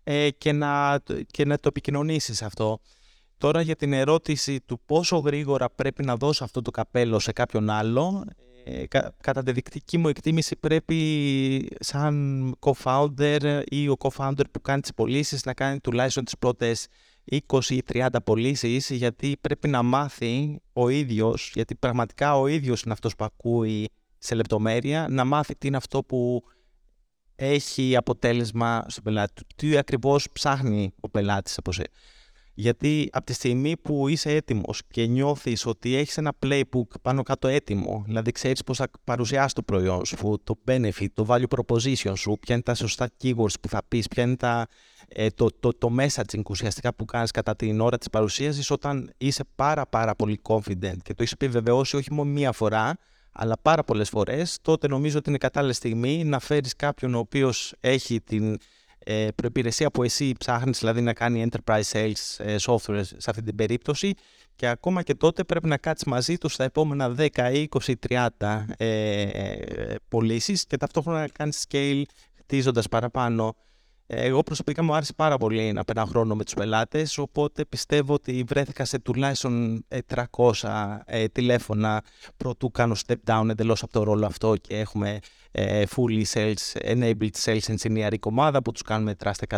ε, 0.03 0.29
και, 0.29 0.51
να, 0.51 0.99
και 1.31 1.45
να 1.45 1.55
το 1.55 1.67
επικοινωνήσεις 1.67 2.41
αυτό. 2.41 2.79
Τώρα 3.37 3.61
για 3.61 3.75
την 3.75 3.93
ερώτηση 3.93 4.61
του 4.65 4.79
πόσο 4.85 5.17
γρήγορα 5.17 5.69
πρέπει 5.69 6.03
να 6.03 6.15
δώσω 6.15 6.43
αυτό 6.43 6.61
το 6.61 6.71
καπέλο 6.71 7.19
σε 7.19 7.31
κάποιον 7.31 7.69
άλλο, 7.69 8.25
ε, 8.63 8.83
κατά 9.21 9.43
τη 9.43 9.51
δεικτική 9.51 9.97
μου 9.97 10.07
εκτίμηση 10.07 10.55
πρέπει 10.55 11.67
σαν 11.79 12.55
co-founder 12.59 13.61
ή 13.65 13.89
ο 13.89 13.95
co-founder 13.99 14.43
που 14.51 14.61
κάνει 14.61 14.81
τις 14.81 14.93
πωλήσεις 14.93 15.45
να 15.45 15.53
κάνει 15.53 15.79
τουλάχιστον 15.79 16.23
τις 16.23 16.37
πρώτες 16.37 16.87
20 17.31 17.69
ή 17.69 17.81
30 17.93 18.07
πωλήσεις, 18.23 18.89
γιατί 18.89 19.37
πρέπει 19.41 19.67
να 19.67 19.83
μάθει 19.83 20.59
ο 20.73 20.89
ίδιος, 20.89 21.51
γιατί 21.53 21.75
πραγματικά 21.75 22.39
ο 22.39 22.47
ίδιος 22.47 22.81
είναι 22.81 22.93
αυτός 22.93 23.15
που 23.15 23.23
ακούει 23.23 23.89
σε 24.17 24.35
λεπτομέρεια, 24.35 25.07
να 25.09 25.25
μάθει 25.25 25.55
τι 25.55 25.67
είναι 25.67 25.77
αυτό 25.77 26.03
που 26.03 26.43
έχει 27.39 27.95
αποτέλεσμα 27.95 28.85
στον 28.87 29.03
πελάτη 29.03 29.33
του. 29.33 29.45
Τι 29.55 29.77
ακριβώς 29.77 30.27
ψάχνει 30.31 30.93
ο 30.99 31.09
πελάτης 31.09 31.57
από 31.57 31.71
σε; 31.71 31.83
Γιατί 32.53 33.09
από 33.11 33.25
τη 33.25 33.33
στιγμή 33.33 33.77
που 33.77 34.07
είσαι 34.07 34.31
έτοιμος 34.31 34.81
και 34.91 35.05
νιώθεις 35.05 35.65
ότι 35.65 35.95
έχεις 35.95 36.17
ένα 36.17 36.33
playbook 36.45 37.01
πάνω 37.01 37.23
κάτω 37.23 37.47
έτοιμο, 37.47 38.03
δηλαδή 38.05 38.31
ξέρεις 38.31 38.63
πώς 38.63 38.77
θα 38.77 38.89
παρουσιάσεις 39.03 39.53
το 39.53 39.61
προϊόν 39.61 40.05
σου, 40.05 40.41
το 40.43 40.55
benefit, 40.67 41.07
το 41.13 41.25
value 41.29 41.43
proposition 41.55 42.13
σου, 42.15 42.37
ποια 42.39 42.55
είναι 42.55 42.63
τα 42.63 42.73
σωστά 42.73 43.09
keywords 43.23 43.59
που 43.61 43.69
θα 43.69 43.81
πεις, 43.87 44.07
ποια 44.07 44.23
είναι 44.23 44.35
τα, 44.35 44.67
ε, 45.07 45.29
το, 45.29 45.47
το, 45.59 45.73
το 45.77 45.95
messaging 45.99 46.41
ουσιαστικά 46.49 46.93
που 46.93 47.05
κάνεις 47.05 47.31
κατά 47.31 47.55
την 47.55 47.81
ώρα 47.81 47.97
της 47.97 48.09
παρουσίασης 48.09 48.71
όταν 48.71 49.13
είσαι 49.17 49.43
πάρα 49.55 49.85
πάρα 49.87 50.15
πολύ 50.15 50.39
confident 50.43 50.97
και 51.03 51.13
το 51.13 51.17
έχεις 51.17 51.31
επιβεβαιώσει 51.31 51.95
όχι 51.95 52.13
μόνο 52.13 52.29
μία 52.29 52.51
φορά, 52.51 52.97
αλλά 53.39 53.57
πάρα 53.61 53.83
πολλές 53.83 54.09
φορές, 54.09 54.57
τότε 54.61 54.87
νομίζω 54.87 55.17
ότι 55.17 55.29
είναι 55.29 55.37
κατάλληλη 55.37 55.73
στιγμή 55.73 56.23
να 56.23 56.39
φέρεις 56.39 56.75
κάποιον 56.75 57.15
ο 57.15 57.19
οποίος 57.19 57.73
έχει 57.79 58.21
την 58.21 58.57
ε, 58.99 59.27
προπηρεσία 59.35 59.91
που 59.91 60.03
εσύ 60.03 60.33
ψάχνεις, 60.37 60.79
δηλαδή 60.79 61.01
να 61.01 61.13
κάνει 61.13 61.49
enterprise 61.49 61.91
sales 61.91 62.35
ε, 62.37 62.55
software 62.59 63.01
σε 63.03 63.29
αυτή 63.29 63.41
την 63.41 63.55
περίπτωση. 63.55 64.13
Και 64.55 64.67
ακόμα 64.67 65.01
και 65.01 65.15
τότε 65.15 65.43
πρέπει 65.43 65.67
να 65.67 65.77
κάτσεις 65.77 66.07
μαζί 66.07 66.37
του 66.37 66.49
στα 66.49 66.63
επόμενα 66.63 67.15
10, 67.17 67.27
20, 67.85 67.93
30 68.37 68.63
ε, 68.77 69.95
πωλήσεις 70.07 70.65
και 70.65 70.77
ταυτόχρονα 70.77 71.19
να 71.19 71.27
κάνεις 71.27 71.65
scale 71.69 72.01
χτίζοντας 72.39 72.87
παραπάνω 72.87 73.55
εγώ 74.09 74.43
προσωπικά 74.43 74.83
μου 74.83 74.95
άρεσε 74.95 75.13
πάρα 75.13 75.37
πολύ 75.37 75.71
να 75.71 75.83
περνάω 75.83 76.05
χρόνο 76.05 76.35
με 76.35 76.43
τους 76.43 76.53
πελάτες, 76.53 77.17
οπότε 77.17 77.65
πιστεύω 77.65 78.13
ότι 78.13 78.43
βρέθηκα 78.47 78.85
σε 78.85 78.99
τουλάχιστον 78.99 79.85
300 80.37 80.51
ε, 81.05 81.21
ε, 81.23 81.27
τηλέφωνα 81.27 82.03
πρωτού 82.37 82.71
κάνω 82.71 82.95
step 83.07 83.15
down 83.25 83.49
εντελώς 83.49 83.83
από 83.83 83.91
το 83.91 84.03
ρόλο 84.03 84.25
αυτό 84.25 84.55
και 84.55 84.77
έχουμε 84.77 85.19
ε, 85.51 85.83
fully 85.95 86.23
sales, 86.33 86.91
enabled 86.91 87.29
sales 87.43 87.75
engineering 87.77 88.19
ομάδα 88.23 88.61
που 88.61 88.71
τους 88.71 88.81
κάνουμε 88.81 89.15
trust 89.23 89.57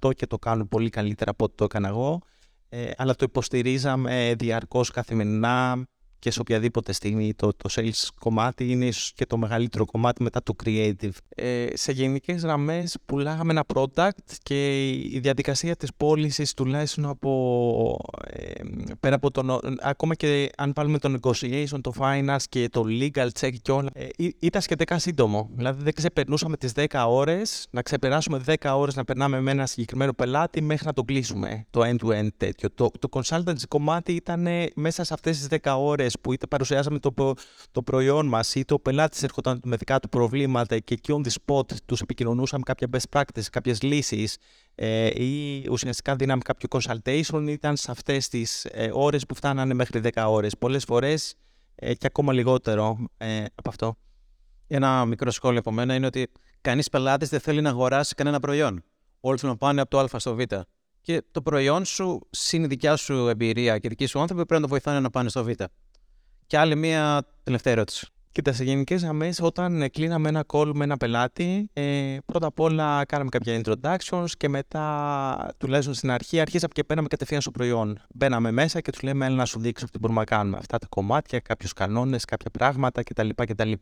100% 0.00 0.14
και 0.14 0.26
το 0.26 0.38
κάνουν 0.38 0.68
πολύ 0.68 0.90
καλύτερα 0.90 1.30
από 1.30 1.44
ό,τι 1.44 1.54
το 1.54 1.64
έκανα 1.64 1.88
εγώ. 1.88 2.20
Ε, 2.68 2.90
αλλά 2.96 3.14
το 3.14 3.24
υποστηρίζαμε 3.28 4.34
διαρκώς 4.38 4.90
καθημερινά 4.90 5.86
και 6.18 6.30
σε 6.30 6.40
οποιαδήποτε 6.40 6.92
στιγμή 6.92 7.34
το, 7.34 7.52
το 7.52 7.68
sales 7.72 8.08
κομμάτι 8.20 8.70
είναι 8.70 8.84
ίσως 8.84 9.12
και 9.14 9.26
το 9.26 9.36
μεγαλύτερο 9.36 9.84
κομμάτι 9.84 10.22
μετά 10.22 10.42
το 10.42 10.54
creative. 10.64 11.10
Ε, 11.28 11.66
σε 11.74 11.92
γενικές 11.92 12.42
γραμμές 12.42 12.96
πουλάγαμε 13.04 13.52
ένα 13.52 13.64
product 13.74 14.10
και 14.42 14.88
η 14.90 15.18
διαδικασία 15.22 15.76
της 15.76 15.90
πώλησης 15.96 16.54
τουλάχιστον 16.54 17.06
από 17.06 17.98
ε, 18.26 18.50
πέρα 19.00 19.14
από 19.14 19.30
τον, 19.30 19.60
ακόμα 19.80 20.14
και 20.14 20.50
αν 20.56 20.72
βάλουμε 20.74 20.98
το 20.98 21.18
negotiation, 21.20 21.80
το 21.80 21.92
finance 21.98 22.42
και 22.48 22.68
το 22.68 22.84
legal 22.88 23.28
check 23.40 23.52
και 23.62 23.72
όλα 23.72 23.90
ε, 23.92 24.06
ήταν 24.38 24.62
σχετικά 24.62 24.98
σύντομο. 24.98 25.50
Δηλαδή 25.52 25.82
δεν 25.82 25.92
ξεπερνούσαμε 25.92 26.56
τις 26.56 26.72
10 26.74 26.84
ώρες, 27.08 27.66
να 27.70 27.82
ξεπεράσουμε 27.82 28.42
10 28.46 28.54
ώρες 28.74 28.94
να 28.94 29.04
περνάμε 29.04 29.40
με 29.40 29.50
ένα 29.50 29.66
συγκεκριμένο 29.66 30.12
πελάτη 30.12 30.62
μέχρι 30.62 30.86
να 30.86 30.92
το 30.92 31.02
κλείσουμε 31.02 31.66
το 31.70 31.80
end-to-end 31.84 32.28
τέτοιο. 32.36 32.68
Το, 32.74 32.90
το 32.98 33.08
consultancy 33.10 33.66
κομμάτι 33.68 34.12
ήταν 34.12 34.48
μέσα 34.74 35.04
σε 35.04 35.14
αυτές 35.14 35.38
τις 35.38 35.58
10 35.62 35.74
ώρες 35.78 36.07
που 36.20 36.32
είτε 36.32 36.46
παρουσιάσαμε 36.46 36.98
το, 36.98 37.34
το 37.70 37.82
προϊόν 37.82 38.26
μας, 38.26 38.54
είτε 38.54 38.74
ο 38.74 38.80
πελάτης 38.80 39.22
έρχονταν 39.22 39.60
με 39.64 39.76
δικά 39.76 40.00
του 40.00 40.08
προβλήματα 40.08 40.78
και 40.78 40.94
εκεί 40.94 41.12
on 41.16 41.28
the 41.28 41.32
spot 41.44 41.72
τους 41.86 42.00
επικοινωνούσαμε 42.00 42.62
κάποια 42.66 42.88
best 42.92 43.18
practice, 43.18 43.42
κάποιες 43.50 43.82
λύσεις 43.82 44.36
ε, 44.74 45.24
ή 45.24 45.66
ουσιαστικά 45.70 46.16
δίναμε 46.16 46.42
κάποιο 46.44 46.68
consultation, 46.72 47.44
ήταν 47.48 47.76
σε 47.76 47.90
αυτές 47.90 48.28
τις 48.28 48.64
ε, 48.64 48.90
ώρες 48.92 49.26
που 49.26 49.34
φτάνανε 49.34 49.74
μέχρι 49.74 50.00
10 50.14 50.24
ώρες. 50.28 50.58
Πολλές 50.58 50.84
φορές 50.84 51.34
ε, 51.74 51.94
και 51.94 52.06
ακόμα 52.06 52.32
λιγότερο 52.32 52.98
ε, 53.16 53.44
από 53.54 53.68
αυτό. 53.68 53.96
Ένα 54.66 55.04
μικρό 55.04 55.30
σχόλιο 55.30 55.58
από 55.58 55.72
μένα 55.72 55.94
είναι 55.94 56.06
ότι 56.06 56.32
κανείς 56.60 56.88
πελάτης 56.88 57.28
δεν 57.28 57.40
θέλει 57.40 57.60
να 57.60 57.70
αγοράσει 57.70 58.14
κανένα 58.14 58.40
προϊόν. 58.40 58.84
Όλοι 59.20 59.38
θέλουν 59.38 59.56
να 59.60 59.66
πάνε 59.66 59.80
από 59.80 59.90
το 59.90 60.16
Α 60.16 60.18
στο 60.18 60.34
Β. 60.34 60.40
Και 61.00 61.22
το 61.30 61.42
προϊόν 61.42 61.84
σου, 61.84 62.26
συν 62.30 62.64
η 62.64 62.66
δικιά 62.66 62.96
σου 62.96 63.28
εμπειρία 63.28 63.78
και 63.78 63.86
η 63.86 63.88
δική 63.88 64.06
σου 64.06 64.20
άνθρωποι, 64.20 64.46
πρέπει 64.46 64.60
να 64.60 64.66
το 64.66 64.72
βοηθάνε 64.72 65.00
να 65.00 65.10
πάνε 65.10 65.28
στο 65.28 65.44
Β. 65.44 65.48
Και 66.48 66.58
άλλη 66.58 66.76
μία 66.76 67.22
τελευταία 67.42 67.72
ερώτηση. 67.72 68.06
Κοίτα, 68.32 68.52
σε 68.52 68.64
γενικές 68.64 69.02
γραμμές, 69.02 69.40
όταν 69.40 69.82
ε, 69.82 69.88
κλείναμε 69.88 70.28
ένα 70.28 70.44
call 70.52 70.70
με 70.74 70.84
ένα 70.84 70.96
πελάτη, 70.96 71.70
ε, 71.72 72.16
πρώτα 72.26 72.46
απ' 72.46 72.60
όλα 72.60 73.04
κάναμε 73.04 73.28
κάποια 73.30 73.60
introductions 73.64 74.26
και 74.36 74.48
μετά, 74.48 75.54
τουλάχιστον 75.58 75.94
στην 75.94 76.10
αρχή, 76.10 76.40
αρχίσαμε 76.40 76.72
και 76.74 76.82
μπαίναμε 76.86 77.08
κατευθείαν 77.08 77.40
στο 77.40 77.50
προϊόν. 77.50 78.00
Μπαίναμε 78.14 78.50
μέσα 78.50 78.80
και 78.80 78.90
τους 78.90 79.02
λέμε, 79.02 79.26
έλα 79.26 79.34
να 79.34 79.44
σου 79.44 79.60
δείξω 79.60 79.86
τι 79.86 79.98
μπορούμε 79.98 80.18
να 80.18 80.24
κάνουμε. 80.24 80.56
Αυτά 80.56 80.78
τα 80.78 80.86
κομμάτια, 80.88 81.40
κάποιους 81.40 81.72
κανόνες, 81.72 82.24
κάποια 82.24 82.50
πράγματα 82.50 83.02
κτλ. 83.02 83.28
κτλ. 83.34 83.72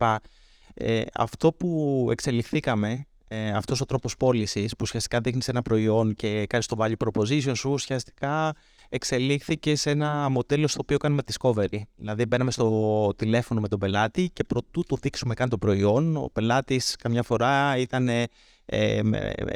Ε, 0.75 1.03
αυτό 1.15 1.53
που 1.53 2.09
εξελιχθήκαμε, 2.11 3.07
ε, 3.29 3.51
αυτός 3.51 3.81
ο 3.81 3.85
τρόπος 3.85 4.17
πώλησης 4.17 4.71
που 4.71 4.79
ουσιαστικά 4.81 5.21
δείχνεις 5.21 5.49
ένα 5.49 5.63
προϊόν 5.63 6.15
και 6.15 6.47
κάνεις 6.47 6.67
το 6.67 6.77
value 6.79 7.07
proposition 7.07 7.53
σου, 7.55 7.71
ουσιαστικά 7.71 8.55
εξελίχθηκε 8.89 9.77
σε 9.77 9.91
ένα 9.91 10.29
μοντέλο 10.29 10.69
στο 10.69 10.79
οποίο 10.83 10.97
κάνουμε 10.97 11.23
discovery. 11.33 11.81
Δηλαδή, 11.97 12.27
μπαίναμε 12.27 12.51
στο 12.51 13.13
τηλέφωνο 13.17 13.61
με 13.61 13.69
τον 13.69 13.79
πελάτη 13.79 14.31
και 14.33 14.45
προτού 14.45 14.83
του 14.83 14.99
δείξουμε 15.01 15.35
καν 15.35 15.49
το 15.49 15.59
προϊόν, 15.59 16.17
ο 16.17 16.31
πελάτης 16.33 16.97
καμιά 16.97 17.23
φορά 17.23 17.77
ήταν, 17.77 18.09
ε, 18.09 19.01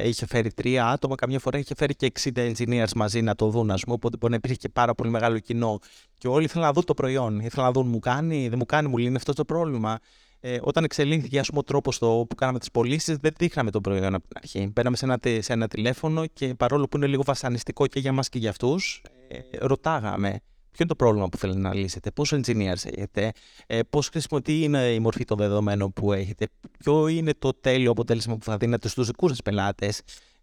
είχε 0.05 0.27
φέρει 0.27 0.53
τρία 0.53 0.87
άτομα, 0.87 1.15
καμιά 1.15 1.39
φορά 1.39 1.59
είχε 1.59 1.75
φέρει 1.77 1.95
και 1.95 2.13
60 2.21 2.53
engineers 2.53 2.93
μαζί 2.95 3.23
να 3.23 3.35
το 3.35 3.49
δουν, 3.49 3.71
ας 3.71 3.83
πούμε. 3.83 3.95
Οπότε 3.95 4.17
μπορεί 4.17 4.33
να 4.33 4.39
υπήρχε 4.39 4.57
και 4.57 4.69
πάρα 4.69 4.95
πολύ 4.95 5.11
μεγάλο 5.11 5.39
κοινό. 5.39 5.79
Και 6.19 6.29
όλοι 6.29 6.45
ήθελαν 6.45 6.67
να 6.67 6.73
δουν 6.73 6.85
το 6.85 6.95
προϊόν. 6.95 7.41
Ήθελαν 7.41 7.67
να 7.67 7.73
δουν, 7.73 7.89
μου 7.89 7.99
κάνει, 7.99 8.49
δεν 8.49 8.59
μου 8.59 8.67
κάνει, 8.67 8.89
μου 8.89 8.97
λύνει 8.97 9.17
αυτό 9.17 9.33
το 9.33 9.45
πρόβλημα 9.45 9.99
ε, 10.41 10.59
όταν 10.63 10.85
εξελίχθηκε 10.85 11.39
ας 11.39 11.49
πούμε, 11.49 11.61
ο 11.61 11.63
τρόπος 11.63 11.99
που 11.99 12.35
κάναμε 12.37 12.59
τις 12.59 12.71
πωλήσεις, 12.71 13.17
δεν 13.17 13.33
δείχναμε 13.39 13.71
το 13.71 13.81
προϊόν 13.81 14.15
από 14.15 14.29
την 14.29 14.37
αρχή. 14.43 14.71
Μπαίναμε 14.73 14.97
σε 14.97 15.05
ένα, 15.05 15.19
σε 15.43 15.53
ένα 15.53 15.69
τηλέφωνο 15.69 16.27
και 16.27 16.55
παρόλο 16.55 16.89
που 16.89 16.97
είναι 16.97 17.07
λίγο 17.07 17.23
βασανιστικό 17.23 17.87
και 17.87 18.01
για 18.01 18.13
μας 18.13 18.29
και 18.29 18.39
για 18.39 18.51
αυτούς, 18.51 19.03
ε, 19.05 19.20
ρωτάγαμε 19.59 20.41
ποιο 20.71 20.85
είναι 20.85 20.89
το 20.89 20.97
πρόβλημα 20.97 21.29
που 21.29 21.37
θέλετε 21.37 21.59
να 21.59 21.75
λύσετε, 21.75 22.11
πόσο 22.11 22.37
engineers 22.37 22.85
έχετε, 22.85 23.33
ε, 23.67 23.81
πώς 23.83 24.09
χρησιμοποιεί 24.09 24.63
είναι 24.63 24.93
η 24.93 24.99
μορφή 25.01 25.25
των 25.25 25.37
δεδομένων 25.37 25.93
που 25.93 26.13
έχετε, 26.13 26.49
ποιο 26.79 27.09
είναι 27.09 27.35
το 27.39 27.53
τέλειο 27.53 27.91
αποτέλεσμα 27.91 28.37
που 28.37 28.45
θα 28.45 28.57
δίνετε 28.57 28.89
στους 28.89 29.07
δικού 29.07 29.29
σας 29.29 29.43
πελάτες, 29.43 30.03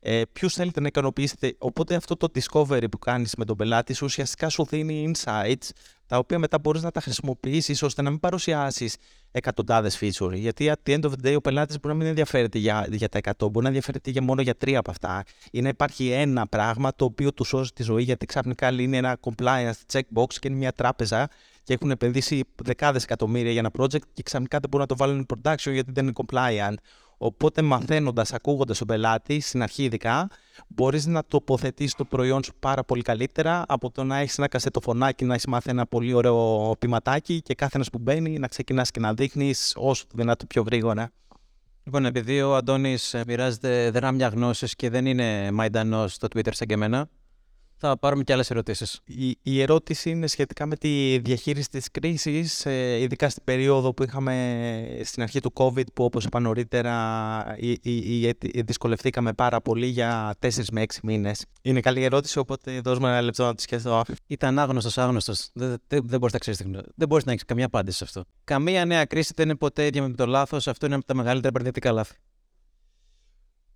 ε, 0.10 0.22
ποιους 0.34 0.54
θέλετε 0.54 0.80
να 0.80 0.88
ικανοποιήσετε; 0.88 1.56
Οπότε 1.58 1.96
αυτό 1.96 2.16
το 2.16 2.28
discovery 2.34 2.84
που 2.92 3.00
κάνεις 3.00 3.36
με 3.36 3.46
τον 3.46 3.58
πελάτη 3.58 3.94
σου 3.94 4.06
ουσιαστικά 4.06 4.50
σου 4.50 4.66
δίνει 4.66 5.12
insights 5.12 5.70
τα 6.06 6.18
οποία 6.18 6.40
μετά 6.40 6.60
μπορείς 6.60 6.82
να 6.82 6.92
τα 6.92 7.02
χρησιμοποιήσεις 7.02 7.84
ώστε 7.84 8.02
να 8.02 8.10
μην 8.10 8.20
παρουσιάσεις 8.20 8.98
εκατοντάδες 9.32 10.00
feature. 10.02 10.34
Γιατί 10.34 10.72
at 10.74 10.90
the 10.90 11.00
end 11.00 11.04
of 11.04 11.12
the 11.12 11.28
day 11.28 11.36
ο 11.36 11.42
πελάτης 11.42 11.80
μπορεί 11.80 11.94
να 11.94 12.00
μην 12.00 12.10
ενδιαφέρεται 12.10 12.58
για, 12.58 12.88
για 12.90 13.10
τα 13.10 13.20
100, 13.24 13.32
μπορεί 13.40 13.62
να 13.62 13.68
ενδιαφέρεται 13.68 14.10
για 14.10 14.22
μόνο 14.22 14.42
για 14.42 14.56
τρία 14.56 14.80
από 14.80 14.92
αυτά. 14.92 15.24
Ή 15.52 15.62
να 15.62 15.70
υπάρχει 15.70 16.10
ένα 16.10 16.48
πράγμα 16.48 16.96
το 16.96 17.06
οποίο 17.06 17.34
του 17.34 17.44
σώζει 17.44 17.70
τη 17.70 17.84
ζωή, 17.84 18.04
γιατί 18.04 18.26
ξαφνικά 18.26 18.72
είναι 18.72 18.98
ένα 18.98 19.18
compliance 19.22 19.94
checkbox 19.94 20.34
και 20.40 20.48
είναι 20.48 20.58
μια 20.58 20.72
τράπεζα 20.72 21.30
και 21.64 21.74
έχουν 21.74 21.92
επενδύσει 21.92 22.44
δεκάδες 22.64 23.04
εκατομμύρια 23.04 23.52
για 23.52 23.60
ένα 23.60 23.72
project 23.78 24.08
και 24.14 24.24
ξαφνικά 24.24 24.60
δεν 24.60 24.70
μπορούν 24.70 24.88
να 24.90 24.96
το 24.96 25.06
βάλουν 25.06 25.26
in 25.28 25.34
production 25.34 25.72
γιατί 25.72 25.92
δεν 25.92 26.04
είναι 26.04 26.14
compliant. 26.16 26.76
Οπότε 27.18 27.62
μαθαίνοντας, 27.62 28.34
ακούγοντας 28.34 28.78
τον 28.78 28.88
πελάτη, 28.88 29.40
στην 29.40 29.62
αρχή 29.62 29.84
ειδικά, 29.84 30.30
μπορείς 30.68 31.06
να 31.06 31.24
τοποθετήσεις 31.24 31.96
το 31.96 32.06
προϊόν 32.06 32.44
σου 32.44 32.54
πάρα 32.60 32.84
πολύ 32.84 33.02
καλύτερα 33.02 33.64
από 33.68 33.92
το 33.92 34.04
να 34.04 34.18
έχεις 34.18 34.38
ένα 34.38 34.48
κασετοφωνάκι, 34.48 35.26
να 35.26 35.34
έχεις 35.34 35.46
μάθει 35.46 35.70
ένα 35.70 35.86
πολύ 35.86 36.14
ωραίο 36.14 36.76
ποιηματάκι 36.80 37.42
και 37.42 37.54
κάθε 37.54 37.72
ένας 37.76 37.90
που 37.90 37.98
μπαίνει 37.98 38.40
να 38.40 38.48
ξεκινάς 38.48 38.92
και 38.92 39.00
να 39.00 39.14
δείχνεις 39.14 39.74
όσο 39.78 40.04
το 40.08 40.14
δυνατό 40.16 40.46
πιο 40.46 40.62
γρήγορα. 40.62 41.12
Λοιπόν, 41.84 42.06
επειδή 42.06 42.42
ο 42.42 42.56
Αντώνης 42.56 43.16
μοιράζεται 43.28 43.90
δράμια 43.90 44.28
γνώσει 44.28 44.68
και 44.76 44.90
δεν 44.90 45.06
είναι 45.06 45.52
μαϊντανός 45.52 46.14
στο 46.14 46.28
Twitter 46.36 46.54
σαν 46.54 46.68
και 46.68 46.74
εμένα, 46.74 47.10
θα 47.78 47.98
πάρουμε 47.98 48.24
και 48.24 48.34
άλλες 48.34 48.50
ερωτήσεις. 48.50 49.00
Η, 49.06 49.38
η 49.42 49.62
ερώτηση 49.62 50.10
είναι 50.10 50.28
σχετικά 50.28 50.66
με 50.66 50.76
τη 50.76 51.20
διαχείριση 51.24 51.70
της 51.70 51.92
κρίσης, 51.92 52.66
ε, 52.66 53.00
ειδικά 53.00 53.30
στην 53.30 53.44
περίοδο 53.44 53.94
που 53.94 54.04
είχαμε 54.04 55.02
στην 55.04 55.24
αρχή 55.24 55.40
του 55.40 55.54
COVID, 55.56 55.94
που 55.94 56.04
όπως 56.04 56.26
είπα 56.26 56.40
νωρίτερα, 56.40 57.58
δυσκολευτήκαμε 58.66 59.34
πάρα 59.34 59.62
πολύ 59.62 59.86
για 59.86 60.36
4 60.40 60.50
με 60.72 60.82
6 60.82 60.86
μήνες. 61.04 61.46
Είναι 61.62 61.80
καλή 61.80 62.04
ερώτηση, 62.04 62.40
οπότε 62.40 62.80
δώσουμε 62.80 63.10
ένα 63.10 63.22
λεπτό 63.22 63.44
να 63.44 63.56
τη 63.56 63.62
σκεφτώ. 63.62 64.04
Ήταν 64.28 64.60
άγνωστος, 64.60 64.98
άγνωστος. 64.98 65.50
Δεν, 65.54 65.76
δεν, 65.88 66.02
δεν 66.06 66.20
μπορείς 66.20 66.34
να 66.34 66.40
ξέρεις 66.40 66.62
Δεν 66.96 67.08
μπορείς 67.08 67.26
να 67.26 67.32
έχεις 67.32 67.46
καμία 67.46 67.66
απάντηση 67.66 67.98
σε 67.98 68.04
αυτό. 68.04 68.24
Καμία 68.44 68.86
νέα 68.86 69.06
κρίση 69.06 69.32
δεν 69.36 69.46
είναι 69.46 69.56
ποτέ 69.56 69.86
ίδια 69.86 70.02
με 70.02 70.14
το 70.14 70.26
λάθος. 70.26 70.68
Αυτό 70.68 70.86
είναι 70.86 70.96
από 70.96 71.06
τα 71.06 71.16
μεγαλύτερα 71.16 71.52
μπερδευτικά 71.52 71.92
λάθη. 71.92 72.16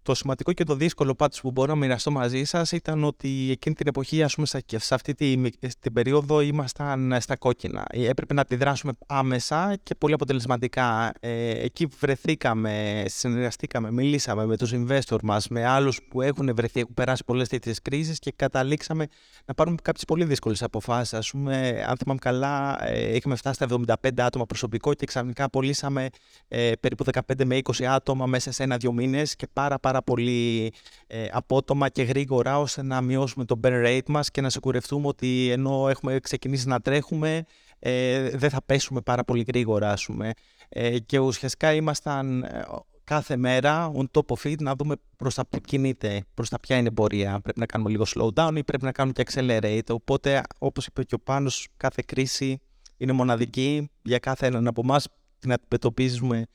Το 0.03 0.15
σημαντικό 0.15 0.53
και 0.53 0.63
το 0.63 0.75
δύσκολο 0.75 1.15
πάντω 1.15 1.35
που 1.41 1.51
μπορώ 1.51 1.73
να 1.73 1.79
μοιραστώ 1.79 2.11
μαζί 2.11 2.43
σας 2.43 2.71
ήταν 2.71 3.03
ότι 3.03 3.51
εκείνη 3.51 3.75
την 3.75 3.87
εποχή, 3.87 4.23
ας 4.23 4.35
πούμε, 4.35 4.47
σε 4.47 4.93
αυτή 4.93 5.13
την, 5.13 5.49
την 5.79 5.93
περίοδο 5.93 6.41
ήμασταν 6.41 7.17
στα 7.19 7.35
κόκκινα. 7.35 7.85
Έπρεπε 7.89 8.33
να 8.33 8.41
αντιδράσουμε 8.41 8.91
άμεσα 9.07 9.77
και 9.83 9.95
πολύ 9.95 10.13
αποτελεσματικά. 10.13 11.11
Ε, 11.19 11.49
εκεί 11.49 11.87
βρεθήκαμε, 11.99 13.03
συνεργαστήκαμε, 13.07 13.91
μιλήσαμε 13.91 14.45
με 14.45 14.57
τους 14.57 14.71
investors 14.73 15.21
μας, 15.23 15.47
με 15.47 15.65
άλλους 15.65 15.99
που 16.09 16.21
έχουν 16.21 16.55
βρεθεί, 16.55 16.79
έχουν 16.79 16.93
περάσει 16.93 17.23
πολλές 17.25 17.47
τέτοιες 17.47 17.81
κρίσεις 17.81 18.19
και 18.19 18.33
καταλήξαμε 18.35 19.07
να 19.45 19.53
πάρουμε 19.53 19.77
κάποιες 19.81 20.05
πολύ 20.05 20.25
δύσκολες 20.25 20.63
αποφάσεις. 20.63 21.13
Α 21.13 21.21
πούμε, 21.31 21.83
αν 21.87 21.97
θυμάμαι 21.97 22.19
καλά, 22.19 22.85
ε, 22.87 23.15
είχαμε 23.15 23.35
φτάσει 23.35 23.55
στα 23.55 23.65
75 23.65 24.21
άτομα 24.21 24.45
προσωπικό 24.45 24.93
και 24.93 25.05
ξαφνικά 25.05 25.49
πωλήσαμε 25.49 26.09
ε, 26.47 26.71
περίπου 26.79 27.03
15 27.13 27.45
με 27.45 27.59
20 27.63 27.83
άτομα 27.83 28.25
μέσα 28.25 28.51
σε 28.51 28.63
ένα-δύο 28.63 28.91
μήνες 28.91 29.35
και 29.35 29.47
πάρα, 29.53 29.79
πάρα 29.79 29.90
πάρα 29.91 30.03
πολύ 30.03 30.73
ε, 31.07 31.25
απότομα 31.31 31.89
και 31.89 32.03
γρήγορα 32.03 32.59
ώστε 32.59 32.83
να 32.83 33.01
μειώσουμε 33.01 33.45
το 33.45 33.59
burn 33.63 33.85
rate 33.85 34.07
μας 34.07 34.31
και 34.31 34.41
να 34.41 34.49
σεκουρευτούμε 34.49 35.07
ότι 35.07 35.49
ενώ 35.51 35.89
έχουμε 35.89 36.19
ξεκινήσει 36.19 36.67
να 36.67 36.79
τρέχουμε 36.79 37.43
ε, 37.79 38.29
δεν 38.29 38.49
θα 38.49 38.61
πέσουμε 38.65 39.01
πάρα 39.01 39.23
πολύ 39.23 39.43
γρήγορα 39.47 39.91
ας 39.91 40.05
πούμε. 40.05 40.31
Ε, 40.69 40.99
και 40.99 41.19
ουσιαστικά 41.19 41.73
ήμασταν 41.73 42.43
ε, 42.43 42.63
κάθε 43.03 43.35
μέρα 43.37 43.91
on 43.95 44.05
top 44.11 44.35
of 44.37 44.51
it 44.51 44.61
να 44.61 44.75
δούμε 44.75 44.95
προς 45.17 45.35
τα 45.35 45.45
που 45.45 45.59
κινείται, 45.59 46.23
προς 46.33 46.49
τα 46.49 46.59
ποια 46.59 46.77
είναι 46.77 46.87
η 46.87 46.91
πορεία. 46.91 47.39
Πρέπει 47.39 47.59
να 47.59 47.65
κάνουμε 47.65 47.89
λίγο 47.89 48.03
slow 48.07 48.29
down 48.33 48.53
ή 48.55 48.63
πρέπει 48.63 48.83
να 48.83 48.91
κάνουμε 48.91 49.23
και 49.23 49.31
accelerate. 49.31 49.89
Οπότε 49.89 50.41
όπως 50.59 50.85
είπε 50.85 51.03
και 51.03 51.15
ο 51.15 51.19
Πάνος 51.19 51.67
κάθε 51.77 52.03
κρίση 52.05 52.59
είναι 52.97 53.11
μοναδική 53.11 53.89
για 54.01 54.19
κάθε 54.19 54.45
έναν 54.45 54.67
από 54.67 54.81
εμάς 54.83 55.07
την 55.39 55.51
αντιμετωπίζουμε 55.51 56.45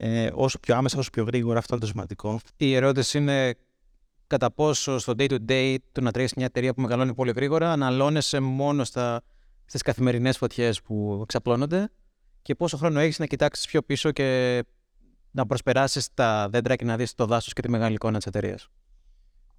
ε, 0.00 0.30
όσο 0.34 0.58
πιο 0.58 0.76
άμεσα, 0.76 0.98
όσο 0.98 1.10
πιο 1.10 1.24
γρήγορα. 1.24 1.58
Αυτό 1.58 1.74
είναι 1.74 1.84
το 1.84 1.90
σημαντικό. 1.90 2.40
Η 2.56 2.74
ερώτηση 2.74 3.18
είναι 3.18 3.54
κατά 4.26 4.50
πόσο 4.50 4.98
στο 4.98 5.12
day 5.18 5.30
to 5.30 5.38
day 5.48 5.76
του 5.92 6.02
να 6.02 6.10
τρέχεις 6.10 6.34
μια 6.34 6.46
εταιρεία 6.46 6.74
που 6.74 6.80
μεγαλώνει 6.80 7.14
πολύ 7.14 7.32
γρήγορα 7.32 7.72
αναλώνεσαι 7.72 8.40
μόνο 8.40 8.84
στα, 8.84 9.22
στις 9.64 9.82
καθημερινές 9.82 10.36
φωτιές 10.36 10.82
που 10.82 11.18
εξαπλώνονται 11.22 11.90
και 12.42 12.54
πόσο 12.54 12.76
χρόνο 12.76 13.00
έχεις 13.00 13.18
να 13.18 13.26
κοιτάξεις 13.26 13.66
πιο 13.66 13.82
πίσω 13.82 14.10
και 14.10 14.62
να 15.30 15.46
προσπεράσεις 15.46 16.14
τα 16.14 16.48
δέντρα 16.48 16.76
και 16.76 16.84
να 16.84 16.96
δεις 16.96 17.14
το 17.14 17.26
δάσος 17.26 17.52
και 17.52 17.62
τη 17.62 17.68
μεγάλη 17.68 17.94
εικόνα 17.94 18.16
της 18.16 18.26
εταιρείας. 18.26 18.68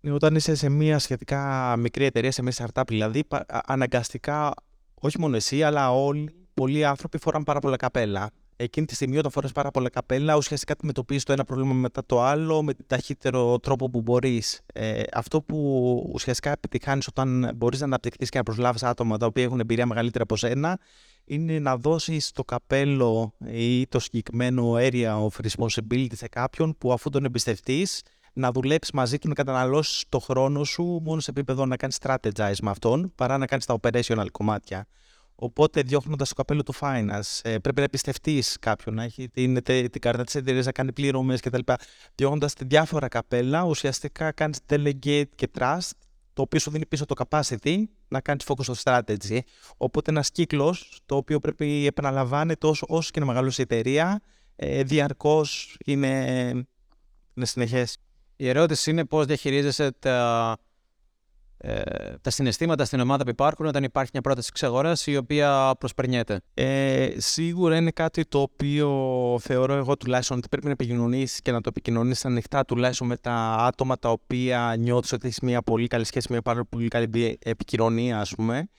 Ναι, 0.01 0.11
όταν 0.11 0.35
είσαι 0.35 0.55
σε 0.55 0.69
μια 0.69 0.99
σχετικά 0.99 1.75
μικρή 1.77 2.05
εταιρεία, 2.05 2.31
σε 2.31 2.41
μια 2.41 2.53
startup 2.57 2.83
δηλαδή, 2.87 3.23
αναγκαστικά 3.47 4.53
όχι 5.01 5.19
μόνο 5.19 5.35
εσύ, 5.35 5.63
αλλά 5.63 5.91
όλοι, 5.93 6.47
πολλοί 6.53 6.85
άνθρωποι 6.85 7.17
φοράνε 7.17 7.43
πάρα 7.43 7.59
πολλά 7.59 7.75
καπέλα 7.75 8.29
εκείνη 8.61 8.85
τη 8.85 8.95
στιγμή 8.95 9.17
όταν 9.17 9.31
φοράς 9.31 9.51
πάρα 9.51 9.71
πολλά 9.71 9.89
καπέλα 9.89 10.35
ουσιαστικά 10.35 10.73
αντιμετωπίζεις 10.73 11.23
το 11.23 11.31
ένα 11.33 11.43
πρόβλημα 11.43 11.73
μετά 11.73 12.05
το 12.05 12.21
άλλο 12.21 12.63
με 12.63 12.73
τον 12.73 12.85
ταχύτερο 12.87 13.59
τρόπο 13.59 13.89
που 13.89 14.01
μπορείς. 14.01 14.61
Ε, 14.73 15.01
αυτό 15.13 15.41
που 15.41 15.57
ουσιαστικά 16.13 16.51
επιτυχάνεις 16.51 17.07
όταν 17.07 17.51
μπορείς 17.55 17.79
να 17.79 17.85
αναπτυχθείς 17.85 18.29
και 18.29 18.37
να 18.37 18.43
προσλάβεις 18.43 18.83
άτομα 18.83 19.17
τα 19.17 19.25
οποία 19.25 19.43
έχουν 19.43 19.59
εμπειρία 19.59 19.85
μεγαλύτερα 19.85 20.23
από 20.23 20.35
σένα 20.35 20.79
είναι 21.25 21.59
να 21.59 21.77
δώσεις 21.77 22.31
το 22.31 22.43
καπέλο 22.43 23.33
ή 23.51 23.87
το 23.87 23.99
συγκεκριμένο 23.99 24.73
area 24.77 25.27
of 25.27 25.47
responsibility 25.47 26.13
σε 26.13 26.27
κάποιον 26.27 26.75
που 26.77 26.93
αφού 26.93 27.09
τον 27.09 27.25
εμπιστευτείς 27.25 28.01
να 28.33 28.51
δουλέψεις 28.51 28.93
μαζί 28.93 29.17
του, 29.17 29.27
να 29.27 29.33
καταναλώσεις 29.33 30.03
το 30.09 30.19
χρόνο 30.19 30.63
σου 30.63 30.83
μόνο 31.03 31.19
σε 31.19 31.29
επίπεδο 31.29 31.65
να 31.65 31.75
κάνεις 31.75 31.97
strategize 32.01 32.59
με 32.61 32.69
αυτόν 32.69 33.11
παρά 33.15 33.37
να 33.37 33.45
κάνεις 33.45 33.65
τα 33.65 33.79
operational 33.81 34.27
κομμάτια. 34.31 34.87
Οπότε, 35.41 35.81
διώχνοντας 35.81 36.29
το 36.29 36.35
καπέλο 36.35 36.63
του 36.63 36.73
finance, 36.79 37.39
ε, 37.41 37.57
πρέπει 37.57 37.77
να 37.77 37.83
εμπιστευτείς 37.83 38.57
κάποιον, 38.59 38.95
να 38.95 39.03
έχει 39.03 39.29
την, 39.29 39.63
την 39.63 40.01
κάρτα 40.01 40.23
της 40.23 40.35
εταιρείας, 40.35 40.65
να 40.65 40.71
κάνει 40.71 40.93
πληρωμές 40.93 41.41
κτλ. 41.41 41.59
Διώχνοντας 42.15 42.53
διάφορα 42.59 43.07
καπέλα, 43.07 43.63
ουσιαστικά 43.63 44.31
κάνεις 44.31 44.59
delegate 44.69 45.29
και 45.35 45.49
trust, 45.59 45.89
το 46.33 46.41
οποίο 46.41 46.59
σου 46.59 46.71
δίνει 46.71 46.85
πίσω 46.85 47.05
το 47.05 47.25
capacity 47.27 47.83
να 48.07 48.21
κάνεις 48.21 48.45
focus 48.47 48.63
στο 48.63 48.73
strategy. 48.83 49.39
Οπότε, 49.77 50.11
ένας 50.11 50.31
κύκλος, 50.31 50.99
το 51.05 51.15
οποίο 51.15 51.39
πρέπει 51.39 51.85
επαναλαμβάνεται 51.85 52.67
όσο, 52.67 52.85
όσο 52.89 53.09
και 53.13 53.19
να 53.19 53.25
μεγαλώσει 53.25 53.61
η 53.61 53.63
εταιρεία, 53.63 54.21
ε, 54.55 54.83
διαρκώς 54.83 55.77
είναι, 55.85 56.25
είναι 57.33 57.45
συνεχές. 57.45 57.97
Η 58.35 58.47
ερώτηση 58.47 58.89
είναι 58.89 59.05
πώς 59.05 59.25
διαχειρίζεσαι 59.25 59.91
τα 59.91 60.57
ε, 61.61 61.81
τα 62.21 62.29
συναισθήματα 62.29 62.85
στην 62.85 62.99
ομάδα 62.99 63.23
που 63.23 63.29
υπάρχουν 63.29 63.65
όταν 63.65 63.83
υπάρχει 63.83 64.09
μια 64.13 64.21
πρόταση 64.21 64.47
εξαγοράς 64.51 65.07
η 65.07 65.17
οποία 65.17 65.75
προσπερνιέται. 65.79 66.41
Ε, 66.53 67.09
σίγουρα 67.17 67.75
είναι 67.75 67.91
κάτι 67.91 68.25
το 68.25 68.41
οποίο 68.41 68.89
θεωρώ 69.41 69.73
εγώ 69.73 69.97
τουλάχιστον 69.97 70.37
ότι 70.37 70.47
πρέπει 70.47 70.65
να 70.65 70.71
επικοινωνήσεις 70.71 71.41
και 71.41 71.51
να 71.51 71.61
το 71.61 71.69
επικοινωνήσεις 71.69 72.25
ανοιχτά 72.25 72.65
τουλάχιστον 72.65 73.07
με 73.07 73.17
τα 73.17 73.55
άτομα 73.59 73.97
τα 73.97 74.09
οποία 74.09 74.75
νιώθεις 74.77 75.11
ότι 75.11 75.27
έχεις 75.27 75.39
μια 75.39 75.61
πολύ 75.61 75.87
καλή 75.87 76.05
σχέση, 76.05 76.27
μια 76.29 76.41
πάρα 76.41 76.65
πολύ 76.65 76.87
καλή 76.87 77.39
επικοινωνία, 77.43 78.19
ας 78.19 78.35
πούμε. 78.35 78.69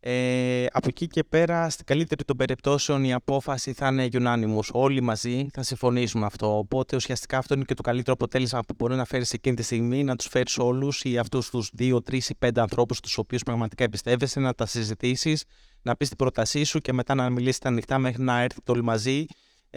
Ε, 0.00 0.66
από 0.72 0.88
εκεί 0.88 1.06
και 1.06 1.24
πέρα, 1.24 1.70
στην 1.70 1.84
καλύτερη 1.84 2.24
των 2.24 2.36
περιπτώσεων, 2.36 3.04
η 3.04 3.12
απόφαση 3.12 3.72
θα 3.72 3.88
είναι 3.88 4.08
unanimous. 4.12 4.68
Όλοι 4.72 5.00
μαζί 5.00 5.46
θα 5.52 5.62
συμφωνήσουμε 5.62 6.26
αυτό. 6.26 6.58
Οπότε 6.58 6.96
ουσιαστικά 6.96 7.38
αυτό 7.38 7.54
είναι 7.54 7.64
και 7.64 7.74
το 7.74 7.82
καλύτερο 7.82 8.12
αποτέλεσμα 8.12 8.60
που 8.60 8.74
μπορεί 8.78 8.94
να 8.94 9.04
φέρεις 9.04 9.32
εκείνη 9.32 9.56
τη 9.56 9.62
στιγμή, 9.62 10.04
να 10.04 10.16
τους 10.16 10.26
φέρεις 10.26 10.58
όλους 10.58 11.04
ή 11.04 11.18
αυτούς 11.18 11.50
τους 11.50 11.70
δύο, 11.72 12.02
τρεις 12.02 12.28
ή 12.28 12.34
πέντε 12.34 12.60
ανθρώπους, 12.60 13.00
τους 13.00 13.18
οποίους 13.18 13.42
πραγματικά 13.42 13.84
εμπιστεύεσαι, 13.84 14.40
να 14.40 14.54
τα 14.54 14.66
συζητήσεις, 14.66 15.44
να 15.82 15.96
πεις 15.96 16.08
την 16.08 16.16
πρότασή 16.16 16.64
σου 16.64 16.80
και 16.80 16.92
μετά 16.92 17.14
να 17.14 17.30
μιλήσετε 17.30 17.68
ανοιχτά 17.68 17.98
μέχρι 17.98 18.22
να 18.22 18.40
έρθετε 18.40 18.72
όλοι 18.72 18.82
μαζί 18.82 19.18
ε, 19.18 19.24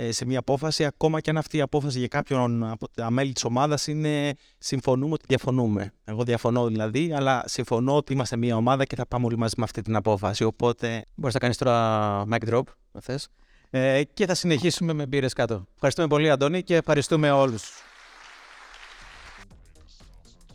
σε 0.10 0.26
μια 0.26 0.40
απόφαση, 0.40 0.86
ακόμα 0.86 1.20
και 1.20 1.30
αν 1.30 1.38
αυτή 1.38 1.58
η 1.58 1.62
απόφαση 1.62 2.00
για 2.00 2.08
κάποιον 2.08 2.64
από 2.64 2.88
τα 2.90 3.10
μέλη 3.10 3.34
της 3.34 3.44
ομάδας 3.44 3.88
είναι 3.88 4.34
συμφωνούμε 4.58 5.14
ότι 5.14 5.24
διαφωνούμε. 5.28 5.94
Εγώ 6.04 6.24
διαφωνώ 6.24 6.68
δηλαδή, 6.68 7.14
αλλά 7.14 7.44
συμφωνώ 7.46 7.96
ότι 7.96 8.14
είμαστε 8.14 8.38
μια 8.38 8.56
ομάδα 8.56 8.86
και 8.86 8.96
θα 8.96 9.06
πάμε 9.06 9.26
όλοι 9.26 9.38
μαζί 9.38 9.54
με 9.58 9.64
αυτή 9.64 9.82
την 9.82 9.96
απόφαση. 9.96 10.44
Οπότε. 10.44 11.06
Μπορείς 11.16 11.34
να 11.34 11.40
κάνεις 11.40 11.58
τώρα 11.58 12.24
mic 12.32 12.50
drop, 12.50 12.62
αν 12.92 13.02
θες. 13.02 13.30
Ε, 13.70 14.04
και 14.04 14.26
θα 14.26 14.34
συνεχίσουμε 14.34 14.94
με 14.94 15.06
μπύρες 15.06 15.34
κάτω. 15.34 15.66
Ευχαριστούμε 15.74 16.08
πολύ, 16.08 16.30
Αντώνη, 16.30 16.64
και 16.64 16.76
ευχαριστούμε 16.76 17.32
όλους. 17.32 17.84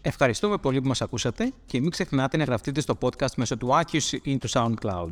Ευχαριστούμε 0.00 0.56
πολύ 0.56 0.80
που 0.80 0.88
μας 0.88 1.02
ακούσατε 1.02 1.52
και 1.66 1.80
μην 1.80 1.90
ξεχνάτε 1.90 2.36
να 2.36 2.44
γραφτείτε 2.44 2.80
στο 2.80 2.98
podcast 3.00 3.34
μέσω 3.36 3.56
του 3.56 3.68
iTunes 3.68 4.18
ή 4.22 4.38
του 4.38 4.48
SoundCloud. 4.50 5.10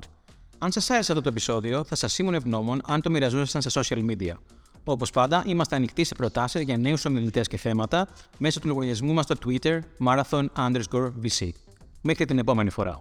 Αν 0.63 0.73
σας 0.73 0.91
άρεσε 0.91 1.13
αυτό 1.13 1.25
το 1.25 1.29
επεισόδιο, 1.29 1.85
θα 1.85 1.95
σας 1.95 2.19
ήμουν 2.19 2.35
ευγνώμων 2.35 2.81
αν 2.85 3.01
το 3.01 3.11
μοιραζόσασταν 3.11 3.63
σε 3.63 3.81
social 3.81 4.11
media. 4.11 4.33
Όπως 4.85 5.11
πάντα, 5.11 5.43
είμαστε 5.47 5.77
ανοιχτοί 5.77 6.05
σε 6.05 6.15
προτάσεις 6.15 6.63
για 6.63 6.77
νέους 6.77 7.05
ομιλητές 7.05 7.49
και 7.49 7.57
θέματα 7.57 8.09
μέσω 8.39 8.61
του 8.61 8.69
λογαριασμού 8.69 9.13
μας 9.13 9.25
στο 9.25 9.35
Twitter 9.47 9.81
marathon 10.07 10.47
underscore 10.57 11.13
VC. 11.23 11.49
Μέχρι 12.01 12.25
την 12.25 12.39
επόμενη 12.39 12.71
φορά. 12.71 13.01